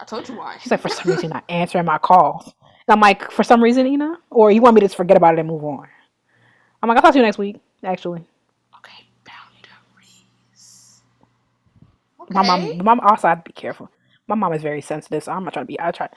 I 0.00 0.04
told 0.04 0.28
you 0.28 0.36
why. 0.36 0.56
She's 0.60 0.70
like, 0.70 0.80
for 0.80 0.88
some 0.88 1.10
reason 1.10 1.24
you're 1.24 1.34
not 1.34 1.44
answering 1.48 1.84
my 1.84 1.98
calls. 1.98 2.44
And 2.46 2.94
I'm 2.94 3.00
like, 3.00 3.30
for 3.32 3.42
some 3.42 3.62
reason, 3.62 3.86
Ina, 3.86 4.14
or 4.30 4.50
you 4.50 4.60
want 4.62 4.74
me 4.74 4.80
to 4.80 4.86
just 4.86 4.96
forget 4.96 5.16
about 5.16 5.34
it 5.34 5.40
and 5.40 5.48
move 5.48 5.64
on? 5.64 5.86
I'm 6.82 6.88
like, 6.88 6.96
I'll 6.96 7.02
talk 7.02 7.12
to 7.12 7.18
you 7.18 7.24
next 7.24 7.38
week. 7.38 7.56
Actually, 7.84 8.20
Okay, 8.78 9.08
boundaries. 9.24 11.02
my 12.30 12.42
mom, 12.42 12.76
my 12.78 12.84
mom 12.84 13.00
also 13.00 13.26
I 13.28 13.30
have 13.30 13.44
to 13.44 13.48
be 13.48 13.52
careful. 13.52 13.90
My 14.26 14.34
mom 14.34 14.52
is 14.52 14.62
very 14.62 14.80
sensitive, 14.80 15.24
so 15.24 15.32
I'm 15.32 15.44
not 15.44 15.52
trying 15.54 15.64
to 15.64 15.68
be. 15.68 15.80
I 15.80 15.90
try. 15.90 16.08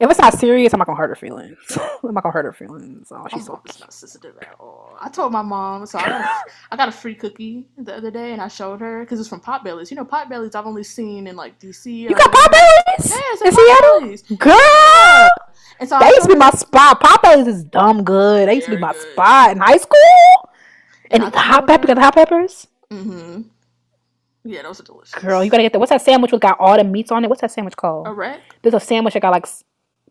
If 0.00 0.10
it's 0.10 0.18
not 0.18 0.32
serious, 0.32 0.72
I'm 0.72 0.78
not 0.78 0.86
gonna 0.86 0.96
hurt 0.96 1.10
her 1.10 1.14
feelings. 1.14 1.58
I'm 2.02 2.14
not 2.14 2.22
gonna 2.22 2.32
hurt 2.32 2.46
her 2.46 2.54
feelings. 2.54 3.08
Oh, 3.10 3.26
she's 3.30 3.44
so 3.44 3.60
not 3.80 3.92
sensitive 3.92 4.34
at 4.40 4.56
all. 4.58 4.96
I 4.98 5.10
told 5.10 5.30
my 5.30 5.42
mom, 5.42 5.84
so 5.84 5.98
I 5.98 6.06
got 6.06 6.20
a, 6.22 6.28
I 6.72 6.76
got 6.76 6.88
a 6.88 6.92
free 6.92 7.14
cookie 7.14 7.66
the 7.76 7.94
other 7.94 8.10
day, 8.10 8.32
and 8.32 8.40
I 8.40 8.48
showed 8.48 8.80
her 8.80 9.00
because 9.00 9.20
it's 9.20 9.28
from 9.28 9.42
Potbellies. 9.42 9.90
You 9.90 9.98
know, 9.98 10.06
Potbellies 10.06 10.54
I've 10.54 10.64
only 10.66 10.84
seen 10.84 11.26
in 11.26 11.36
like 11.36 11.60
DC. 11.60 11.94
You 11.94 12.08
got. 12.14 12.32
Potbellies 12.32 13.10
Yeah, 13.10 13.20
it's 13.32 13.42
in 13.42 13.52
Seattle, 13.52 14.36
girl. 14.38 15.28
And 15.80 15.88
so 15.88 15.96
I 15.96 16.00
That 16.00 16.10
used 16.14 16.22
to 16.22 16.28
be 16.28 16.34
my 16.36 16.50
spot. 16.50 17.00
Potbellies 17.00 17.46
is 17.46 17.64
dumb 17.64 18.02
good. 18.02 18.48
That 18.48 18.54
used 18.54 18.68
to 18.68 18.76
be 18.76 18.80
my 18.80 18.92
good. 18.92 19.12
spot 19.12 19.50
in 19.52 19.58
high 19.58 19.76
school. 19.76 20.50
And 21.10 21.24
I 21.24 21.30
the 21.30 21.38
hot 21.38 21.66
pepper, 21.66 21.88
her- 21.88 21.94
the 21.94 22.00
hot 22.00 22.14
peppers. 22.14 22.68
Mm-hmm. 22.90 23.42
Yeah, 24.44 24.62
those 24.62 24.80
are 24.80 24.84
delicious. 24.84 25.14
Girl, 25.14 25.44
you 25.44 25.50
gotta 25.50 25.62
get 25.62 25.72
that. 25.72 25.78
What's 25.78 25.90
that 25.90 26.00
sandwich 26.00 26.32
with 26.32 26.40
got 26.40 26.58
all 26.58 26.76
the 26.76 26.84
meats 26.84 27.12
on 27.12 27.22
it? 27.24 27.28
What's 27.28 27.42
that 27.42 27.50
sandwich 27.50 27.76
called? 27.76 28.06
a 28.06 28.12
wreck? 28.12 28.40
There's 28.62 28.74
a 28.74 28.80
sandwich 28.80 29.12
that 29.14 29.20
got 29.20 29.30
like 29.32 29.46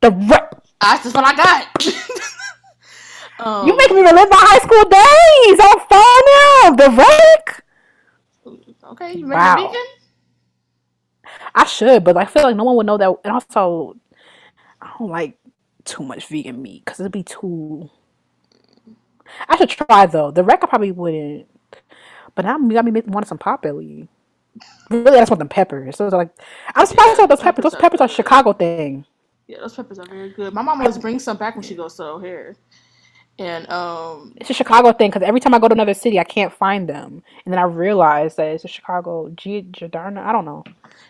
the 0.02 0.12
wreck. 0.12 0.54
That's 0.82 1.04
just 1.04 1.16
what 1.16 1.26
I 1.26 1.36
got. 1.36 1.88
um, 3.40 3.68
You 3.68 3.76
making 3.78 3.98
me 3.98 4.02
relive 4.04 4.30
my 4.30 4.38
high 4.40 4.60
school 4.60 4.84
days 4.90 5.60
phone 5.90 6.24
now. 6.32 6.76
The 6.76 6.96
wreck. 6.96 7.64
okay. 8.92 9.14
You 9.14 9.26
make 9.26 9.38
Wow. 9.38 9.56
vegan? 9.68 9.86
I 11.56 11.66
should, 11.66 12.04
but 12.04 12.16
I 12.18 12.26
feel 12.26 12.44
like 12.44 12.56
no 12.56 12.64
one 12.64 12.76
would 12.78 12.86
know 12.86 12.98
that. 12.98 13.14
And 13.24 13.34
also, 13.34 13.96
I 14.82 14.92
don't 14.98 15.10
like 15.10 15.38
too 15.84 16.04
much 16.04 16.28
vegan 16.28 16.62
meat 16.62 16.86
because 16.86 17.00
it'd 17.00 17.12
be 17.12 17.24
too. 17.24 17.90
I 19.48 19.58
should 19.58 19.70
try 19.70 20.06
though. 20.06 20.32
The 20.32 20.44
wreck 20.44 20.64
I 20.64 20.68
probably 20.68 20.92
wouldn't. 20.92 21.48
But 22.36 22.46
now 22.46 22.58
you 22.58 22.72
got 22.74 22.86
me 22.86 23.02
wanting 23.06 23.28
some 23.28 23.38
potbelly. 23.38 24.08
Really, 24.90 25.18
I 25.18 25.22
just 25.22 25.32
want 25.32 25.40
them 25.40 25.50
peppers. 25.50 25.98
So 25.98 26.08
like, 26.08 26.32
I'm 26.76 26.86
surprised 26.86 27.16
about 27.20 27.30
those 27.30 27.42
peppers. 27.42 27.64
Those 27.64 27.76
peppers 27.76 28.02
are 28.02 28.08
Chicago 28.08 28.54
thing. 28.54 29.06
Yeah, 29.50 29.60
those 29.62 29.76
peppers 29.76 30.00
are 30.00 30.08
very 30.08 30.32
good. 30.32 30.54
My 30.54 30.64
mom 30.64 30.80
always 30.82 31.00
brings 31.00 31.26
some 31.26 31.38
back 31.38 31.56
when 31.56 31.64
she 31.64 31.76
goes 31.76 31.96
to 31.98 32.06
O'Hare, 32.06 32.58
and 33.40 33.70
um, 33.72 34.36
It's 34.38 34.50
a 34.50 34.54
Chicago 34.54 34.94
thing 34.94 35.12
because 35.12 35.24
every 35.28 35.40
time 35.42 35.54
I 35.54 35.60
go 35.60 35.68
to 35.68 35.74
another 35.74 35.94
city, 35.94 36.20
I 36.20 36.26
can't 36.26 36.54
find 36.54 36.90
them, 36.90 37.24
and 37.46 37.54
then 37.54 37.60
I 37.60 37.64
realize 37.64 38.36
that 38.38 38.48
it's 38.48 38.66
a 38.66 38.70
Chicago 38.70 39.30
G- 39.36 39.68
Giordano. 39.72 40.22
I 40.22 40.32
don't 40.34 40.46
know. 40.46 40.64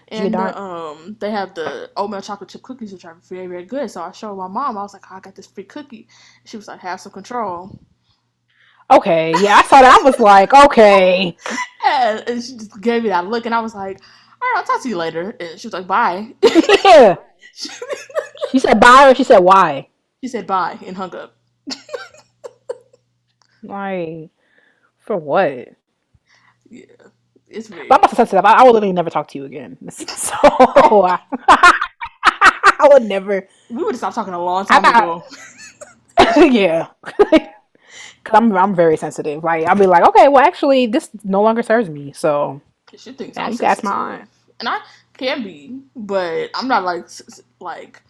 and 0.10 0.38
the, 0.38 0.58
um, 0.60 1.18
they 1.20 1.32
have 1.32 1.56
the 1.56 1.92
oatmeal 1.98 2.22
chocolate 2.22 2.50
chip 2.50 2.64
cookies, 2.64 2.94
which 2.94 3.06
are 3.06 3.18
very 3.30 3.48
very 3.48 3.66
good. 3.66 3.92
So 3.92 4.02
I 4.04 4.12
showed 4.12 4.36
my 4.38 4.48
mom. 4.48 4.78
I 4.78 4.84
was 4.84 4.94
like, 4.94 5.06
oh, 5.12 5.18
I 5.18 5.22
got 5.22 5.36
this 5.36 5.48
free 5.48 5.66
cookie. 5.66 6.08
She 6.46 6.58
was 6.58 6.68
like, 6.68 6.82
have 6.82 7.02
some 7.02 7.12
control. 7.14 7.80
Okay, 8.92 9.34
yeah, 9.44 9.58
I 9.58 9.64
saw 9.64 9.82
that. 9.82 10.00
I 10.02 10.04
was 10.04 10.20
like, 10.20 10.54
okay. 10.54 11.38
Yeah, 11.84 12.22
and 12.28 12.44
she 12.44 12.58
just 12.58 12.82
gave 12.82 13.04
me 13.04 13.10
that 13.10 13.28
look, 13.28 13.46
and 13.48 13.56
I 13.56 13.62
was 13.62 13.76
like, 13.76 14.00
all 14.42 14.50
right, 14.50 14.58
I'll 14.58 14.64
talk 14.66 14.84
to 14.84 14.90
you 14.90 14.98
later. 14.98 15.36
And 15.40 15.60
she 15.60 15.68
was 15.68 15.74
like, 15.74 15.88
bye. 15.88 16.36
yeah. 16.86 17.18
She 18.52 18.60
said 18.60 18.80
bye 18.80 19.10
or 19.12 19.16
she 19.16 19.24
said 19.24 19.40
why? 19.40 19.88
she 20.22 20.28
said 20.28 20.46
bye 20.48 20.78
and 20.86 20.98
hung 20.98 21.16
up. 21.16 21.36
Like, 23.62 24.30
for 25.00 25.18
what? 25.18 25.68
Yeah, 26.70 26.86
it's 27.48 27.68
very. 27.68 27.88
But 27.88 27.96
I'm 28.00 28.04
also 28.04 28.16
sensitive. 28.16 28.46
I, 28.46 28.54
I 28.54 28.64
will 28.64 28.74
literally 28.74 28.94
never 28.94 29.10
talk 29.10 29.28
to 29.30 29.38
you 29.38 29.46
again. 29.46 29.78
So 29.90 30.36
I, 30.42 31.20
I 32.80 32.88
would 32.94 33.04
never. 33.04 33.48
We 33.70 33.78
would 33.84 33.92
have 33.94 33.98
stopped 33.98 34.16
talking 34.16 34.34
a 34.34 34.44
long 34.44 34.66
time 34.66 34.86
I- 34.86 35.00
ago. 35.00 35.24
yeah. 36.52 36.88
Cause 38.24 38.34
I'm 38.34 38.56
I'm 38.56 38.76
very 38.76 38.96
sensitive. 38.98 39.44
Like 39.44 39.66
I'll 39.66 39.76
be 39.76 39.88
like, 39.88 40.04
okay, 40.10 40.28
well 40.28 40.46
actually 40.46 40.86
this 40.88 41.10
no 41.24 41.42
longer 41.42 41.64
serves 41.64 41.90
me. 41.90 42.14
So 42.14 42.62
She 42.96 43.12
thinks 43.14 43.36
Yeah, 43.38 43.46
I'm 43.46 43.52
you 43.54 43.58
can 43.58 43.68
ask 43.68 43.84
my 43.84 43.90
sensitive. 43.92 44.20
aunt. 44.22 44.30
and 44.60 44.70
I 44.70 44.80
can 45.18 45.44
be, 45.44 45.80
but 45.96 46.50
I'm 46.56 46.68
not 46.68 46.84
like 46.84 47.04
s- 47.06 47.22
s- 47.28 47.42
like. 47.60 48.02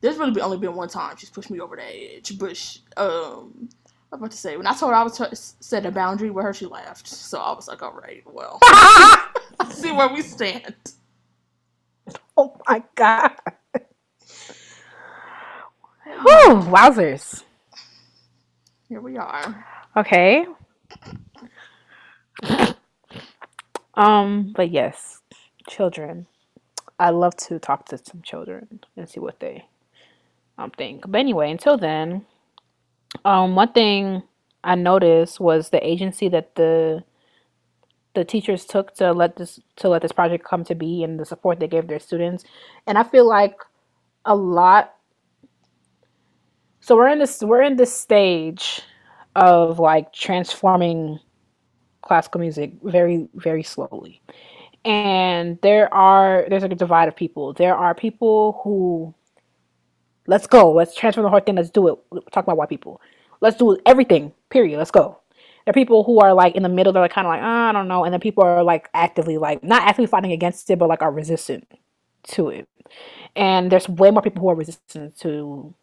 There's 0.00 0.16
really 0.16 0.32
been, 0.32 0.42
only 0.42 0.58
been 0.58 0.74
one 0.74 0.88
time 0.88 1.16
she's 1.16 1.30
pushed 1.30 1.50
me 1.50 1.60
over 1.60 1.76
the 1.76 1.82
edge, 1.82 2.38
but 2.38 2.56
sh 2.56 2.78
um, 2.96 3.68
I 4.12 4.16
was 4.16 4.20
about 4.20 4.30
to 4.30 4.36
say 4.36 4.56
when 4.56 4.66
I 4.66 4.74
told 4.74 4.92
her 4.92 4.96
I 4.96 5.02
was 5.02 5.18
t- 5.18 5.24
set 5.32 5.84
a 5.86 5.90
boundary 5.90 6.30
with 6.30 6.44
her, 6.44 6.54
she 6.54 6.66
laughed. 6.66 7.08
So 7.08 7.38
I 7.38 7.52
was 7.54 7.66
like, 7.66 7.82
all 7.82 7.92
right, 7.92 8.22
well, 8.26 8.58
I 8.62 9.28
see 9.70 9.92
where 9.92 10.08
we 10.08 10.22
stand. 10.22 10.74
Oh 12.36 12.60
my 12.68 12.82
god. 12.94 13.32
Whew, 16.04 16.62
wowzers. 16.70 17.42
Here 18.88 19.00
we 19.00 19.16
are. 19.16 19.66
Okay. 19.96 20.46
Um, 23.94 24.52
but 24.54 24.70
yes, 24.70 25.20
children. 25.68 26.26
I 26.98 27.10
love 27.10 27.36
to 27.36 27.58
talk 27.58 27.86
to 27.86 27.98
some 27.98 28.22
children 28.22 28.80
and 28.96 29.08
see 29.08 29.20
what 29.20 29.40
they 29.40 29.66
um 30.58 30.70
think. 30.70 31.02
But 31.06 31.18
anyway, 31.18 31.50
until 31.50 31.76
then, 31.76 32.24
um, 33.24 33.54
one 33.54 33.72
thing 33.72 34.22
I 34.64 34.74
noticed 34.74 35.40
was 35.40 35.70
the 35.70 35.86
agency 35.86 36.28
that 36.28 36.54
the 36.54 37.04
the 38.14 38.24
teachers 38.24 38.64
took 38.64 38.94
to 38.94 39.12
let 39.12 39.36
this 39.36 39.60
to 39.76 39.88
let 39.88 40.02
this 40.02 40.12
project 40.12 40.44
come 40.44 40.64
to 40.64 40.74
be 40.74 41.04
and 41.04 41.20
the 41.20 41.26
support 41.26 41.60
they 41.60 41.68
gave 41.68 41.86
their 41.86 42.00
students. 42.00 42.44
And 42.86 42.96
I 42.96 43.02
feel 43.02 43.28
like 43.28 43.56
a 44.24 44.34
lot 44.34 44.94
so 46.80 46.96
we're 46.96 47.08
in 47.08 47.18
this 47.18 47.42
we're 47.42 47.62
in 47.62 47.76
this 47.76 47.92
stage 47.92 48.80
of 49.34 49.78
like 49.78 50.12
transforming 50.12 51.18
classical 52.02 52.40
music 52.40 52.72
very 52.82 53.28
very 53.34 53.62
slowly 53.62 54.20
and 54.84 55.58
there 55.62 55.92
are 55.92 56.44
there's 56.48 56.62
like 56.62 56.72
a 56.72 56.76
divide 56.76 57.08
of 57.08 57.16
people 57.16 57.52
there 57.54 57.74
are 57.74 57.94
people 57.94 58.60
who 58.62 59.12
let's 60.26 60.46
go 60.46 60.72
let's 60.72 60.94
transform 60.94 61.24
the 61.24 61.30
whole 61.30 61.40
thing 61.40 61.56
let's 61.56 61.70
do 61.70 61.88
it 61.88 61.98
talk 62.32 62.44
about 62.44 62.56
white 62.56 62.68
people 62.68 63.00
let's 63.40 63.56
do 63.56 63.76
everything 63.86 64.32
period 64.50 64.78
let's 64.78 64.90
go 64.90 65.18
there 65.64 65.72
are 65.72 65.74
people 65.74 66.04
who 66.04 66.20
are 66.20 66.32
like 66.34 66.54
in 66.54 66.62
the 66.62 66.68
middle 66.68 66.92
they're 66.92 67.02
like 67.02 67.12
kind 67.12 67.26
of 67.26 67.30
like 67.30 67.40
"Ah, 67.42 67.70
i 67.70 67.72
don't 67.72 67.88
know 67.88 68.04
and 68.04 68.12
then 68.12 68.20
people 68.20 68.44
are 68.44 68.62
like 68.62 68.88
actively 68.94 69.38
like 69.38 69.62
not 69.62 69.82
actively 69.82 70.06
fighting 70.06 70.32
against 70.32 70.70
it 70.70 70.78
but 70.78 70.88
like 70.88 71.02
are 71.02 71.12
resistant 71.12 71.66
to 72.24 72.48
it 72.48 72.68
and 73.36 73.70
there's 73.70 73.88
way 73.88 74.10
more 74.10 74.22
people 74.22 74.42
who 74.42 74.48
are 74.48 74.54
resistant 74.54 75.16
to 75.18 75.74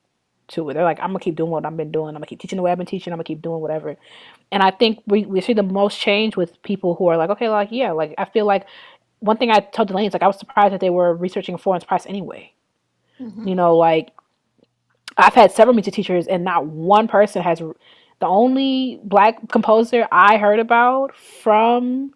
to 0.49 0.69
it. 0.69 0.73
They're 0.73 0.83
like, 0.83 0.99
I'm 0.99 1.09
gonna 1.09 1.19
keep 1.19 1.35
doing 1.35 1.51
what 1.51 1.65
I've 1.65 1.77
been 1.77 1.91
doing. 1.91 2.09
I'm 2.09 2.15
gonna 2.15 2.25
keep 2.25 2.39
teaching 2.39 2.57
the 2.57 2.63
way 2.63 2.71
I've 2.71 2.77
been 2.77 2.87
teaching. 2.87 3.13
I'm 3.13 3.17
gonna 3.17 3.23
keep 3.25 3.41
doing 3.41 3.61
whatever. 3.61 3.95
And 4.51 4.61
I 4.63 4.71
think 4.71 5.01
we, 5.07 5.25
we 5.25 5.41
see 5.41 5.53
the 5.53 5.63
most 5.63 5.99
change 5.99 6.37
with 6.37 6.61
people 6.63 6.95
who 6.95 7.07
are 7.07 7.17
like, 7.17 7.29
okay, 7.31 7.49
like 7.49 7.69
yeah, 7.71 7.91
like 7.91 8.13
I 8.17 8.25
feel 8.25 8.45
like 8.45 8.65
one 9.19 9.37
thing 9.37 9.51
I 9.51 9.59
told 9.59 9.87
Delaney 9.87 10.07
is 10.07 10.13
like 10.13 10.23
I 10.23 10.27
was 10.27 10.37
surprised 10.39 10.73
that 10.73 10.81
they 10.81 10.89
were 10.89 11.15
researching 11.15 11.57
Florence 11.57 11.83
Price 11.83 12.05
anyway. 12.05 12.51
Mhm. 13.19 13.47
You 13.47 13.55
know, 13.55 13.77
like 13.77 14.11
I've 15.17 15.33
had 15.33 15.51
several 15.51 15.75
music 15.75 15.93
teachers, 15.93 16.27
and 16.27 16.43
not 16.43 16.65
one 16.65 17.07
person 17.07 17.41
has. 17.41 17.59
The 17.59 18.27
only 18.27 18.99
black 19.03 19.49
composer 19.49 20.07
I 20.11 20.37
heard 20.37 20.59
about 20.59 21.15
from 21.15 22.13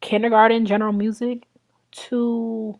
kindergarten 0.00 0.66
general 0.66 0.92
music 0.92 1.44
to 1.92 2.78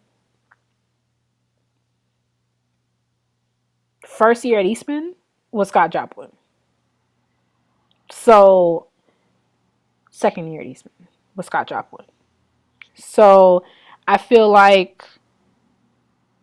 first 4.06 4.44
year 4.44 4.60
at 4.60 4.66
Eastman 4.66 5.14
was 5.50 5.68
Scott 5.68 5.90
Joplin. 5.90 6.30
So 8.10 8.88
second 10.10 10.52
year 10.52 10.60
at 10.60 10.66
Eastman 10.66 11.08
was 11.36 11.46
Scott 11.46 11.66
Joplin. 11.66 12.06
So 12.94 13.64
I 14.06 14.18
feel 14.18 14.48
like 14.48 15.04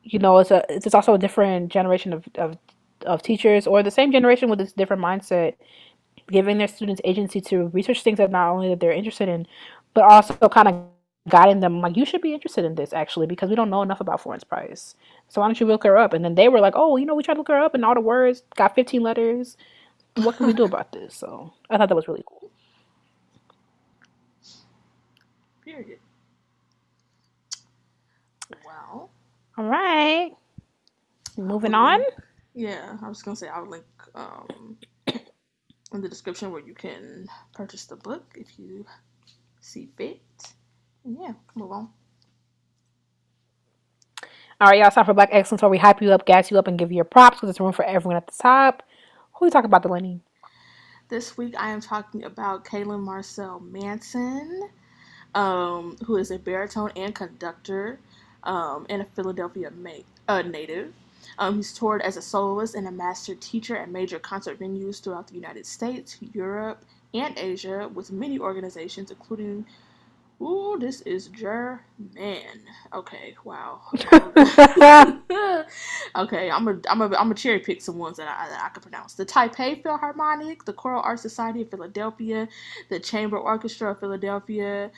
you 0.04 0.20
know 0.20 0.38
it's 0.40 0.52
a 0.52 0.64
it's 0.70 0.94
also 0.94 1.14
a 1.14 1.18
different 1.18 1.72
generation 1.72 2.14
of, 2.14 2.28
of 2.36 2.58
of 3.06 3.22
teachers 3.22 3.68
or 3.68 3.84
the 3.84 3.92
same 3.92 4.12
generation 4.12 4.50
with 4.50 4.60
this 4.60 4.74
different 4.74 5.02
mindset 5.02 5.56
giving 6.32 6.58
their 6.58 6.68
students 6.68 7.02
agency 7.04 7.42
to 7.42 7.68
research 7.68 8.02
things 8.04 8.18
that 8.18 8.32
not 8.32 8.50
only 8.52 8.70
that 8.70 8.80
they're 8.80 8.92
interested 8.92 9.30
in, 9.30 9.46
but 9.94 10.04
also 10.06 10.34
kind 10.50 10.68
of 10.68 10.86
guiding 11.30 11.60
them 11.60 11.82
like 11.82 11.96
you 11.96 12.06
should 12.06 12.22
be 12.22 12.34
interested 12.34 12.66
in 12.66 12.74
this 12.76 12.94
actually 12.94 13.28
because 13.28 13.50
we 13.50 13.56
don't 13.56 13.70
know 13.70 13.84
enough 13.84 14.02
about 14.02 14.22
Florence 14.22 14.44
Price. 14.44 14.96
So 15.28 15.42
why 15.42 15.48
don't 15.48 15.60
you 15.60 15.68
look 15.68 15.84
her 15.84 15.98
up? 15.98 16.14
And 16.14 16.24
then 16.26 16.36
they 16.36 16.48
were 16.50 16.60
like, 16.60 16.74
oh, 16.76 16.98
you 16.98 17.06
know, 17.06 17.16
we 17.16 17.24
tried 17.24 17.36
to 17.36 17.40
look 17.42 17.50
her 17.50 17.60
up 17.62 17.76
and 17.76 17.86
all 17.86 17.94
the 17.94 18.02
words 18.02 18.44
got 18.56 18.76
15 18.76 19.02
letters. 19.02 19.58
What 20.16 20.38
can 20.38 20.48
we 20.48 20.54
do 20.54 20.64
about 20.66 20.92
this? 20.92 21.16
So 21.16 21.54
I 21.70 21.78
thought 21.78 21.90
that 21.90 21.96
was 21.96 22.08
really 22.08 22.24
cool. 22.26 22.50
Period. 25.64 26.00
Well. 28.66 29.10
All 29.62 29.68
right. 29.68 30.32
Moving 31.38 31.76
on. 31.76 32.02
Yeah, 32.56 32.98
I 33.00 33.08
was 33.08 33.22
gonna 33.22 33.36
say 33.36 33.48
I'll 33.48 33.70
link 33.70 33.86
um, 34.16 34.76
in 35.94 36.02
the 36.02 36.10
description 36.10 36.50
where 36.52 36.66
you 36.66 36.74
can 36.74 37.28
purchase 37.54 37.86
the 37.86 37.96
book 37.96 38.24
if 38.34 38.58
you 38.58 38.88
see 39.60 39.88
fit. 39.96 40.20
And 41.06 41.16
yeah, 41.22 41.34
move 41.54 41.72
on. 41.72 41.90
All 44.60 44.68
right, 44.68 44.80
y'all. 44.80 44.90
Time 44.90 45.06
for 45.06 45.14
Black 45.14 45.30
Excellence, 45.32 45.62
where 45.62 45.70
we 45.70 45.78
hype 45.78 46.02
you 46.02 46.12
up, 46.12 46.26
gas 46.26 46.50
you 46.50 46.58
up, 46.58 46.68
and 46.68 46.80
give 46.80 46.92
you 46.92 46.96
your 46.96 47.06
props 47.06 47.38
because 47.38 47.50
there's 47.50 47.60
room 47.60 47.72
for 47.72 47.86
everyone 47.86 48.18
at 48.18 48.26
the 48.26 48.34
top. 48.42 48.82
Who 49.34 49.46
we 49.46 49.52
talking 49.52 49.68
about, 49.68 49.84
Delaney? 49.84 50.22
This 51.08 51.38
week, 51.38 51.54
I 51.56 51.70
am 51.70 51.82
talking 51.82 52.24
about 52.24 52.66
Kaylin 52.66 53.02
Marcel 53.02 53.60
Manson, 53.60 54.70
um, 55.36 55.98
who 56.04 56.18
is 56.18 56.32
a 56.32 56.40
baritone 56.40 56.92
and 56.96 57.14
conductor 57.14 58.00
um, 58.44 58.86
and 58.90 59.02
a 59.02 59.06
Philadelphia 59.06 59.72
ma- 59.72 59.92
uh, 60.28 60.42
native. 60.42 60.94
Um, 61.38 61.56
he's 61.56 61.74
toured 61.74 62.02
as 62.02 62.18
a 62.18 62.22
soloist 62.22 62.76
and 62.76 62.88
a 62.88 62.92
master 62.92 63.36
teacher 63.36 63.78
at 63.78 63.90
major 63.90 64.20
concert 64.20 64.60
venues 64.60 65.02
throughout 65.02 65.28
the 65.28 65.36
United 65.36 65.66
States, 65.66 66.18
Europe, 66.34 66.84
and 67.14 67.38
Asia 67.38 67.90
with 67.94 68.12
many 68.12 68.40
organizations, 68.40 69.12
including 69.12 69.66
Ooh, 70.42 70.76
this 70.80 71.02
is 71.02 71.28
German. 71.28 71.82
Okay, 72.94 73.36
wow. 73.44 73.82
okay, 76.16 76.50
I'm 76.50 76.68
a 76.68 76.80
I'm 76.90 77.02
a 77.02 77.16
I'm 77.16 77.32
a 77.32 77.36
cherry 77.36 77.60
pick 77.60 77.80
some 77.80 78.00
ones 78.00 78.18
that 78.18 78.28
I 78.28 78.50
that 78.50 78.64
I 78.64 78.70
can 78.70 78.82
pronounce. 78.82 79.14
The 79.14 79.26
Taipei 79.26 79.84
Philharmonic, 79.84 80.66
the 80.66 80.74
Choral 80.74 81.04
Art 81.04 81.20
Society 81.20 81.62
of 81.62 81.70
Philadelphia, 81.70 82.48
the 82.90 83.00
Chamber 83.00 83.38
Orchestra 83.38 83.92
of 83.92 84.00
Philadelphia, 84.00 84.90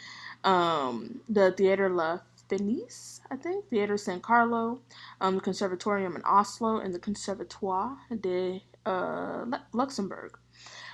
um, 0.45 1.19
the 1.27 1.51
Theater 1.51 1.89
La 1.89 2.19
Fenice, 2.58 3.20
I 3.32 3.36
think, 3.36 3.68
Theater 3.70 3.97
San 3.97 4.20
Carlo, 4.20 4.82
um, 5.22 5.36
the 5.36 5.41
Conservatorium 5.41 6.16
in 6.16 6.22
Oslo, 6.24 6.78
and 6.78 6.93
the 6.93 6.99
Conservatoire 6.99 7.97
de 8.22 8.64
uh, 8.86 9.45
Luxembourg. 9.74 10.38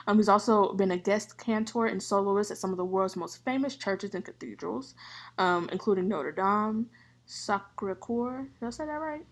Um, 0.07 0.17
he's 0.17 0.29
also 0.29 0.73
been 0.73 0.91
a 0.91 0.97
guest 0.97 1.37
cantor 1.37 1.87
and 1.87 2.01
soloist 2.01 2.51
at 2.51 2.57
some 2.57 2.71
of 2.71 2.77
the 2.77 2.85
world's 2.85 3.15
most 3.17 3.43
famous 3.43 3.75
churches 3.75 4.15
and 4.15 4.23
cathedrals, 4.23 4.95
um, 5.37 5.69
including 5.71 6.07
Notre 6.07 6.31
Dame, 6.31 6.87
Sacre 7.25 7.95
Coeur. 7.95 8.47
Did 8.59 8.67
I 8.67 8.69
say 8.69 8.85
that 8.85 8.91
right? 8.93 9.25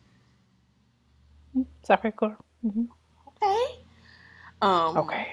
Sacre 1.84 2.12
Coeur. 2.12 2.38
Mm-hmm. 2.66 2.84
Okay. 3.30 3.86
Um, 4.62 4.98
okay. 4.98 5.28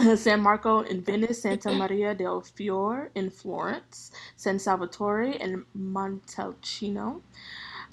San 0.16 0.40
Marco 0.40 0.80
in 0.80 1.02
Venice, 1.02 1.42
Santa 1.42 1.72
Maria 1.72 2.14
del 2.14 2.40
Fiore 2.40 3.10
in 3.14 3.30
Florence, 3.30 4.12
San 4.36 4.58
Salvatore 4.58 5.32
in 5.32 5.64
Montalcino, 5.76 7.20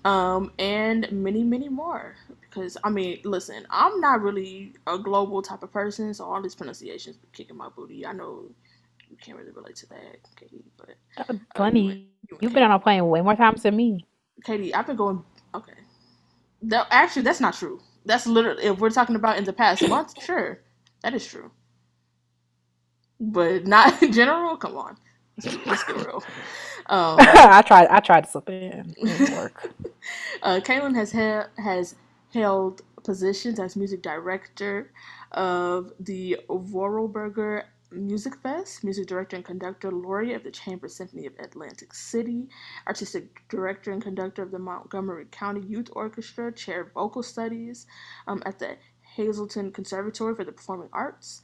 um, 0.05 0.51
and 0.59 1.11
many, 1.11 1.43
many 1.43 1.69
more. 1.69 2.15
Because 2.41 2.77
I 2.83 2.89
mean, 2.89 3.19
listen, 3.25 3.65
I'm 3.69 3.99
not 3.99 4.21
really 4.21 4.73
a 4.87 4.97
global 4.97 5.41
type 5.41 5.63
of 5.63 5.71
person, 5.73 6.13
so 6.13 6.25
all 6.25 6.41
these 6.41 6.55
pronunciations 6.55 7.17
be 7.17 7.27
kicking 7.33 7.57
my 7.57 7.69
booty. 7.69 8.05
I 8.05 8.13
know 8.13 8.43
you 9.09 9.17
can't 9.17 9.37
really 9.37 9.51
relate 9.51 9.75
to 9.77 9.89
that, 9.89 10.17
Katie, 10.35 10.63
but 10.77 10.91
uh, 11.17 11.33
funny. 11.55 11.89
Uh, 11.89 11.93
you 12.31 12.37
You've 12.41 12.53
been 12.53 12.63
on 12.63 12.71
a 12.71 12.79
plane 12.79 13.07
way 13.07 13.21
more 13.21 13.35
times 13.35 13.63
than 13.63 13.75
me. 13.75 14.05
Katie, 14.43 14.73
I've 14.73 14.87
been 14.87 14.97
going. 14.97 15.23
Okay, 15.55 15.73
that 16.63 16.87
actually 16.91 17.23
that's 17.23 17.41
not 17.41 17.55
true. 17.55 17.81
That's 18.05 18.27
literally 18.27 18.63
if 18.63 18.79
we're 18.79 18.89
talking 18.91 19.15
about 19.15 19.37
in 19.37 19.43
the 19.45 19.53
past 19.53 19.87
month, 19.87 20.21
sure, 20.23 20.61
that 21.03 21.13
is 21.13 21.27
true, 21.27 21.51
but 23.19 23.65
not 23.67 24.01
in 24.03 24.11
general. 24.11 24.57
Come 24.57 24.77
on, 24.77 24.97
let's 25.65 25.83
get 25.83 25.95
real. 26.05 26.23
Um, 26.87 27.17
I 27.19 27.61
tried. 27.63 27.87
I 27.89 27.99
tried 27.99 28.25
to 28.25 28.29
slip 28.31 28.49
in. 28.49 28.95
It 28.97 29.17
didn't 29.17 29.31
work. 29.35 29.73
uh, 30.43 30.59
Kaylin 30.63 30.95
has 30.95 31.11
ha- 31.11 31.47
has 31.57 31.95
held 32.33 32.81
positions 33.03 33.59
as 33.59 33.75
music 33.75 34.01
director 34.01 34.91
of 35.31 35.93
the 35.99 36.37
Vorarlberger 36.49 37.63
Music 37.91 38.35
Fest, 38.43 38.83
music 38.83 39.07
director 39.07 39.37
and 39.37 39.45
conductor 39.45 39.91
laureate 39.91 40.35
of 40.35 40.43
the 40.43 40.51
Chamber 40.51 40.89
Symphony 40.89 41.25
of 41.25 41.33
Atlantic 41.39 41.93
City, 41.93 42.49
artistic 42.85 43.43
director 43.49 43.91
and 43.91 44.01
conductor 44.01 44.43
of 44.43 44.51
the 44.51 44.59
Montgomery 44.59 45.25
County 45.31 45.61
Youth 45.61 45.89
Orchestra, 45.93 46.51
chaired 46.53 46.91
vocal 46.93 47.23
studies 47.23 47.87
um, 48.27 48.43
at 48.45 48.59
the 48.59 48.77
Hazleton 49.15 49.71
Conservatory 49.71 50.35
for 50.35 50.43
the 50.43 50.51
Performing 50.51 50.89
Arts, 50.93 51.41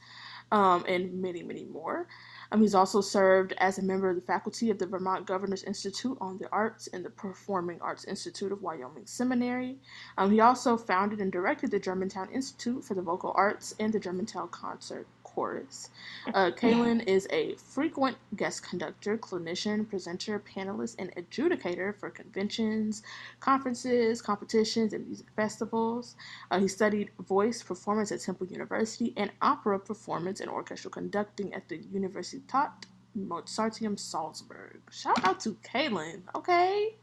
um, 0.54 0.84
and 0.86 1.12
many, 1.20 1.42
many 1.42 1.64
more. 1.64 2.06
Um, 2.52 2.60
he's 2.60 2.76
also 2.76 3.00
served 3.00 3.54
as 3.58 3.78
a 3.78 3.82
member 3.82 4.08
of 4.08 4.14
the 4.14 4.22
faculty 4.22 4.70
of 4.70 4.78
the 4.78 4.86
Vermont 4.86 5.26
Governors 5.26 5.64
Institute 5.64 6.16
on 6.20 6.38
the 6.38 6.48
Arts 6.50 6.88
and 6.92 7.04
the 7.04 7.10
Performing 7.10 7.80
Arts 7.80 8.04
Institute 8.04 8.52
of 8.52 8.62
Wyoming 8.62 9.04
Seminary. 9.04 9.80
Um, 10.16 10.30
he 10.30 10.38
also 10.38 10.76
founded 10.76 11.20
and 11.20 11.32
directed 11.32 11.72
the 11.72 11.80
Germantown 11.80 12.30
Institute 12.30 12.84
for 12.84 12.94
the 12.94 13.02
Vocal 13.02 13.32
Arts 13.34 13.74
and 13.80 13.92
the 13.92 13.98
Germantown 13.98 14.48
Concert 14.50 15.08
chorus. 15.34 15.90
Uh, 16.32 16.50
Kaylin 16.50 17.06
is 17.06 17.26
a 17.30 17.54
frequent 17.56 18.16
guest 18.36 18.62
conductor, 18.68 19.18
clinician, 19.18 19.88
presenter, 19.88 20.38
panelist, 20.40 20.96
and 20.98 21.14
adjudicator 21.16 21.94
for 21.98 22.10
conventions, 22.10 23.02
conferences, 23.40 24.22
competitions, 24.22 24.92
and 24.92 25.06
music 25.06 25.26
festivals. 25.36 26.16
Uh, 26.50 26.58
he 26.60 26.68
studied 26.68 27.10
voice 27.20 27.62
performance 27.62 28.12
at 28.12 28.20
Temple 28.20 28.46
University 28.46 29.12
and 29.16 29.30
opera 29.42 29.78
performance 29.78 30.40
and 30.40 30.50
orchestral 30.50 30.90
conducting 30.92 31.52
at 31.54 31.68
the 31.68 31.78
Universitat 31.78 32.70
Mozarteum 33.16 33.98
Salzburg. 33.98 34.80
Shout 34.90 35.24
out 35.24 35.40
to 35.40 35.56
Kaylin, 35.64 36.22
okay? 36.34 36.96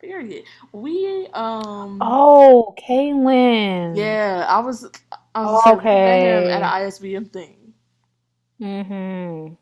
Period. 0.00 0.44
We 0.72 1.26
um 1.34 1.98
Oh, 2.00 2.74
Kaylin. 2.78 3.96
Yeah, 3.96 4.46
I 4.48 4.60
was 4.60 4.86
I 5.34 5.44
was 5.44 5.66
okay. 5.78 6.50
at 6.50 6.62
an 6.62 6.62
ISBM 6.62 7.32
thing. 7.32 7.57
Mm-hmm. 8.60 9.54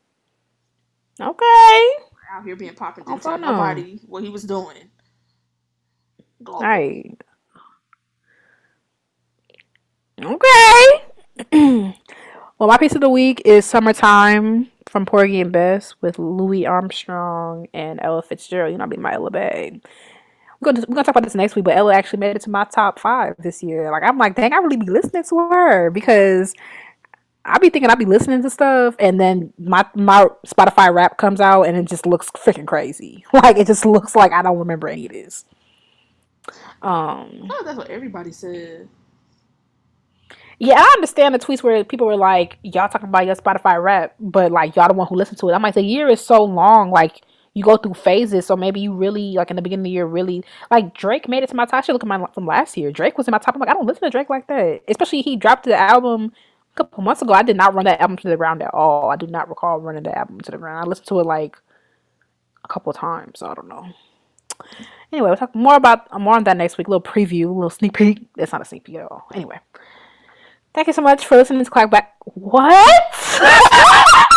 Okay. 1.23 1.91
Out 2.33 2.45
here 2.45 2.57
being 2.57 2.75
popping 2.75 3.05
didn't 3.05 3.23
tell 3.23 3.39
nobody 3.39 4.01
what 4.07 4.23
he 4.23 4.29
was 4.29 4.43
doing. 4.43 4.91
Global. 6.43 6.63
Right. 6.63 7.17
Okay. 10.23 11.05
well, 12.59 12.69
my 12.69 12.79
piece 12.79 12.95
of 12.95 13.01
the 13.01 13.09
week 13.09 13.43
is 13.45 13.65
"Summertime" 13.65 14.71
from 14.89 15.05
Porgy 15.07 15.41
and 15.41 15.53
Bess 15.53 15.95
with 16.01 16.19
Louis 16.19 16.67
Armstrong 16.67 17.67
and 17.75 18.01
Ella 18.03 18.23
Fitzgerald. 18.23 18.73
You 18.73 18.79
know, 18.79 18.85
I 18.85 18.89
mean, 18.89 19.03
my 19.03 19.15
Ella 19.15 19.31
babe. 19.31 19.85
We're 20.61 20.73
gonna, 20.73 20.87
we're 20.89 20.95
gonna 20.95 21.05
talk 21.05 21.15
about 21.15 21.25
this 21.25 21.35
next 21.35 21.55
week, 21.55 21.67
but 21.67 21.77
Ella 21.77 21.95
actually 21.95 22.21
made 22.21 22.35
it 22.35 22.43
to 22.43 22.51
my 22.51 22.65
top 22.65 22.99
five 22.99 23.35
this 23.39 23.63
year. 23.63 23.91
Like, 23.91 24.03
I'm 24.03 24.17
like, 24.17 24.37
dang, 24.37 24.55
I 24.55 24.57
really 24.57 24.79
be 24.79 24.87
listening 24.91 25.25
to 25.25 25.39
her 25.51 25.91
because 25.91 26.55
I 27.47 27.59
be 27.59 27.71
thinking 27.71 27.91
I 27.91 27.95
be 27.95 28.05
listening 28.05 28.43
to 28.43 28.51
stuff, 28.51 28.97
and 28.99 29.21
then 29.21 29.53
my 29.59 29.87
my 29.95 30.27
Spotify 30.47 30.93
Wrapped 30.93 31.19
comes 31.19 31.41
out, 31.41 31.63
and 31.63 31.77
it 31.77 31.85
just 31.85 32.05
looks 32.07 32.31
freaking 32.31 32.67
crazy. 32.67 33.25
Like 33.33 33.59
it 33.59 33.67
just 33.67 33.85
looks 33.85 34.17
like 34.17 34.33
I 34.33 34.43
don't 34.43 34.59
remember 34.59 34.89
any 34.89 35.07
of 35.07 35.13
this. 35.13 35.45
Um, 36.83 37.49
oh, 37.51 37.63
that's 37.65 37.77
what 37.77 37.91
everybody 37.91 38.33
said. 38.33 38.89
Yeah, 40.59 40.77
I 40.79 40.93
understand 40.95 41.35
the 41.35 41.39
tweets 41.39 41.63
where 41.63 41.85
people 41.85 42.07
were 42.07 42.17
like, 42.17 42.59
"Y'all 42.63 42.89
talking 42.89 43.09
about 43.09 43.27
your 43.27 43.37
Spotify 43.37 43.83
Wrapped, 43.83 44.17
but 44.19 44.51
like 44.51 44.75
y'all 44.75 44.89
the 44.89 44.95
one 44.95 45.07
who 45.07 45.15
listened 45.15 45.39
to 45.39 45.51
it." 45.51 45.53
I'm 45.53 45.63
like, 45.63 45.75
the 45.75 45.83
year 45.83 46.09
is 46.09 46.21
so 46.21 46.43
long, 46.43 46.91
like 46.91 47.23
you 47.55 47.63
go 47.63 47.77
through 47.77 47.95
phases. 47.95 48.47
So 48.47 48.57
maybe 48.57 48.81
you 48.81 48.93
really 48.93 49.33
like 49.33 49.51
in 49.51 49.57
the 49.57 49.63
beginning 49.63 49.83
of 49.83 49.85
the 49.85 49.91
year, 49.91 50.07
really 50.07 50.45
like 50.71 50.95
Drake 50.95 51.29
made 51.29 51.43
it 51.43 51.49
to 51.51 51.57
my 51.57 51.67
top. 51.67 51.85
Should 51.85 51.93
look 51.93 52.03
at 52.03 52.09
my 52.09 52.27
from 52.35 52.47
last 52.47 52.77
year. 52.77 52.91
Drake 52.91 53.19
was 53.19 53.29
in 53.29 53.33
my 53.33 53.39
top. 53.39 53.55
I'm 53.55 53.61
like, 53.61 53.71
I 53.71 53.75
don't 53.75 53.87
listen 53.87 54.03
to 54.03 54.11
Drake 54.11 54.31
like 54.31 54.47
that, 54.49 54.83
especially 54.89 55.23
he 55.23 55.37
dropped 55.37 55.65
the 55.65 55.77
album 55.77 56.33
couple 56.77 57.03
months 57.03 57.23
ago, 57.23 57.33
I 57.33 57.43
did 57.43 57.57
not 57.57 57.75
run 57.75 57.87
that 57.87 58.01
album 58.01 58.17
to 58.19 58.29
the 58.29 58.37
ground 58.37 58.63
at 58.63 58.73
all. 58.73 59.11
I 59.11 59.17
do 59.17 59.27
not 59.27 59.49
recall 59.49 59.81
running 59.81 60.05
the 60.05 60.17
album 60.17 60.41
to 60.43 60.51
the 60.51 60.59
ground. 60.59 60.85
I 60.85 60.89
listened 60.89 61.09
to 61.09 61.21
it 61.21 61.27
like 61.27 61.57
a 62.65 62.69
couple 62.69 62.93
times. 62.93 63.41
So 63.41 63.49
I 63.49 63.55
don't 63.55 63.69
know. 63.69 63.87
Anyway, 65.13 65.29
we'll 65.29 65.37
talk 65.37 65.55
more 65.55 65.77
about 65.77 66.09
more 66.21 66.37
on 66.37 66.45
that 66.45 66.57
next 66.57 66.79
week. 66.79 66.89
A 66.89 66.91
little 66.91 67.03
preview, 67.03 67.47
a 67.47 67.53
little 67.53 67.71
sneak 67.71 67.95
peek. 67.95 68.27
It's 68.37 68.53
not 68.53 68.61
a 68.61 68.65
sneak 68.65 68.85
peek 68.85 68.97
at 68.97 69.11
all. 69.11 69.27
Anyway, 69.35 69.59
thank 70.75 70.87
you 70.87 70.93
so 70.93 71.03
much 71.03 71.27
for 71.27 71.37
listening 71.37 71.65
to 71.65 71.71
Clackback. 71.71 72.07
What? 72.25 73.05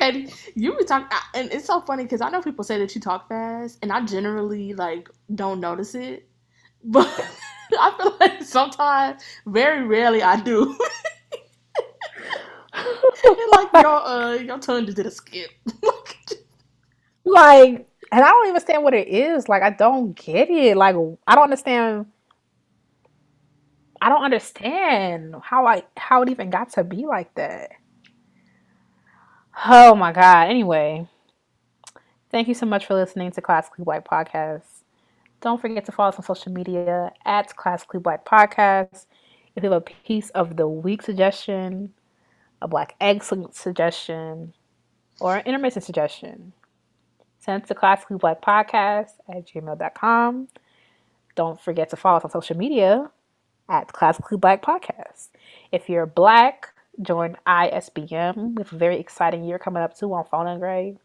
and 0.00 0.32
you 0.54 0.74
were 0.74 0.82
talking, 0.82 1.08
and 1.34 1.52
it's 1.52 1.66
so 1.66 1.80
funny 1.80 2.02
because 2.04 2.20
I 2.20 2.30
know 2.30 2.42
people 2.42 2.64
say 2.64 2.78
that 2.78 2.94
you 2.94 3.00
talk 3.00 3.28
fast, 3.28 3.78
and 3.82 3.92
I 3.92 4.04
generally 4.04 4.74
like 4.74 5.08
don't 5.34 5.60
notice 5.60 5.94
it, 5.94 6.28
but. 6.84 7.08
I 7.78 7.94
feel 7.96 8.16
like 8.20 8.42
sometimes, 8.42 9.22
very 9.46 9.84
rarely, 9.84 10.22
I 10.22 10.40
do. 10.40 10.78
like 13.52 13.72
y'all, 13.74 14.06
uh, 14.06 14.34
y'all 14.34 14.58
tongue 14.58 14.86
just 14.86 14.96
did 14.96 15.06
a 15.06 15.10
skip. 15.10 15.50
like, 17.24 17.88
and 18.10 18.24
I 18.24 18.28
don't 18.28 18.46
even 18.46 18.56
understand 18.56 18.82
what 18.82 18.94
it 18.94 19.08
is. 19.08 19.48
Like, 19.48 19.62
I 19.62 19.70
don't 19.70 20.14
get 20.14 20.48
it. 20.50 20.76
Like, 20.76 20.96
I 21.26 21.34
don't 21.34 21.44
understand. 21.44 22.06
I 24.00 24.08
don't 24.08 24.22
understand 24.22 25.34
how 25.42 25.66
I 25.66 25.82
how 25.96 26.22
it 26.22 26.28
even 26.30 26.50
got 26.50 26.70
to 26.74 26.84
be 26.84 27.04
like 27.04 27.34
that. 27.34 27.70
Oh 29.66 29.96
my 29.96 30.12
god. 30.12 30.48
Anyway, 30.48 31.08
thank 32.30 32.46
you 32.46 32.54
so 32.54 32.64
much 32.64 32.86
for 32.86 32.94
listening 32.94 33.32
to 33.32 33.40
Classically 33.40 33.82
White 33.82 34.04
Podcast. 34.04 34.77
Don't 35.40 35.60
forget 35.60 35.84
to 35.84 35.92
follow 35.92 36.08
us 36.08 36.16
on 36.16 36.24
social 36.24 36.52
media 36.52 37.12
at 37.24 37.54
Classically 37.54 38.00
White 38.00 38.24
Podcast. 38.24 39.06
If 39.54 39.62
you 39.62 39.70
have 39.70 39.82
a 39.82 39.92
piece 40.04 40.30
of 40.30 40.56
the 40.56 40.66
week 40.66 41.02
suggestion, 41.02 41.92
a 42.60 42.66
Black 42.66 42.96
Ex 43.00 43.32
suggestion, 43.52 44.52
or 45.20 45.36
an 45.36 45.46
intermission 45.46 45.82
suggestion, 45.82 46.52
send 47.38 47.66
to 47.66 47.74
classically 47.74 48.16
black 48.16 48.42
podcast 48.42 49.12
at 49.28 49.46
gmail.com. 49.46 50.48
Don't 51.34 51.60
forget 51.60 51.88
to 51.90 51.96
follow 51.96 52.18
us 52.18 52.24
on 52.24 52.30
social 52.30 52.56
media 52.56 53.10
at 53.68 53.92
classically 53.92 54.38
black 54.38 54.62
podcast. 54.62 55.28
If 55.70 55.88
you're 55.88 56.06
black, 56.06 56.74
join 57.00 57.36
ISBM 57.46 58.54
with 58.54 58.72
a 58.72 58.76
very 58.76 58.98
exciting 58.98 59.44
year 59.44 59.58
coming 59.58 59.82
up 59.82 59.96
too 59.96 60.12
on 60.12 60.24
Phone 60.24 60.48
and 60.48 60.60
Grave. 60.60 60.98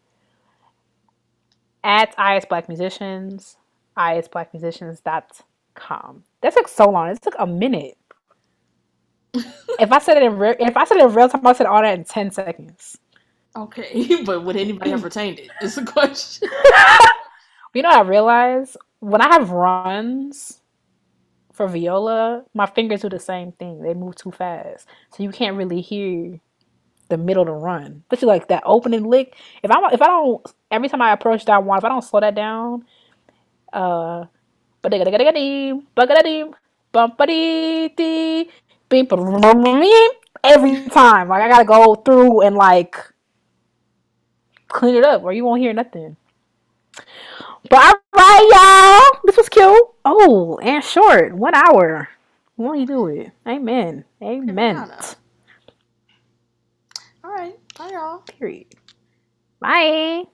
At 1.83 2.15
IS 2.17 2.45
Black 2.45 2.67
Musicians, 2.67 3.57
isblackmusicians.com. 3.97 6.23
That 6.41 6.53
took 6.53 6.67
so 6.67 6.89
long. 6.89 7.09
It 7.09 7.21
took 7.21 7.35
a 7.39 7.47
minute. 7.47 7.97
if 9.33 9.91
I 9.91 9.99
said 9.99 10.17
it 10.17 10.23
in 10.23 10.37
real, 10.37 10.55
if 10.59 10.77
I 10.77 10.85
said 10.85 10.97
it 10.97 11.05
in 11.05 11.13
real 11.13 11.29
time, 11.29 11.45
I 11.45 11.53
said 11.53 11.67
all 11.67 11.81
that 11.81 11.97
in 11.97 12.05
ten 12.05 12.31
seconds. 12.31 12.97
Okay, 13.55 14.21
but 14.25 14.43
would 14.43 14.55
anybody 14.55 14.91
have 14.91 15.03
retained 15.03 15.39
it? 15.39 15.49
it? 15.61 15.65
Is 15.65 15.77
a 15.77 15.85
question. 15.85 16.49
you 17.73 17.81
know, 17.81 17.89
I 17.89 18.01
realize 18.01 18.77
when 18.99 19.21
I 19.21 19.31
have 19.33 19.51
runs 19.51 20.61
for 21.51 21.67
viola, 21.67 22.43
my 22.53 22.65
fingers 22.65 23.01
do 23.01 23.09
the 23.09 23.19
same 23.19 23.51
thing. 23.53 23.81
They 23.81 23.93
move 23.93 24.15
too 24.15 24.31
fast, 24.31 24.87
so 25.11 25.23
you 25.23 25.31
can't 25.31 25.57
really 25.57 25.81
hear 25.81 26.39
the 27.09 27.17
middle 27.17 27.43
of 27.43 27.47
the 27.47 27.53
run. 27.53 28.03
Especially 28.05 28.27
like 28.27 28.47
that 28.47 28.63
opening 28.65 29.03
lick. 29.03 29.35
If 29.61 29.71
I 29.71 29.93
if 29.93 30.01
I 30.01 30.07
don't 30.07 30.53
every 30.71 30.89
time 30.89 31.01
I 31.01 31.11
approach 31.11 31.45
that 31.45 31.63
one, 31.63 31.77
if 31.77 31.83
I 31.83 31.89
don't 31.89 32.03
slow 32.03 32.19
that 32.19 32.35
down, 32.35 32.85
uh, 33.73 34.25
every 40.43 40.85
time. 40.89 41.29
Like 41.29 41.41
I 41.41 41.49
gotta 41.49 41.65
go 41.65 41.95
through 41.95 42.41
and 42.41 42.55
like 42.55 42.95
clean 44.67 44.95
it 44.95 45.03
up, 45.03 45.23
or 45.23 45.33
you 45.33 45.45
won't 45.45 45.61
hear 45.61 45.73
nothing. 45.73 46.17
But 47.69 47.79
all 47.79 47.93
right, 48.15 48.49
y'all, 48.51 49.21
this 49.25 49.37
was 49.37 49.49
cute. 49.49 49.87
Oh, 50.05 50.59
and 50.61 50.83
short, 50.83 51.33
one 51.33 51.55
hour. 51.55 52.09
Won't 52.57 52.79
you 52.81 52.85
do 52.85 53.07
it? 53.07 53.31
Amen. 53.47 54.05
Amen. 54.21 54.77
All 57.23 57.31
right, 57.31 57.57
bye, 57.77 57.89
y'all. 57.91 58.19
Period. 58.19 58.75
Bye. 59.59 60.25